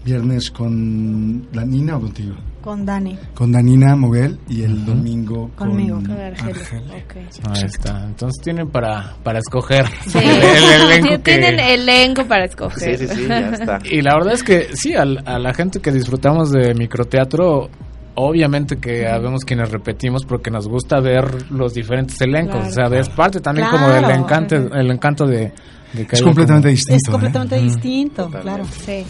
Viernes 0.05 0.51
con 0.51 1.51
Danina 1.53 1.97
o 1.97 2.01
contigo. 2.01 2.35
Con 2.63 2.85
Dani. 2.85 3.19
Con 3.35 3.53
Danina 3.53 3.97
Moguel 3.97 4.39
y 4.49 4.63
el 4.63 4.85
domingo 4.85 5.51
Conmigo. 5.57 5.97
con 5.97 6.05
Con 6.07 6.21
Argelia. 6.21 7.05
Ahí 7.49 7.63
está. 7.65 8.05
Entonces 8.05 8.43
tienen 8.43 8.69
para, 8.69 9.15
para 9.23 9.39
escoger 9.39 9.87
Sí. 10.07 10.19
el 10.23 10.83
elenco 10.91 11.23
que- 11.23 11.39
Tienen 11.39 11.59
elenco 11.61 12.25
para 12.27 12.45
escoger. 12.45 13.01
Y 13.91 14.03
la 14.03 14.15
verdad 14.15 14.35
es 14.35 14.43
que 14.43 14.69
sí, 14.75 14.95
al- 14.95 15.23
a, 15.27 15.39
la 15.39 15.55
gente 15.55 15.81
que 15.81 15.91
disfrutamos 15.91 16.51
de 16.51 16.75
microteatro, 16.75 17.71
obviamente 18.15 18.77
que 18.77 19.07
habemos 19.09 19.45
quienes 19.45 19.71
repetimos 19.71 20.25
porque 20.27 20.51
nos 20.51 20.69
gusta 20.69 21.01
ver 21.01 21.51
los 21.51 21.73
diferentes 21.73 22.21
elencos. 22.21 22.75
Claro. 22.75 22.89
O 22.89 22.91
sea, 22.91 23.01
es 23.01 23.09
parte 23.09 23.41
también 23.41 23.69
Claro. 23.69 23.87
como 23.87 23.95
del 24.09 24.11
encanto, 24.21 24.57
el 24.57 24.91
encanto 24.91 25.27
de, 25.27 25.53
Es 25.95 26.23
completamente 26.23 26.69
como- 26.69 26.77
distinto. 26.77 26.95
Es 26.97 27.11
completamente 27.11 27.57
distinto, 27.61 28.31
claro. 28.31 28.65
Sí. 28.87 29.05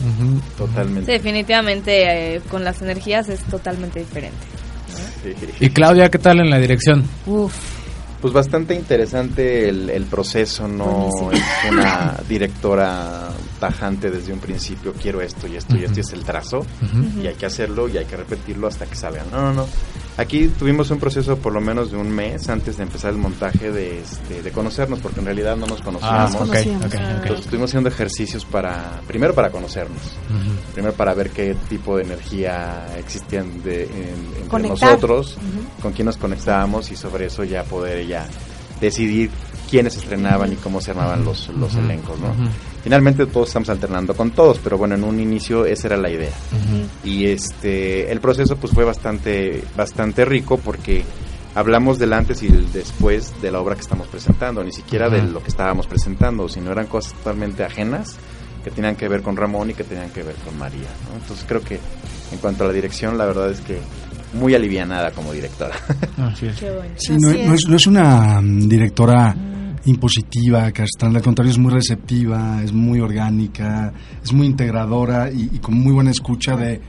Totalmente. 0.57 1.07
Sí, 1.07 1.13
definitivamente 1.13 2.37
eh, 2.37 2.41
con 2.51 2.65
las 2.65 2.81
energías 2.83 3.29
es 3.29 3.41
totalmente 3.45 4.01
diferente. 4.01 4.39
Y 5.61 5.71
Claudia, 5.71 6.09
¿qué 6.11 6.19
tal 6.19 6.41
en 6.41 6.51
la 6.51 6.59
dirección? 6.59 7.05
Uf. 7.27 7.53
Pues 8.21 8.35
bastante 8.35 8.75
interesante 8.75 9.69
el, 9.71 9.89
el 9.89 10.05
proceso, 10.05 10.69
no 10.69 11.09
Buenísimo. 11.09 11.33
es 11.33 11.71
una 11.73 12.17
directora 12.29 13.29
tajante 13.59 14.11
desde 14.11 14.33
un 14.35 14.41
principio, 14.41 14.93
quiero 14.93 15.23
esto 15.23 15.47
y 15.47 15.57
esto 15.57 15.75
y 15.77 15.85
esto 15.85 15.99
y 15.99 16.01
es 16.01 16.13
el 16.13 16.23
trazo 16.23 16.67
y 17.23 17.27
hay 17.27 17.35
que 17.35 17.47
hacerlo 17.47 17.89
y 17.89 17.97
hay 17.97 18.05
que 18.05 18.17
repetirlo 18.19 18.67
hasta 18.69 18.85
que 18.85 18.95
salga. 18.95 19.25
No, 19.33 19.41
no, 19.41 19.53
no. 19.55 19.67
Aquí 20.21 20.49
tuvimos 20.49 20.91
un 20.91 20.99
proceso 20.99 21.39
por 21.39 21.55
lo 21.55 21.63
menos 21.63 21.91
de 21.91 21.97
un 21.97 22.11
mes 22.11 22.47
antes 22.51 22.77
de 22.77 22.83
empezar 22.83 23.11
el 23.13 23.17
montaje 23.17 23.73
de, 23.73 24.01
este, 24.01 24.43
de 24.43 24.51
conocernos, 24.53 24.99
porque 25.01 25.21
en 25.21 25.25
realidad 25.27 25.57
no 25.57 25.67
nos 25.67 25.81
conocíamos. 25.81 26.35
Ah, 26.35 26.39
ok, 26.43 26.49
ok, 26.49 26.85
ok. 26.85 26.95
Entonces 26.95 27.41
estuvimos 27.41 27.71
haciendo 27.71 27.89
ejercicios 27.89 28.45
para, 28.45 29.01
primero 29.07 29.35
para 29.35 29.51
conocernos, 29.51 30.03
primero 30.75 30.93
para 30.93 31.15
ver 31.15 31.31
qué 31.31 31.57
tipo 31.71 31.97
de 31.97 32.03
energía 32.03 32.87
existía 32.99 33.41
en- 33.41 33.63
de- 33.63 33.85
en- 33.85 34.27
entre 34.37 34.49
Conectar. 34.49 34.91
nosotros, 34.91 35.39
con 35.81 35.93
quién 35.93 36.05
nos 36.05 36.19
conectábamos 36.19 36.91
y 36.91 36.97
sobre 36.97 37.27
eso 37.27 37.43
ya 37.45 37.65
poder 37.65 38.07
ya 38.07 38.27
decidir 38.79 39.31
quiénes 39.71 39.97
estrenaban 39.97 40.53
y 40.53 40.57
cómo 40.57 40.81
se 40.81 40.91
armaban 40.91 41.25
los, 41.25 41.49
los 41.51 41.75
elencos, 41.77 42.19
¿no? 42.19 42.35
Finalmente 42.83 43.27
todos 43.27 43.49
estamos 43.49 43.69
alternando 43.69 44.15
con 44.15 44.33
todos, 44.33 44.59
pero 44.59 44.77
bueno, 44.77 44.97
en 44.97 45.05
un 45.05 45.21
inicio 45.21 45.65
esa 45.65 45.89
era 45.89 45.97
la 45.97 46.11
idea. 46.11 46.33
Y 47.05 47.27
este 47.27 48.11
el 48.11 48.21
proceso 48.21 48.57
pues 48.57 48.73
fue 48.73 48.85
bastante 48.85 49.63
bastante 49.77 50.25
rico 50.25 50.59
porque 50.59 51.05
hablamos 51.55 51.99
del 51.99 52.13
antes 52.13 52.43
y 52.43 52.47
el 52.47 52.73
después 52.73 53.41
de 53.41 53.53
la 53.53 53.61
obra 53.61 53.77
que 53.77 53.83
estamos 53.83 54.09
presentando, 54.09 54.65
ni 54.65 54.73
siquiera 54.73 55.09
de 55.09 55.23
lo 55.23 55.41
que 55.43 55.49
estábamos 55.49 55.87
presentando, 55.87 56.49
sino 56.49 56.73
eran 56.73 56.87
cosas 56.87 57.15
totalmente 57.15 57.65
ajenas 57.65 58.17
que 58.65 58.71
tenían 58.71 58.97
que 58.97 59.09
ver 59.09 59.23
con 59.23 59.37
Ramón 59.37 59.71
y 59.71 59.75
que 59.75 59.85
tenían 59.85 60.11
que 60.11 60.23
ver 60.23 60.35
con 60.45 60.59
María, 60.59 60.89
¿no? 61.09 61.17
Entonces 61.17 61.45
creo 61.49 61.63
que 61.63 61.79
en 62.33 62.39
cuanto 62.41 62.65
a 62.65 62.67
la 62.67 62.73
dirección, 62.73 63.17
la 63.17 63.25
verdad 63.25 63.51
es 63.51 63.61
que 63.61 63.79
muy 64.35 64.55
alivianada 64.55 65.11
como 65.13 65.33
directora. 65.33 65.75
Así 66.19 66.47
es. 66.47 66.57
Sí, 66.97 67.17
no, 67.19 67.31
no 67.31 67.55
es, 67.55 67.67
no 67.67 67.77
es 67.77 67.87
una 67.87 68.41
mm, 68.41 68.69
directora 68.69 69.35
impositiva, 69.87 70.71
castrante, 70.73 71.19
al 71.19 71.25
contrario 71.25 71.53
es 71.53 71.59
muy 71.59 71.73
receptiva, 71.73 72.63
es 72.63 72.73
muy 72.73 73.01
orgánica, 73.01 73.93
es 74.23 74.33
muy 74.33 74.47
integradora 74.47 75.31
y, 75.31 75.51
y 75.53 75.59
con 75.59 75.75
muy 75.75 75.93
buena 75.93 76.11
escucha 76.11 76.57
de 76.57 76.81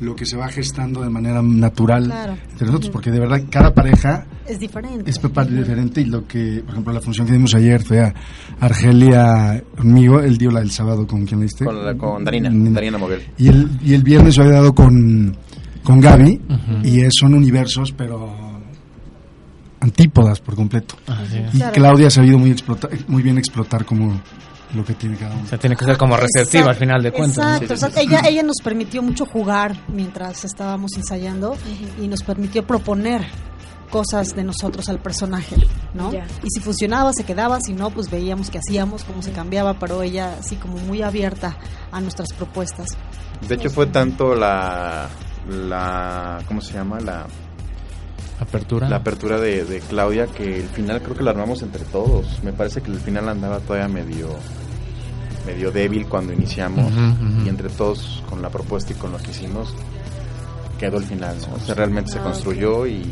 lo 0.00 0.16
que 0.16 0.24
se 0.24 0.34
va 0.34 0.48
gestando 0.48 1.02
de 1.02 1.10
manera 1.10 1.42
natural 1.42 2.06
Claro. 2.06 2.32
entre 2.52 2.66
nosotros, 2.68 2.90
porque 2.90 3.10
de 3.10 3.20
verdad 3.20 3.42
cada 3.50 3.74
pareja 3.74 4.26
Es 4.46 4.58
diferente. 4.58 5.10
es 5.10 5.18
papá 5.18 5.44
diferente 5.44 6.00
y 6.00 6.06
lo 6.06 6.26
que, 6.26 6.62
por 6.64 6.70
ejemplo, 6.72 6.92
la 6.94 7.02
función 7.02 7.26
que 7.26 7.34
dimos 7.34 7.54
ayer 7.54 7.82
fue 7.82 8.00
a 8.00 8.14
Argelia 8.60 9.62
conmigo, 9.76 10.20
él 10.20 10.38
dio 10.38 10.50
la 10.50 10.60
del 10.60 10.70
sábado 10.70 11.06
con 11.06 11.26
quien 11.26 11.40
le 11.40 11.44
diste. 11.46 11.66
con, 11.66 11.84
la- 11.84 11.94
con 11.96 12.24
Darina. 12.24 12.48
Darina 12.50 12.96
Moguel. 12.96 13.20
Y 13.36 13.48
el, 13.48 13.68
y 13.84 13.92
el 13.92 14.02
viernes 14.02 14.38
había 14.38 14.52
dado 14.52 14.74
con, 14.74 15.36
con 15.82 16.00
Gaby 16.00 16.40
Ujú. 16.48 16.80
y 16.86 17.00
es- 17.02 17.12
son 17.20 17.34
universos, 17.34 17.92
pero 17.92 18.39
antípodas 19.80 20.40
por 20.40 20.54
completo. 20.54 20.96
Es. 21.24 21.54
Y 21.54 21.58
Claro. 21.58 21.72
Claudia 21.72 22.06
ha 22.08 22.10
sabido 22.10 22.38
muy, 22.38 22.50
explotar, 22.50 22.90
muy 23.08 23.22
bien 23.22 23.38
explotar 23.38 23.84
como 23.84 24.20
lo 24.74 24.84
que 24.84 24.94
tiene 24.94 25.16
cada 25.16 25.34
uno. 25.34 25.44
O 25.44 25.46
sea, 25.46 25.58
tiene 25.58 25.76
que 25.76 25.84
ser 25.84 25.96
como 25.96 26.16
receptiva 26.16 26.70
al 26.70 26.76
final 26.76 27.02
de 27.02 27.12
cuentas. 27.12 27.38
¿no? 27.38 27.54
Exacto, 27.66 27.76
sea, 27.76 28.02
ella, 28.02 28.22
ella 28.28 28.42
nos 28.42 28.58
permitió 28.62 29.02
mucho 29.02 29.26
jugar 29.26 29.76
mientras 29.88 30.44
estábamos 30.44 30.92
ensayando 30.96 31.56
y 32.00 32.08
nos 32.08 32.22
permitió 32.22 32.66
proponer 32.66 33.26
cosas 33.90 34.34
de 34.34 34.44
nosotros 34.44 34.88
al 34.88 35.00
personaje, 35.00 35.56
¿no? 35.94 36.12
Y 36.12 36.48
si 36.48 36.60
funcionaba, 36.60 37.12
se 37.12 37.24
quedaba, 37.24 37.60
si 37.60 37.74
no, 37.74 37.90
pues 37.90 38.08
veíamos 38.08 38.48
qué 38.48 38.58
hacíamos, 38.58 39.04
cómo 39.04 39.20
se 39.20 39.32
cambiaba, 39.32 39.78
pero 39.78 40.02
ella 40.02 40.36
así 40.38 40.56
como 40.56 40.76
muy 40.78 41.02
abierta 41.02 41.58
a 41.90 42.00
nuestras 42.00 42.32
propuestas. 42.32 42.90
De 43.46 43.56
hecho 43.56 43.68
fue 43.68 43.86
tanto 43.86 44.34
la 44.34 45.08
la 45.48 46.38
¿cómo 46.46 46.60
se 46.60 46.74
llama? 46.74 47.00
la 47.00 47.26
Apertura. 48.40 48.88
la 48.88 48.96
apertura 48.96 49.38
de, 49.38 49.64
de 49.64 49.80
Claudia 49.80 50.26
que 50.26 50.60
el 50.60 50.68
final 50.68 51.02
creo 51.02 51.14
que 51.16 51.22
la 51.22 51.30
armamos 51.32 51.62
entre 51.62 51.84
todos. 51.84 52.42
Me 52.42 52.52
parece 52.52 52.80
que 52.80 52.90
el 52.90 52.98
final 52.98 53.28
andaba 53.28 53.58
todavía 53.60 53.88
medio 53.88 54.28
medio 55.46 55.70
débil 55.70 56.06
cuando 56.06 56.32
iniciamos 56.32 56.92
y 57.44 57.48
entre 57.48 57.68
todos 57.70 58.22
con 58.28 58.42
la 58.42 58.50
propuesta 58.50 58.92
y 58.92 58.96
con 58.96 59.10
lo 59.12 59.18
que 59.18 59.30
hicimos 59.30 59.74
quedó 60.78 60.98
el 60.98 61.04
final. 61.04 61.36
¿no? 61.48 61.56
O 61.56 61.60
sea, 61.60 61.74
realmente 61.74 62.12
se 62.12 62.18
Ah, 62.18 62.22
construyó 62.24 62.86
y 62.86 63.02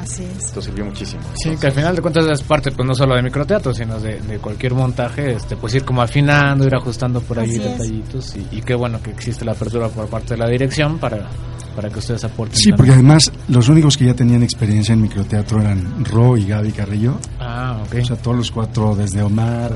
Así 0.00 0.24
es. 0.24 0.46
esto 0.46 0.62
sirvió 0.62 0.84
muchísimo. 0.84 1.22
Sí, 1.34 1.50
que 1.60 1.66
al 1.66 1.72
final 1.72 1.94
de 1.96 2.02
cuentas 2.02 2.26
es 2.26 2.42
parte, 2.42 2.70
pues 2.72 2.86
no 2.86 2.94
solo 2.94 3.14
de 3.16 3.22
microteatro, 3.22 3.74
sino 3.74 3.98
de, 4.00 4.20
de 4.20 4.38
cualquier 4.38 4.74
montaje, 4.74 5.32
este, 5.32 5.56
pues 5.56 5.74
ir 5.74 5.84
como 5.84 6.02
afinando, 6.02 6.66
ir 6.66 6.74
ajustando 6.74 7.20
por 7.20 7.38
ahí 7.38 7.50
Así 7.50 7.58
detallitos 7.58 8.36
y, 8.36 8.56
y 8.56 8.62
qué 8.62 8.74
bueno 8.74 9.00
que 9.02 9.10
existe 9.10 9.44
la 9.44 9.52
apertura 9.52 9.88
por 9.88 10.06
parte 10.08 10.34
de 10.34 10.38
la 10.38 10.48
dirección 10.48 10.98
para, 10.98 11.28
para 11.76 11.88
que 11.90 11.98
ustedes 11.98 12.24
aporten. 12.24 12.56
Sí, 12.56 12.70
también. 12.70 12.76
porque 12.76 12.92
además 12.92 13.32
los 13.48 13.68
únicos 13.68 13.96
que 13.96 14.06
ya 14.06 14.14
tenían 14.14 14.42
experiencia 14.42 14.92
en 14.92 15.02
microteatro 15.02 15.60
eran 15.60 16.04
Ro 16.04 16.36
y 16.36 16.46
Gaby 16.46 16.72
Carrillo. 16.72 17.14
Ah, 17.38 17.78
ok. 17.86 17.96
O 18.02 18.04
sea, 18.04 18.16
todos 18.16 18.36
los 18.36 18.50
cuatro, 18.50 18.94
desde 18.96 19.22
Omar. 19.22 19.72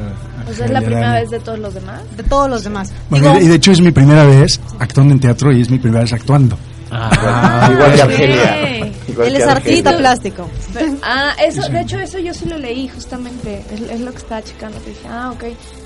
O 0.48 0.52
sea, 0.52 0.66
es 0.66 0.72
la 0.72 0.80
primera 0.80 1.14
vez 1.14 1.30
de 1.30 1.40
todos 1.40 1.58
los 1.58 1.74
demás. 1.74 2.02
De 2.16 2.22
todos 2.22 2.48
los 2.50 2.64
demás. 2.64 2.92
Bueno, 3.10 3.32
Digo, 3.34 3.44
y 3.44 3.48
de 3.48 3.54
hecho 3.56 3.72
es 3.72 3.80
mi 3.80 3.90
primera 3.92 4.24
vez 4.24 4.60
actuando 4.78 5.12
en 5.14 5.20
teatro 5.20 5.52
y 5.52 5.60
es 5.62 5.70
mi 5.70 5.78
primera 5.78 6.02
vez 6.02 6.12
actuando. 6.12 6.56
Ah, 6.96 7.70
igual 7.72 7.92
que. 7.94 8.02
Argelia. 8.02 8.92
Igual 9.08 9.28
él 9.28 9.34
que 9.36 9.42
es 9.42 9.48
artista 9.48 9.96
plástico. 9.96 10.48
Ah, 11.02 11.32
eso, 11.44 11.68
de 11.68 11.80
hecho, 11.80 11.98
eso 11.98 12.18
yo 12.18 12.32
sí 12.32 12.44
lo 12.46 12.56
leí 12.58 12.88
justamente. 12.88 13.62
Es, 13.72 13.80
es 13.80 14.00
lo 14.00 14.10
que 14.12 14.18
estaba 14.18 14.42
checando. 14.42 14.78
dije, 14.80 15.06
ah, 15.10 15.32
ok. 15.34 15.44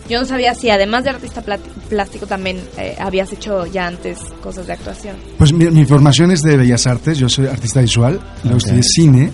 Yo 0.08 0.20
no 0.20 0.26
sabía 0.26 0.54
si 0.54 0.70
además 0.70 1.04
de 1.04 1.10
artista 1.10 1.42
plástico 1.88 2.26
también 2.26 2.58
eh, 2.78 2.96
habías 2.98 3.32
hecho 3.32 3.66
ya 3.66 3.86
antes 3.86 4.18
cosas 4.42 4.66
de 4.66 4.72
actuación. 4.74 5.16
Pues 5.36 5.52
mi, 5.52 5.66
mi 5.70 5.84
formación 5.84 6.30
es 6.30 6.40
de 6.42 6.56
Bellas 6.56 6.86
Artes, 6.86 7.18
yo 7.18 7.28
soy 7.28 7.46
artista 7.46 7.80
visual, 7.80 8.18
luego 8.44 8.56
Ok. 8.58 8.64
estudié 8.64 8.82
cine 8.82 9.30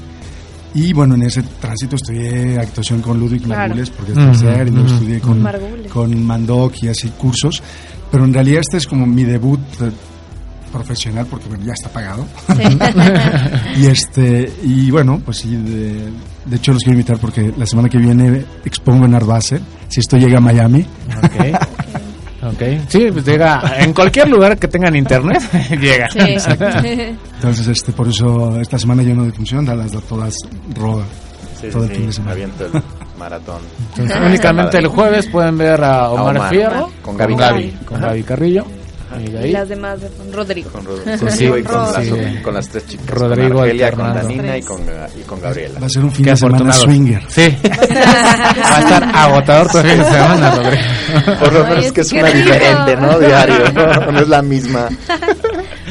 y 0.74 0.92
bueno, 0.92 1.14
en 1.14 1.22
ese 1.22 1.44
tránsito 1.60 1.94
estudié 1.94 2.58
actuación 2.58 3.00
con 3.02 3.20
Ludwig 3.20 3.42
Claro. 3.44 3.60
Margules 3.68 3.90
porque 3.90 4.10
es 4.12 4.18
tercer, 4.18 4.66
y 4.66 4.70
luego 4.72 4.88
estudié 4.88 5.20
con, 5.20 5.40
Margules. 5.40 5.92
con 5.92 6.24
Mandoc 6.24 6.82
y 6.82 6.88
así 6.88 7.08
cursos, 7.10 7.62
pero 8.10 8.24
en 8.24 8.34
realidad 8.34 8.60
este 8.62 8.78
es 8.78 8.86
como 8.88 9.06
mi 9.06 9.22
debut 9.22 9.60
eh, 9.80 9.90
profesional 10.74 11.26
porque 11.30 11.48
bueno, 11.48 11.64
ya 11.64 11.72
está 11.72 11.88
pagado. 11.88 12.26
y 13.76 13.86
este 13.86 14.52
y 14.62 14.90
bueno, 14.90 15.20
pues 15.24 15.38
sí, 15.38 15.56
de, 15.56 16.10
de 16.44 16.56
hecho 16.56 16.72
los 16.72 16.82
quiero 16.82 16.98
invitar 16.98 17.18
porque 17.18 17.52
la 17.56 17.64
semana 17.66 17.88
que 17.88 17.98
viene 17.98 18.44
expongo 18.64 19.06
en 19.06 19.14
Art 19.14 19.26
Basel, 19.26 19.62
si 19.88 20.00
esto 20.00 20.16
llega 20.16 20.38
a 20.38 20.40
Miami. 20.40 20.84
Ok. 21.22 21.60
Ok. 22.44 22.60
Sí, 22.88 23.06
pues 23.10 23.24
llega 23.24 23.62
en 23.78 23.94
cualquier 23.94 24.28
lugar 24.28 24.58
que 24.58 24.68
tengan 24.68 24.94
internet, 24.94 25.40
llega. 25.80 26.10
Sí. 26.10 26.18
Entonces, 27.36 27.68
este, 27.68 27.90
por 27.92 28.06
eso 28.08 28.60
esta 28.60 28.78
semana 28.78 29.02
yo 29.02 29.14
no 29.14 29.24
de 29.24 29.32
función, 29.32 29.64
da 29.64 29.74
las 29.74 29.92
da 29.92 30.00
todas 30.02 30.34
roda. 30.74 31.04
Sí, 31.58 31.68
todo 31.72 31.84
sí, 31.86 31.92
el 31.92 31.96
fin 31.96 32.06
de 32.08 32.12
semana. 32.12 32.32
aviento 32.32 32.66
el 32.66 32.82
maratón. 33.18 33.62
Entonces, 33.96 34.16
únicamente 34.26 34.76
el 34.76 34.88
jueves 34.88 35.26
pueden 35.28 35.56
ver 35.56 35.82
a 35.82 36.10
Omar, 36.10 36.36
Omar, 36.36 36.50
Fierro 36.50 36.90
con 37.00 37.16
Gaby 37.16 37.32
con. 37.32 37.40
Gaby, 37.40 37.70
con 37.86 38.00
Gaby 38.02 38.22
Carrillo. 38.24 38.66
Y 39.20 39.50
las 39.52 39.68
demás 39.68 40.00
de 40.00 40.08
Rodrigo. 40.32 40.70
Con, 40.70 40.84
Rod- 40.86 41.02
Pues 41.04 41.20
conmigo 41.20 41.54
sí, 41.54 41.60
y 41.60 41.62
con, 41.64 41.86
sí. 42.04 42.10
las, 42.10 42.42
con 42.42 42.54
las 42.54 42.68
tres 42.68 42.86
chicas. 42.86 43.06
Rodrigo 43.10 43.54
con 43.54 43.62
Argelia, 43.64 43.92
con. 43.92 44.14
Danina 44.14 44.56
y 44.58 44.62
con, 44.62 44.80
y 45.18 45.22
con 45.22 45.40
Gabriela. 45.40 45.80
Va 45.80 45.86
a 45.86 45.88
ser 45.90 46.04
un 46.04 46.12
fin 46.12 46.24
Qué 46.24 46.30
de 46.32 46.36
semana 46.36 46.72
swinger. 46.72 47.22
Sí. 47.28 47.56
Va 47.64 48.76
a 48.76 48.80
estar 48.80 49.04
agotador 49.14 49.66
todo 49.68 49.80
el 49.82 49.88
fin 49.90 49.98
de 49.98 50.04
semana, 50.04 50.50
Rodrigo. 50.54 51.38
Por 51.40 51.52
lo 51.52 51.64
menos 51.64 51.84
es 51.86 51.92
que 51.92 52.00
es 52.02 52.12
una 52.12 52.22
rico. 52.28 52.38
diferente, 52.38 52.96
¿no? 52.96 53.18
Diario, 53.18 53.72
¿no? 53.72 54.12
No 54.12 54.20
es 54.20 54.28
la 54.28 54.42
misma. 54.42 54.88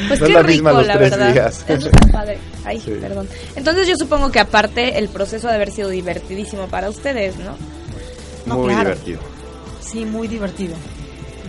Pues 0.08 0.20
No 0.20 0.26
es 0.26 0.28
qué 0.28 0.28
la 0.32 0.42
rico, 0.42 0.48
misma 0.52 0.72
los 0.72 0.86
la 0.86 0.96
tres 0.98 1.10
verdad. 1.10 1.32
días. 1.32 1.64
Padre. 2.12 2.38
Ay, 2.64 2.80
Sí. 2.80 2.90
perdón. 3.00 3.28
Entonces 3.56 3.86
yo 3.86 3.96
supongo 3.96 4.30
que 4.32 4.40
aparte 4.40 4.98
el 4.98 5.08
proceso 5.08 5.48
de 5.48 5.54
haber 5.54 5.70
sido 5.70 5.88
divertidísimo 5.88 6.66
para 6.66 6.88
ustedes, 6.90 7.36
¿no? 7.38 7.56
No, 8.46 8.56
Muy 8.58 8.68
claro. 8.74 8.90
divertido. 8.90 9.20
Sí, 9.80 10.04
muy 10.04 10.28
divertido, 10.28 10.74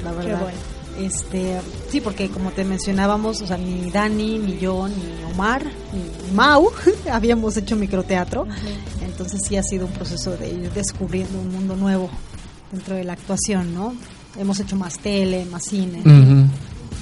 la 0.03 0.11
Qué 0.11 0.17
verdad. 0.27 0.41
bueno. 0.41 0.57
Este, 0.99 1.59
sí, 1.89 1.99
porque 2.01 2.29
como 2.29 2.51
te 2.51 2.63
mencionábamos, 2.63 3.41
o 3.41 3.47
sea, 3.47 3.57
ni 3.57 3.91
Dani, 3.91 4.37
ni 4.39 4.57
yo, 4.57 4.87
ni 4.87 5.33
Omar, 5.33 5.63
ni 5.63 6.31
Mau 6.33 6.69
habíamos 7.11 7.57
hecho 7.57 7.75
microteatro. 7.75 8.47
Entonces 9.01 9.41
sí 9.47 9.57
ha 9.57 9.63
sido 9.63 9.85
un 9.87 9.91
proceso 9.91 10.35
de 10.37 10.49
ir 10.49 10.71
descubriendo 10.71 11.37
un 11.39 11.51
mundo 11.51 11.75
nuevo 11.75 12.09
dentro 12.71 12.95
de 12.95 13.03
la 13.03 13.13
actuación, 13.13 13.73
¿no? 13.73 13.93
Hemos 14.39 14.59
hecho 14.59 14.75
más 14.75 14.97
tele, 14.99 15.45
más 15.45 15.63
cine. 15.65 16.01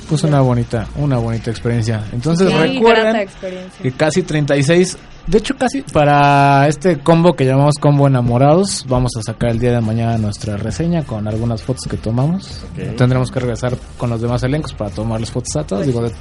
Pues 0.10 0.24
una 0.24 0.42
bonita, 0.42 0.88
una 0.98 1.18
bonita 1.18 1.50
experiencia. 1.50 2.04
Entonces 2.12 2.50
Sí, 2.52 2.58
recuerden 2.58 3.16
experiencia. 3.16 3.82
que 3.82 3.92
casi 3.94 4.22
36, 4.24 4.98
de 5.28 5.38
hecho 5.38 5.56
casi 5.56 5.82
para 5.82 6.68
este 6.68 7.00
combo 7.00 7.34
que 7.34 7.46
llamamos 7.46 7.76
combo 7.80 8.08
enamorados, 8.08 8.86
vamos 8.88 9.12
a 9.18 9.22
sacar 9.22 9.52
el 9.52 9.60
día 9.60 9.72
de 9.72 9.82
mañana 9.82 10.18
nuestra 10.18 10.58
reseña 10.58 11.04
con 11.04 11.28
algunas 11.28 11.62
fotos 11.62 11.86
que 11.90 11.98
tomamos. 11.98 12.66
Tendremos 12.98 13.32
que 13.32 13.40
regresar 13.40 13.78
con 13.98 14.10
los 14.10 14.22
demás 14.22 14.44
elencos 14.44 14.74
para 14.74 14.90
tomar 14.90 15.20
las 15.22 15.32
fotos 15.32 15.56
a 15.56 15.64
todos. 15.64 15.86
Digo, 15.86 16.02
de, 16.04 16.12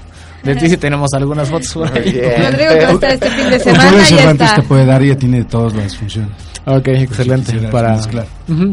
de 0.44 0.54
ti 0.56 0.68
sí 0.68 0.76
tenemos 0.76 1.12
algunas 1.14 1.48
fotos 1.50 1.72
por 1.74 1.86
ahí. 1.92 2.12
Rodrigo 2.38 2.72
que 2.72 2.84
va 2.84 2.88
a 2.88 2.92
estar 2.92 3.10
este 3.10 3.30
fin 3.30 3.50
de 3.50 3.58
semana 3.58 3.90
ya 3.90 4.04
Cervantes 4.04 4.48
está. 4.48 4.62
te 4.62 4.68
puede 4.68 4.86
dar 4.86 5.02
y 5.02 5.08
ya 5.08 5.16
tiene 5.16 5.44
todas 5.44 5.74
las 5.74 5.96
funciones. 5.96 6.32
Ok, 6.64 6.88
excelente. 6.88 7.58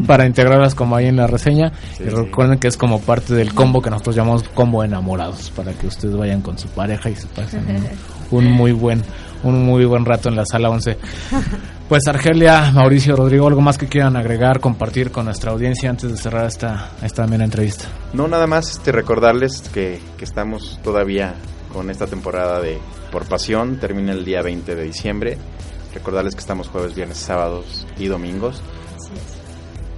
Para, 0.06 0.26
integrarlas 0.26 0.76
como 0.76 0.94
ahí 0.94 1.06
en 1.06 1.16
la 1.16 1.26
reseña. 1.26 1.72
Sí, 1.96 2.04
y 2.04 2.08
recuerden 2.08 2.58
que 2.58 2.68
es 2.68 2.76
como 2.76 3.00
parte 3.00 3.34
del 3.34 3.52
combo 3.52 3.82
que 3.82 3.90
nosotros 3.90 4.14
llamamos 4.14 4.44
combo 4.54 4.84
enamorados. 4.84 5.50
Para 5.50 5.72
que 5.72 5.88
ustedes 5.88 6.16
vayan 6.16 6.40
con 6.40 6.56
su 6.56 6.68
pareja 6.68 7.10
y 7.10 7.16
se 7.16 7.26
pasen 7.26 7.64
un, 8.30 8.44
un 8.46 8.52
muy 8.52 8.70
buen 8.70 9.02
un 9.42 9.64
muy 9.64 9.84
buen 9.84 10.04
rato 10.04 10.28
en 10.28 10.36
la 10.36 10.44
sala 10.44 10.70
11. 10.70 10.96
Pues 11.88 12.06
Argelia, 12.06 12.70
Mauricio, 12.72 13.16
Rodrigo, 13.16 13.48
¿algo 13.48 13.60
más 13.60 13.76
que 13.78 13.88
quieran 13.88 14.16
agregar, 14.16 14.60
compartir 14.60 15.10
con 15.10 15.24
nuestra 15.24 15.50
audiencia 15.50 15.90
antes 15.90 16.10
de 16.10 16.16
cerrar 16.16 16.46
esta, 16.46 16.90
esta 17.02 17.24
amena 17.24 17.44
entrevista? 17.44 17.86
No, 18.12 18.28
nada 18.28 18.46
más 18.46 18.70
este, 18.70 18.92
recordarles 18.92 19.62
que, 19.72 20.00
que 20.16 20.24
estamos 20.24 20.78
todavía 20.84 21.34
con 21.72 21.90
esta 21.90 22.06
temporada 22.06 22.60
de 22.60 22.78
Por 23.10 23.24
Pasión. 23.26 23.78
Termina 23.80 24.12
el 24.12 24.24
día 24.24 24.40
20 24.42 24.74
de 24.76 24.82
diciembre. 24.84 25.38
Recordarles 25.92 26.34
que 26.34 26.40
estamos 26.40 26.68
jueves, 26.68 26.94
viernes, 26.94 27.18
sábados 27.18 27.86
y 27.98 28.06
domingos. 28.06 28.62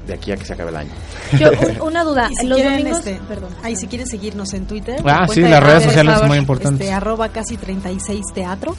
De 0.06 0.14
aquí 0.14 0.32
a 0.32 0.36
que 0.36 0.44
se 0.44 0.54
acabe 0.54 0.70
el 0.70 0.76
año. 0.76 0.90
Yo, 1.38 1.50
un- 1.82 1.88
una 1.88 2.02
duda, 2.02 2.28
si 2.40 2.46
los 2.48 2.56
quieren, 2.58 2.78
domingos, 2.78 2.98
este, 3.06 3.20
perdón. 3.28 3.50
Ahí 3.62 3.76
si 3.76 3.86
quieren 3.86 4.06
seguirnos 4.08 4.52
en 4.54 4.66
Twitter. 4.66 4.96
Ah, 5.04 5.20
la 5.20 5.28
sí, 5.28 5.42
las 5.42 5.50
de 5.50 5.60
redes 5.60 5.82
sociales 5.84 6.14
por 6.14 6.22
muy 6.22 6.28
favor, 6.30 6.36
importantes. 6.38 6.80
Este, 6.80 6.92
arroba 6.92 7.28
casi 7.28 7.56
36 7.56 8.20
teatro. 8.34 8.74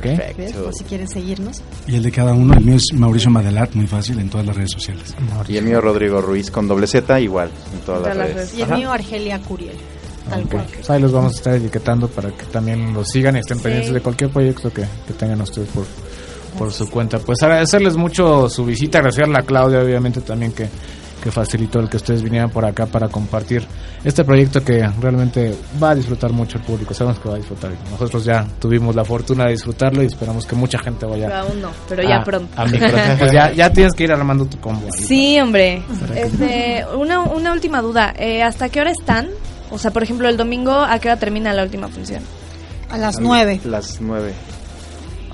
Perfecto. 0.00 0.64
Por 0.64 0.74
si 0.74 0.84
quieren 0.84 1.08
seguirnos. 1.08 1.60
Y 1.86 1.96
el 1.96 2.02
de 2.02 2.10
cada 2.12 2.32
uno, 2.32 2.54
el 2.54 2.64
mío 2.64 2.76
es 2.76 2.84
Mauricio 2.94 3.30
Madelat, 3.30 3.74
muy 3.74 3.86
fácil 3.86 4.18
en 4.18 4.28
todas 4.30 4.46
las 4.46 4.56
redes 4.56 4.70
sociales. 4.72 5.14
Y 5.48 5.56
el 5.56 5.64
mío 5.64 5.80
Rodrigo 5.80 6.20
Ruiz 6.20 6.50
con 6.50 6.66
doble 6.68 6.86
Z, 6.86 7.20
igual 7.20 7.50
en 7.72 7.80
todas 7.80 8.00
En 8.00 8.04
las 8.06 8.12
todas 8.12 8.16
las 8.16 8.26
redes. 8.26 8.36
redes. 8.36 8.54
Y 8.54 8.62
el 8.62 8.64
Ajá. 8.68 8.76
mío 8.76 8.92
Argelia 8.92 9.38
Curiel. 9.40 9.76
Tal 10.28 10.42
cual. 10.48 10.66
Pues 10.74 10.90
ahí 10.90 11.00
los 11.00 11.12
vamos 11.12 11.32
a 11.34 11.36
estar 11.36 11.54
etiquetando 11.54 12.06
para 12.08 12.30
que 12.30 12.44
también 12.46 12.92
los 12.92 13.08
sigan 13.08 13.36
y 13.36 13.38
estén 13.38 13.56
Sí. 13.58 13.62
pendientes 13.64 13.94
de 13.94 14.00
cualquier 14.00 14.30
proyecto 14.30 14.70
que, 14.72 14.82
que 15.06 15.14
tengan 15.14 15.40
ustedes 15.40 15.68
por, 15.70 15.86
por 16.58 16.70
su 16.72 16.88
cuenta. 16.90 17.18
Pues 17.18 17.42
agradecerles 17.42 17.96
mucho 17.96 18.48
su 18.50 18.64
visita, 18.66 18.98
agradecerle 18.98 19.38
a 19.38 19.42
Claudia 19.42 19.80
obviamente 19.80 20.20
también 20.20 20.52
que, 20.52 20.68
que 21.18 21.30
facilitó 21.30 21.80
el 21.80 21.88
que 21.88 21.96
ustedes 21.98 22.22
vinieran 22.22 22.50
por 22.50 22.64
acá 22.64 22.86
para 22.86 23.08
compartir 23.08 23.66
este 24.04 24.24
proyecto 24.24 24.64
que 24.64 24.86
realmente 25.00 25.54
va 25.82 25.90
a 25.90 25.94
disfrutar 25.94 26.32
mucho 26.32 26.58
el 26.58 26.64
público, 26.64 26.94
sabemos 26.94 27.18
que 27.18 27.28
va 27.28 27.34
a 27.34 27.38
disfrutar. 27.38 27.72
Nosotros 27.90 28.24
ya 28.24 28.46
tuvimos 28.60 28.94
la 28.94 29.04
fortuna 29.04 29.44
de 29.46 29.52
disfrutarlo 29.52 30.02
y 30.02 30.06
esperamos 30.06 30.46
que 30.46 30.54
mucha 30.56 30.78
gente 30.78 31.00
Pero 31.06 31.12
vaya 31.12 31.40
aún 31.40 31.60
no, 31.60 31.70
pero 31.88 32.02
ya 32.02 32.16
a- 32.18 32.24
pronto. 32.24 32.48
a 32.56 32.64
pues 33.18 33.32
ya, 33.32 33.52
ya 33.52 33.70
tienes 33.72 33.92
que 33.94 34.04
ir 34.04 34.12
armando 34.12 34.46
tu 34.46 34.58
combo. 34.60 34.86
ahí. 34.86 35.04
Sí, 35.06 35.40
hombre. 35.40 35.82
Este, 36.14 36.84
una, 36.96 37.20
una 37.20 37.52
última 37.52 37.80
duda. 37.82 38.14
Eh, 38.18 38.42
¿Hasta 38.42 38.68
qué 38.68 38.80
hora 38.80 38.90
están? 38.90 39.28
O 39.70 39.78
sea, 39.78 39.90
por 39.90 40.02
ejemplo, 40.02 40.28
el 40.28 40.36
domingo, 40.36 40.72
¿a 40.72 40.98
qué 40.98 41.08
hora 41.08 41.18
termina 41.18 41.52
la 41.52 41.62
última 41.62 41.88
función? 41.88 42.22
A 42.90 42.96
las 42.96 43.20
9. 43.20 43.60
Las 43.64 44.00
nueve. 44.00 44.32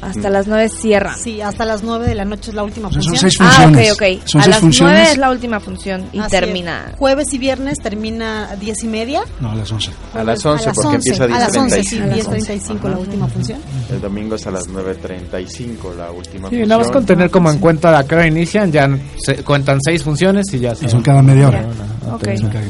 Hasta 0.03 0.29
las 0.31 0.47
9 0.47 0.69
cierra. 0.69 1.15
Sí, 1.17 1.41
hasta 1.41 1.65
las 1.65 1.83
9 1.83 2.07
de 2.07 2.15
la 2.15 2.25
noche 2.25 2.51
es 2.51 2.55
la 2.55 2.63
última 2.65 2.89
O 2.89 2.93
sea, 2.93 3.01
son 3.03 3.11
función. 3.17 3.31
seis 3.31 3.41
Ah, 3.41 3.55
ok, 3.59 3.65
funciones. 3.75 3.93
ok. 3.93 4.29
Son 4.29 4.41
a 4.41 4.45
seis 4.45 4.55
las 4.55 4.61
funciones. 4.61 4.95
9 4.99 5.13
es 5.13 5.19
la 5.19 5.31
última 5.31 5.61
función 5.61 6.05
y 6.13 6.19
Así 6.19 6.31
termina. 6.31 6.87
es. 6.91 6.97
Jueves 6.99 7.33
y 7.33 7.39
viernes 7.39 7.79
termina 7.79 8.51
a 8.51 8.57
10 8.57 8.85
y 8.85 8.87
media. 8.89 9.23
No, 9.41 9.51
a 9.53 9.55
las 9.55 9.71
11. 9.73 9.91
A 10.15 10.25
las 10.25 10.45
11 10.45 10.65
a 10.65 10.67
las 10.69 10.75
porque 10.77 10.97
11, 10.97 10.97
empieza 10.97 11.25
a 11.25 11.27
A 11.37 11.41
las 11.41 11.57
11, 11.57 11.85
sí, 11.85 11.99
10.35. 11.99 12.81
10.35 12.81 12.91
la 12.91 12.99
última 12.99 13.29
función. 13.29 13.59
El 13.91 14.01
domingo 14.01 14.35
es 14.35 14.47
a 14.47 14.51
las 14.51 14.69
9.35 14.69 15.95
la 15.97 16.11
última 16.11 16.49
Sí, 16.49 16.57
función. 16.57 16.69
nada 16.69 16.83
más 16.83 16.91
con 16.91 17.07
tener 17.07 17.31
como 17.31 17.51
en 17.51 17.59
cuenta 17.59 17.97
a 17.99 18.05
qué 18.07 18.15
hora 18.15 18.27
inician, 18.27 18.71
ya 18.73 18.89
se 19.25 19.37
cuentan 19.45 19.79
seis 19.83 20.03
funciones 20.03 20.47
y 20.53 20.59
ya 20.61 20.73
Y 20.73 20.77
se 20.77 20.89
son 20.89 21.03
cada 21.03 21.23
media 21.23 21.49
hora. 21.49 21.65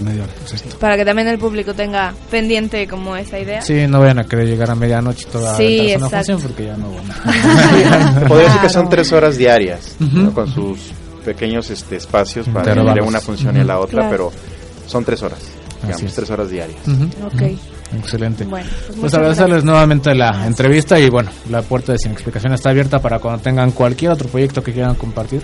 Media 0.03 0.23
hora. 0.25 0.33
exacto. 0.43 0.79
Para 0.79 0.97
que 0.97 1.05
también 1.05 1.29
el 1.29 1.39
público 1.39 1.75
tenga 1.75 2.15
pendiente 2.31 2.87
como 2.87 3.17
esa 3.17 3.39
idea. 3.39 3.63
Sí, 3.63 3.87
no 3.89 4.01
vayan 4.01 4.19
a 4.21 4.25
querer 4.25 4.47
llegar 4.49 4.71
a 4.71 4.75
medianoche 4.75 5.27
toda 5.31 5.57
Sí, 5.57 5.93
una 5.97 6.09
función 6.09 6.41
porque 6.41 6.67
ya 6.67 6.77
no 6.77 6.91
van. 6.93 8.27
Podría 8.29 8.47
decir 8.47 8.61
que 8.61 8.69
son 8.69 8.89
tres 8.89 9.13
horas 9.13 9.37
diarias, 9.37 9.97
con 10.35 10.47
sus 10.53 10.79
pequeños 11.25 11.71
este, 11.71 11.97
espacios 11.97 12.49
para 12.49 12.73
ir 12.75 12.95
de 12.95 13.01
una 13.01 13.21
función 13.21 13.57
y 13.57 13.61
a 13.61 13.65
la 13.65 13.79
otra, 13.81 14.09
Claro. 14.09 14.11
pero 14.11 14.33
son 14.87 15.05
tres 15.05 15.23
horas, 15.23 15.39
digamos, 15.83 16.13
tres 16.15 16.31
horas 16.31 16.51
diarias. 16.51 16.81
Ok. 17.25 17.43
Excelente. 17.97 18.45
Bueno, 18.45 18.69
pues 18.89 18.99
Pues 18.99 19.15
agradecerles 19.15 19.63
nuevamente 19.63 20.15
la 20.17 20.47
entrevista 20.47 20.99
y 20.99 21.09
bueno, 21.11 21.31
la 21.49 21.63
puerta 21.63 21.93
de 21.93 21.99
Sin 21.99 22.11
Explicación 22.13 22.53
está 22.53 22.71
abierta 22.71 23.01
para 23.01 23.21
cuando 23.21 23.41
tengan 23.41 23.71
cualquier 23.71 24.11
otro 24.11 24.29
proyecto 24.29 24.63
que 24.65 24.73
quieran 24.73 24.97
compartir. 24.97 25.43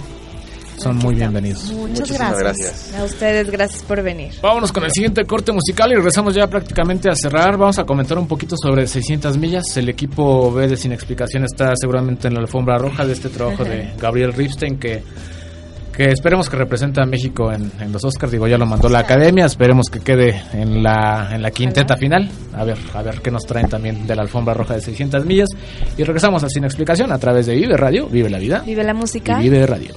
Son 0.83 0.97
muy 0.97 1.15
bienvenidos. 1.15 1.71
Muchas 1.73 2.11
gracias. 2.11 2.39
gracias. 2.39 2.95
A 2.99 3.05
ustedes, 3.05 3.51
gracias 3.51 3.83
por 3.83 4.03
venir. 4.03 4.33
Vámonos 4.41 4.73
con 4.73 4.83
el 4.85 4.91
siguiente 4.91 5.25
corte 5.25 5.53
musical 5.53 5.93
y 5.93 5.95
regresamos 5.97 6.35
ya 6.35 6.47
prácticamente 6.47 7.11
a 7.11 7.15
cerrar. 7.15 7.59
Vamos 7.59 7.79
a 7.79 7.85
comentar 7.85 8.19
un 8.19 8.27
poquito 8.27 8.57
sobre 8.57 8.87
600 8.87 9.37
millas. 9.37 9.77
El 9.77 9.91
equipo 9.91 10.51
B 10.51 10.69
de 10.69 10.77
Sin 10.79 10.93
Explicación 10.93 11.45
está 11.45 11.73
seguramente 11.77 12.29
en 12.29 12.35
la 12.35 12.41
alfombra 12.41 12.79
roja 12.79 13.05
de 13.05 13.13
este 13.13 13.29
trabajo 13.29 13.63
de 13.63 13.91
Gabriel 14.01 14.33
Ripstein 14.33 14.79
que, 14.79 15.03
que 15.95 16.09
esperemos 16.09 16.49
que 16.49 16.57
represente 16.57 17.03
a 17.03 17.05
México 17.05 17.53
en, 17.53 17.71
en 17.79 17.93
los 17.93 18.03
Oscars. 18.03 18.33
Digo, 18.33 18.49
ya 18.49 18.57
lo 18.57 18.65
mandó 18.65 18.89
la 18.89 19.01
academia, 19.01 19.45
esperemos 19.45 19.91
que 19.91 20.01
quede 20.01 20.43
en 20.55 20.83
la, 20.83 21.29
en 21.35 21.43
la 21.43 21.51
quinteta 21.51 21.99
final. 21.99 22.31
A 22.55 22.65
ver, 22.65 22.79
a 22.95 23.03
ver 23.03 23.21
qué 23.21 23.31
nos 23.31 23.45
traen 23.45 23.69
también 23.69 24.07
de 24.07 24.17
la 24.17 24.23
alfombra 24.23 24.55
roja 24.55 24.77
de 24.77 24.81
600 24.81 25.27
millas. 25.27 25.51
Y 25.99 26.05
regresamos 26.05 26.43
a 26.43 26.49
Sin 26.49 26.65
Explicación 26.65 27.13
a 27.13 27.19
través 27.19 27.45
de 27.45 27.55
Vive 27.55 27.77
Radio, 27.77 28.09
Vive 28.09 28.31
la 28.31 28.39
Vida 28.39 28.63
Vive 28.65 28.83
la 28.83 28.93
y 28.93 28.95
música. 28.95 29.39
Vive 29.39 29.67
Radio. 29.67 29.93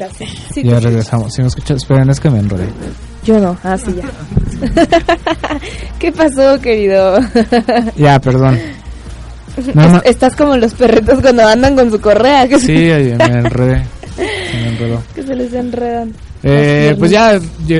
Ay, 0.00 0.10
sí. 0.18 0.24
Sí, 0.54 0.62
ya 0.64 0.80
regresamos. 0.80 1.32
Si 1.32 1.42
me 1.42 1.48
escuchas, 1.48 1.78
esperen, 1.78 2.10
es 2.10 2.20
que 2.20 2.30
me 2.30 2.38
enredé. 2.38 2.68
Yo 3.24 3.38
no, 3.38 3.56
ah, 3.62 3.76
sí, 3.78 3.94
ya. 3.94 4.04
¿Qué 5.98 6.12
pasó, 6.12 6.60
querido? 6.60 7.18
Ya, 7.96 8.18
perdón. 8.18 8.58
Nada 9.74 9.88
más- 9.88 10.02
Estás 10.04 10.34
como 10.34 10.56
los 10.56 10.72
perritos 10.74 11.20
cuando 11.20 11.46
andan 11.46 11.76
con 11.76 11.90
su 11.90 12.00
correa. 12.00 12.48
Que 12.48 12.58
Sí, 12.58 12.66
se, 12.66 13.16
me 13.18 13.24
enredé. 13.38 13.84
Se 14.16 14.56
me 14.60 14.68
enredó. 14.68 15.02
que 15.14 15.22
se 15.22 15.34
les 15.36 15.52
enredan. 15.52 16.12
Eh, 16.42 16.96
pues 16.98 17.10
ya 17.12 17.38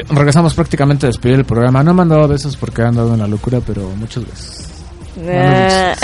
regresamos 0.08 0.54
prácticamente 0.54 1.06
a 1.06 1.08
despedir 1.08 1.36
el 1.36 1.44
programa. 1.44 1.82
No 1.82 2.00
han 2.00 2.08
dado 2.08 2.28
besos 2.28 2.56
porque 2.56 2.82
han 2.82 2.94
dado 2.94 3.12
una 3.14 3.26
locura, 3.26 3.60
pero 3.66 3.90
muchas 3.98 4.24
veces. 4.24 4.68
Ah. 5.28 5.94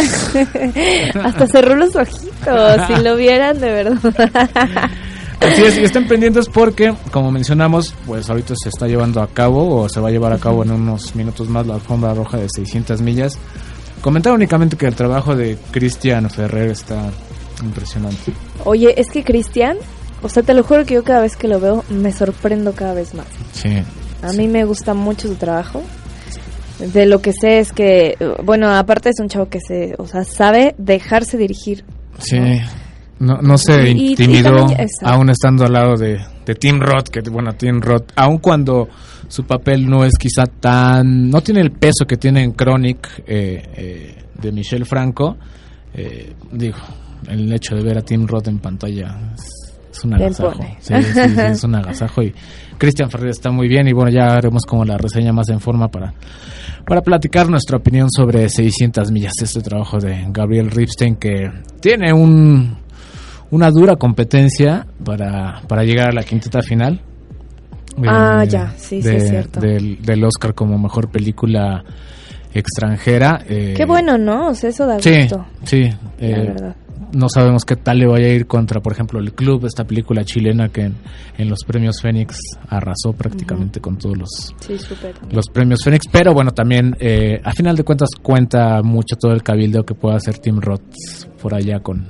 Hasta 1.25 1.47
cerró 1.47 1.77
los 1.77 1.95
ojitos. 1.97 2.87
Si 2.87 3.03
lo 3.03 3.17
vieran, 3.17 3.59
de 3.61 3.71
verdad. 3.71 4.13
Así 5.41 5.63
es, 5.63 5.79
y 5.79 5.85
estén 5.85 6.09
pendientes 6.09 6.49
porque, 6.49 6.95
como 7.13 7.31
mencionamos, 7.31 7.95
pues 8.07 8.29
ahorita 8.29 8.55
se 8.61 8.69
está 8.71 8.87
llevando 8.87 9.23
a 9.23 9.29
cabo 9.29 9.83
o 9.83 9.89
se 9.89 10.01
va 10.01 10.09
a 10.09 10.11
llevar 10.11 10.33
a 10.33 10.39
cabo 10.39 10.65
en 10.65 10.73
unos 10.73 11.15
minutos 11.15 11.49
más 11.49 11.67
la 11.67 11.75
alfombra 11.75 12.13
roja 12.13 12.39
de 12.39 12.49
600 12.49 13.01
millas. 13.01 13.39
Comentar 14.01 14.33
únicamente 14.33 14.77
que 14.77 14.87
el 14.87 14.95
trabajo 14.95 15.37
de 15.37 15.57
Cristian 15.71 16.29
Ferrer 16.31 16.71
está 16.71 17.11
impresionante. 17.63 18.33
Oye, 18.65 18.95
es 19.01 19.11
que 19.11 19.25
Cristian, 19.25 19.77
o 20.23 20.29
sea, 20.29 20.43
te 20.43 20.55
lo 20.55 20.63
juro 20.63 20.85
que 20.85 20.95
yo 20.95 21.05
cada 21.05 21.21
vez 21.21 21.37
que 21.37 21.49
lo 21.49 21.61
veo 21.61 21.85
me 21.89 22.13
sorprendo 22.13 22.73
cada 22.73 22.95
vez 22.95 23.15
más. 23.15 23.27
Sí. 23.53 23.83
A 24.23 24.33
mí 24.33 24.49
me 24.49 24.65
gusta 24.65 24.95
mucho 24.95 25.29
su 25.29 25.35
trabajo. 25.37 25.83
De 26.79 27.07
lo 27.07 27.21
que 27.21 27.33
sé 27.33 27.59
es 27.59 27.73
que, 27.73 28.17
bueno, 28.45 28.73
aparte 28.73 29.11
es 29.11 29.19
un 29.21 29.29
chavo 29.29 29.49
que 29.49 29.59
se, 29.61 29.95
o 29.99 30.07
sea, 30.07 30.23
sabe 30.25 30.77
dejarse 30.79 31.37
dirigir. 31.37 31.85
Sí. 32.19 32.39
No, 32.39 32.61
no 33.21 33.59
se 33.59 33.91
Y- 33.91 33.97
y 33.99 34.11
intimidó, 34.11 34.65
exacto. 34.71 34.89
aún 35.07 35.31
estando 35.31 35.65
al 35.65 35.73
lado 35.73 35.97
de, 35.97 36.19
de 36.47 36.55
Tim 36.55 36.79
Roth, 36.81 37.09
que 37.09 37.21
bueno, 37.31 37.53
Tim 37.55 37.81
Roth, 37.81 38.13
aun 38.17 38.39
cuando 38.39 38.89
su 39.29 39.45
papel 39.45 39.89
no 39.89 40.05
es 40.05 40.15
quizá 40.19 40.47
tan, 40.47 41.29
no 41.31 41.41
tiene 41.41 41.61
el 41.61 41.73
peso 41.73 42.05
que 42.07 42.17
tiene 42.17 42.43
en 42.43 42.53
Chronic 42.53 43.25
eh, 43.27 43.63
eh, 43.77 44.25
de 44.41 44.53
Michel 44.53 44.87
Franco, 44.87 45.37
eh, 45.95 46.33
digo, 46.53 46.77
el 47.29 47.53
hecho 47.53 47.75
de 47.75 47.83
ver 47.83 47.99
a 47.99 48.03
Tim 48.03 48.27
Roth 48.27 48.49
en 48.49 48.59
pantalla 48.61 49.33
es, 49.35 49.77
es 49.91 50.05
un 50.05 50.15
agasajo. 50.15 50.63
Sí, 50.81 50.95
sí, 51.03 51.13
sí, 51.13 51.21
es 51.51 51.65
un 51.65 51.75
agasajo 51.75 52.23
y 52.23 52.33
Christian 52.79 53.11
Ferrer 53.11 53.31
está 53.31 53.51
muy 53.51 53.67
bien 53.69 53.89
y 53.89 53.93
bueno, 53.93 54.11
ya 54.11 54.37
haremos 54.37 54.63
como 54.65 54.85
la 54.85 54.97
reseña 54.97 55.33
más 55.33 55.49
en 55.49 55.59
forma 55.61 55.89
para 55.89 56.15
para 56.87 57.03
platicar 57.03 57.51
nuestra 57.51 57.77
opinión 57.77 58.09
sobre 58.11 58.49
600 58.49 59.11
millas, 59.11 59.33
este 59.43 59.61
trabajo 59.61 59.99
de 59.99 60.25
Gabriel 60.31 60.71
Ripstein 60.71 61.17
que 61.17 61.51
tiene 61.83 62.15
un, 62.15 62.79
una 63.51 63.71
dura 63.71 63.97
competencia 63.97 64.87
para, 65.05 65.63
para 65.69 65.85
llegar 65.85 66.09
a 66.11 66.13
la 66.13 66.23
quinteta 66.23 66.61
final. 66.63 67.01
Ah, 68.07 68.43
Eh, 68.45 68.49
ya, 68.49 68.73
sí, 68.77 69.03
sí, 69.03 69.09
es 69.09 69.29
cierto. 69.29 69.61
Del, 69.61 70.01
del 70.03 70.23
Oscar 70.25 70.55
como 70.55 70.79
mejor 70.79 71.11
película 71.11 71.83
extranjera. 72.55 73.41
eh, 73.49 73.75
Qué 73.77 73.85
bueno, 73.85 74.17
¿no? 74.19 74.49
O 74.49 74.55
sea, 74.55 74.71
eso 74.71 74.87
da 74.87 75.01
Sí, 75.01 75.23
gusto. 75.23 75.47
sí. 75.65 75.83
La 75.83 76.27
eh, 76.27 76.47
verdad. 76.49 76.77
no 77.13 77.29
sabemos 77.29 77.65
qué 77.65 77.77
tal 77.77 77.99
le 77.99 78.07
vaya 78.07 78.27
a 78.27 78.31
ir 78.31 78.47
contra, 78.47 78.81
por 78.81 78.93
ejemplo, 78.93 79.19
El 79.21 79.33
Club, 79.33 79.65
esta 79.67 79.85
película 79.85 80.25
chilena 80.25 80.69
que 80.69 80.83
en, 80.83 80.95
en 81.39 81.49
los 81.49 81.65
premios 81.67 82.01
Fénix 82.01 82.39
arrasó 82.69 83.13
prácticamente 83.13 83.81
con 83.81 83.99
todos 83.99 84.17
los, 84.17 84.55
Sí, 84.61 84.77
los 85.31 85.47
premios 85.53 85.81
Fénix, 85.85 86.07
pero 86.11 86.33
bueno, 86.35 86.53
también 86.53 86.97
eh, 87.01 87.41
a 87.45 87.53
final 87.53 87.77
de 87.77 87.85
cuentas 87.85 88.11
cuenta 88.23 88.83
mucho 88.83 89.17
todo 89.21 89.33
el 89.33 89.43
cabildeo 89.43 89.85
que 89.85 89.95
pueda 89.95 90.17
hacer 90.17 90.39
Tim 90.39 90.61
Roth 90.61 90.83
por 91.43 91.55
allá 91.55 91.81
con, 91.81 92.07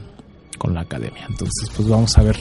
con 0.59 0.74
la 0.74 0.82
academia. 0.82 1.24
Entonces, 1.28 1.70
pues 1.74 1.88
vamos 1.88 2.16
a 2.18 2.22
ver 2.22 2.36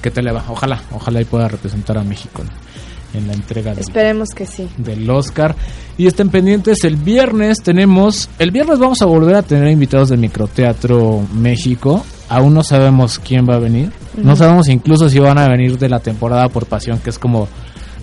qué 0.00 0.10
tal 0.10 0.26
le 0.26 0.32
va. 0.32 0.44
Ojalá, 0.48 0.82
ojalá 0.92 1.20
y 1.20 1.24
pueda 1.24 1.48
representar 1.48 1.98
a 1.98 2.04
México 2.04 2.42
en, 2.42 3.18
en 3.18 3.26
la 3.26 3.34
entrega 3.34 3.70
del, 3.72 3.80
Esperemos 3.80 4.28
que 4.30 4.46
sí. 4.46 4.68
del 4.76 5.08
Oscar. 5.10 5.56
Y 5.98 6.06
estén 6.06 6.30
pendientes, 6.30 6.84
el 6.84 6.96
viernes 6.96 7.58
tenemos, 7.62 8.28
el 8.38 8.50
viernes 8.50 8.78
vamos 8.78 9.02
a 9.02 9.06
volver 9.06 9.34
a 9.34 9.42
tener 9.42 9.70
invitados 9.70 10.08
del 10.08 10.20
Microteatro 10.20 11.26
México. 11.34 12.04
Aún 12.28 12.54
no 12.54 12.62
sabemos 12.62 13.18
quién 13.18 13.46
va 13.48 13.56
a 13.56 13.58
venir. 13.58 13.92
No 14.16 14.36
sabemos 14.36 14.68
incluso 14.68 15.08
si 15.08 15.18
van 15.18 15.38
a 15.38 15.48
venir 15.48 15.78
de 15.78 15.88
la 15.88 16.00
temporada 16.00 16.48
por 16.48 16.66
pasión, 16.66 16.98
que 16.98 17.10
es 17.10 17.18
como 17.18 17.48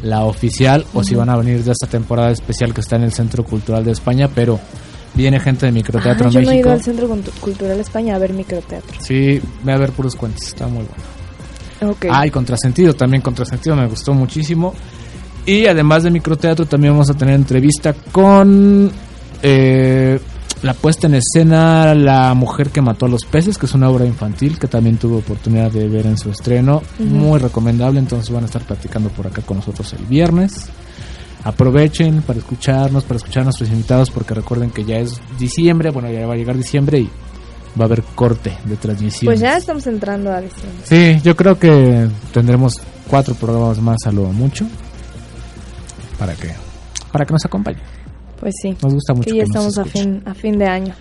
la 0.04 0.24
oficial, 0.24 0.86
o 0.94 1.04
si 1.04 1.16
van 1.16 1.30
a 1.30 1.36
venir 1.36 1.64
de 1.64 1.72
esta 1.72 1.88
temporada 1.88 2.32
especial 2.32 2.74
que 2.74 2.82
está 2.82 2.96
en 2.96 3.04
el 3.04 3.12
Centro 3.12 3.44
Cultural 3.44 3.84
de 3.84 3.92
España, 3.92 4.30
pero 4.34 4.60
viene 5.14 5.40
gente 5.40 5.66
de 5.66 5.72
Microteatro 5.72 6.28
Ah, 6.28 6.32
yo 6.32 6.42
no 6.42 6.48
he 6.48 6.52
México. 6.54 6.68
ido 6.70 6.72
al 6.72 6.84
Centro 6.84 7.08
Cultu- 7.10 7.32
Cultural 7.40 7.80
España 7.80 8.16
a 8.16 8.20
ver 8.20 8.34
microteatro. 8.34 8.98
Sí, 9.02 9.42
ve 9.64 9.74
a 9.74 9.78
ver 9.78 9.92
puros 9.92 10.16
cuentos, 10.16 10.44
está 10.48 10.68
muy 10.68 10.84
bueno. 10.86 11.92
Ok. 11.94 12.06
Ah, 12.12 12.26
y 12.28 12.30
Contrasentido, 12.32 12.94
también 12.94 13.22
Contrasentido 13.22 13.76
me 13.76 13.88
gustó 13.88 14.14
muchísimo. 14.14 14.74
Y 15.46 15.66
además 15.66 16.04
de 16.04 16.12
microteatro, 16.12 16.66
también 16.66 16.94
vamos 16.94 17.10
a 17.10 17.14
tener 17.14 17.34
entrevista 17.36 17.94
con 18.12 18.92
eh, 19.42 20.20
la 20.62 20.74
puesta 20.74 21.08
en 21.08 21.16
escena 21.16 21.96
La 21.96 22.34
mujer 22.34 22.70
que 22.70 22.82
mató 22.82 23.06
a 23.06 23.10
los 23.10 23.24
peces, 23.24 23.58
que 23.58 23.66
es 23.66 23.74
una 23.74 23.90
obra 23.90 24.06
infantil 24.06 24.60
que 24.60 24.68
también 24.68 24.98
tuve 24.98 25.16
oportunidad 25.18 25.72
de 25.72 25.88
ver 25.88 26.06
en 26.06 26.18
su 26.18 26.30
estreno. 26.30 26.84
Muy 27.00 27.40
recomendable, 27.40 28.00
entonces 28.00 28.30
van 28.34 28.44
a 28.44 28.48
estar 28.48 28.62
platicando 28.64 29.10
por 29.10 29.28
acá 29.28 29.42
con 29.42 29.58
nosotros 29.58 29.92
el 29.94 30.06
viernes. 30.06 30.70
Aprovechen 31.44 32.22
para 32.22 32.40
escucharnos, 32.40 33.04
para 33.04 33.18
escuchar 33.18 33.42
a 33.42 33.44
nuestros 33.46 33.70
invitados, 33.70 34.12
porque 34.12 34.34
recuerden 34.34 34.72
que 34.72 34.84
ya 34.84 34.98
es 34.98 35.22
diciembre, 35.38 35.90
bueno, 35.90 36.12
ya 36.12 36.28
va 36.28 36.34
a 36.34 36.38
llegar 36.38 36.58
diciembre 36.58 37.00
y 37.00 37.10
va 37.80 37.84
a 37.84 37.86
haber 37.86 38.04
corte 38.04 38.58
de 38.66 38.76
transmisión. 38.76 39.30
Pues 39.32 39.40
ya 39.40 39.56
estamos 39.58 39.88
entrando 39.88 40.32
a 40.32 40.42
diciembre. 40.42 40.82
Sí, 40.84 41.22
yo 41.24 41.36
creo 41.36 41.58
que 41.58 42.10
tendremos 42.34 42.76
cuatro 43.08 43.36
programas 43.36 43.80
más 43.82 43.98
a 44.06 44.12
lo 44.12 44.24
mucho 44.26 44.66
para 46.18 46.36
que 46.36 46.54
para 47.12 47.26
que 47.26 47.34
nos 47.34 47.46
acompañen. 47.46 47.82
Pues 48.40 48.56
sí. 48.62 48.76
Nos 48.82 48.94
gusta 48.94 49.14
mucho 49.14 49.30
Que 49.30 49.38
ya 49.38 49.44
que 49.44 49.50
nos 49.50 49.68
estamos 49.68 49.78
a 49.78 49.86
fin, 49.86 50.24
a 50.26 50.34
fin 50.34 50.58
de 50.58 50.68
año. 50.68 50.94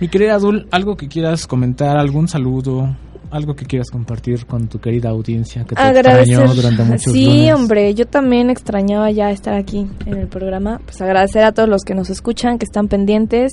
Mi 0.00 0.08
querida 0.08 0.38
Dul, 0.38 0.66
algo 0.70 0.96
que 0.96 1.08
quieras 1.08 1.46
comentar, 1.46 1.98
algún 1.98 2.26
saludo, 2.26 2.96
algo 3.30 3.54
que 3.54 3.64
quieras 3.64 3.90
compartir 3.90 4.46
con 4.46 4.68
tu 4.68 4.78
querida 4.80 5.10
audiencia 5.10 5.64
que 5.64 5.74
te 5.74 5.82
extrañó 5.82 6.52
durante 6.54 6.82
muchos 6.82 7.12
sí, 7.12 7.24
lunes. 7.26 7.54
hombre, 7.54 7.94
yo 7.94 8.06
también 8.06 8.50
extrañaba 8.50 9.10
ya 9.10 9.30
estar 9.30 9.54
aquí 9.54 9.86
en 10.06 10.16
el 10.16 10.26
programa. 10.28 10.80
Pues 10.84 11.00
agradecer 11.00 11.44
a 11.44 11.52
todos 11.52 11.68
los 11.68 11.82
que 11.82 11.94
nos 11.94 12.10
escuchan, 12.10 12.58
que 12.58 12.64
están 12.64 12.88
pendientes 12.88 13.52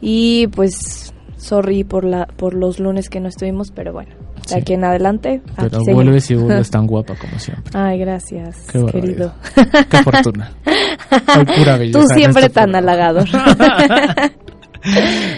y 0.00 0.46
pues 0.48 1.12
sorry 1.36 1.84
por 1.84 2.04
la 2.04 2.26
por 2.26 2.54
los 2.54 2.78
lunes 2.80 3.08
que 3.10 3.20
no 3.20 3.28
estuvimos, 3.28 3.70
pero 3.70 3.92
bueno, 3.92 4.10
de 4.36 4.48
Sí. 4.48 4.54
aquí 4.54 4.72
en 4.74 4.84
adelante. 4.84 5.42
Pero 5.56 5.78
aquí 5.78 5.92
vuelves 5.92 6.30
y 6.30 6.34
vuelves 6.36 6.70
tan 6.70 6.86
guapa 6.86 7.14
como 7.16 7.38
siempre. 7.38 7.72
Ay, 7.74 7.98
gracias, 7.98 8.56
Qué 8.72 8.84
querido. 8.86 9.34
Qué 9.90 10.02
fortuna. 10.02 10.52
Ay, 11.10 11.44
pura 11.58 11.76
belleza 11.78 11.98
Tú 12.00 12.06
siempre 12.14 12.48
tan 12.48 12.74
halagador. 12.74 13.28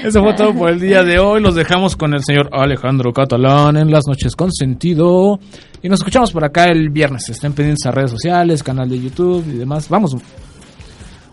Eso 0.05 0.23
fue 0.23 0.35
todo 0.35 0.55
por 0.55 0.71
el 0.71 0.81
día 0.81 1.03
de 1.03 1.19
hoy. 1.19 1.41
Los 1.41 1.55
dejamos 1.55 1.97
con 1.97 2.15
el 2.15 2.23
señor 2.23 2.51
Alejandro 2.53 3.13
Catalán 3.13 3.77
en 3.77 3.91
las 3.91 4.07
noches 4.07 4.37
con 4.37 4.53
sentido. 4.53 5.39
Y 5.83 5.89
nos 5.89 6.01
escuchamos 6.01 6.33
por 6.33 6.45
acá 6.45 6.67
el 6.67 6.91
viernes. 6.91 7.29
Estén 7.29 7.53
pendientes 7.53 7.87
a 7.87 7.91
redes 7.91 8.11
sociales, 8.11 8.63
canal 8.63 8.89
de 8.89 9.01
YouTube 9.01 9.45
y 9.49 9.59
demás. 9.59 9.89
Vamos, 9.89 10.17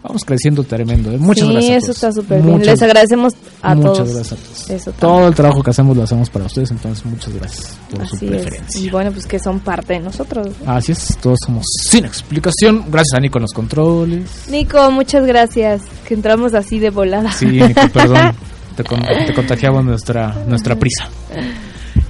vamos 0.08 0.24
creciendo 0.26 0.64
tremendo. 0.64 1.12
¿eh? 1.12 1.18
Muchas 1.18 1.48
sí, 1.48 1.54
gracias. 1.54 1.74
a 1.74 1.78
eso 1.78 1.92
está 1.92 2.12
súper 2.12 2.42
bien. 2.42 2.54
Muchas- 2.58 2.68
Les 2.68 2.82
agradecemos 2.84 3.34
a 3.62 3.76
muchas 3.76 3.94
todos. 3.98 4.14
gracias 4.16 4.32
a 4.32 4.36
todos. 4.44 4.70
Eso 4.70 4.92
Todo 5.00 5.28
el 5.28 5.36
trabajo 5.36 5.64
que 5.64 5.70
hacemos 5.72 5.98
lo 5.98 6.04
hacemos 6.04 6.30
para 6.30 6.46
ustedes. 6.46 6.72
Entonces, 6.72 7.06
muchas 7.06 7.34
gracias 7.34 7.78
por 7.92 8.08
su 8.08 8.16
Así 8.16 8.26
preferencia. 8.28 8.66
es. 8.70 8.76
Y 8.86 8.90
bueno, 8.90 9.12
pues 9.12 9.26
que 9.26 9.40
son 9.40 9.60
parte 9.60 9.94
de 9.94 10.00
nosotros. 10.00 10.48
Así 10.66 10.92
es, 10.92 11.18
todos 11.22 11.40
somos 11.46 11.66
sin 11.90 12.06
explicación. 12.06 12.86
Gracias 12.92 13.14
a 13.18 13.20
Nico 13.20 13.38
en 13.38 13.42
los 13.44 13.54
controles. 13.54 14.30
Nico, 14.50 14.92
muchas 14.92 15.26
gracias. 15.26 15.82
Que 16.08 16.14
entramos 16.14 16.54
así 16.54 16.80
de 16.80 16.90
volada. 16.90 17.32
Sí, 17.32 17.46
Nico, 17.48 17.82
perdón. 17.94 18.32
Te, 18.76 18.84
con- 18.84 19.02
te 19.02 19.34
contagiamos 19.34 19.86
nuestra, 19.86 20.36
nuestra 20.48 20.76
prisa. 20.76 21.08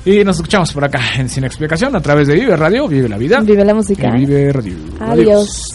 Y 0.04 0.24
nos 0.24 0.36
escuchamos 0.38 0.72
por 0.72 0.84
acá 0.84 1.00
en 1.18 1.30
Sin 1.30 1.44
Explicación 1.46 1.96
a 1.96 2.00
través 2.02 2.28
de 2.28 2.36
Vive 2.36 2.56
Radio, 2.56 2.88
Vive 2.88 3.10
la 3.10 3.18
Vida. 3.18 3.40
Vive 3.42 3.66
la 3.66 3.74
música. 3.74 4.08
Y 4.16 4.26
Vive 4.26 4.52
Radio. 4.52 4.76
Adiós. 5.00 5.75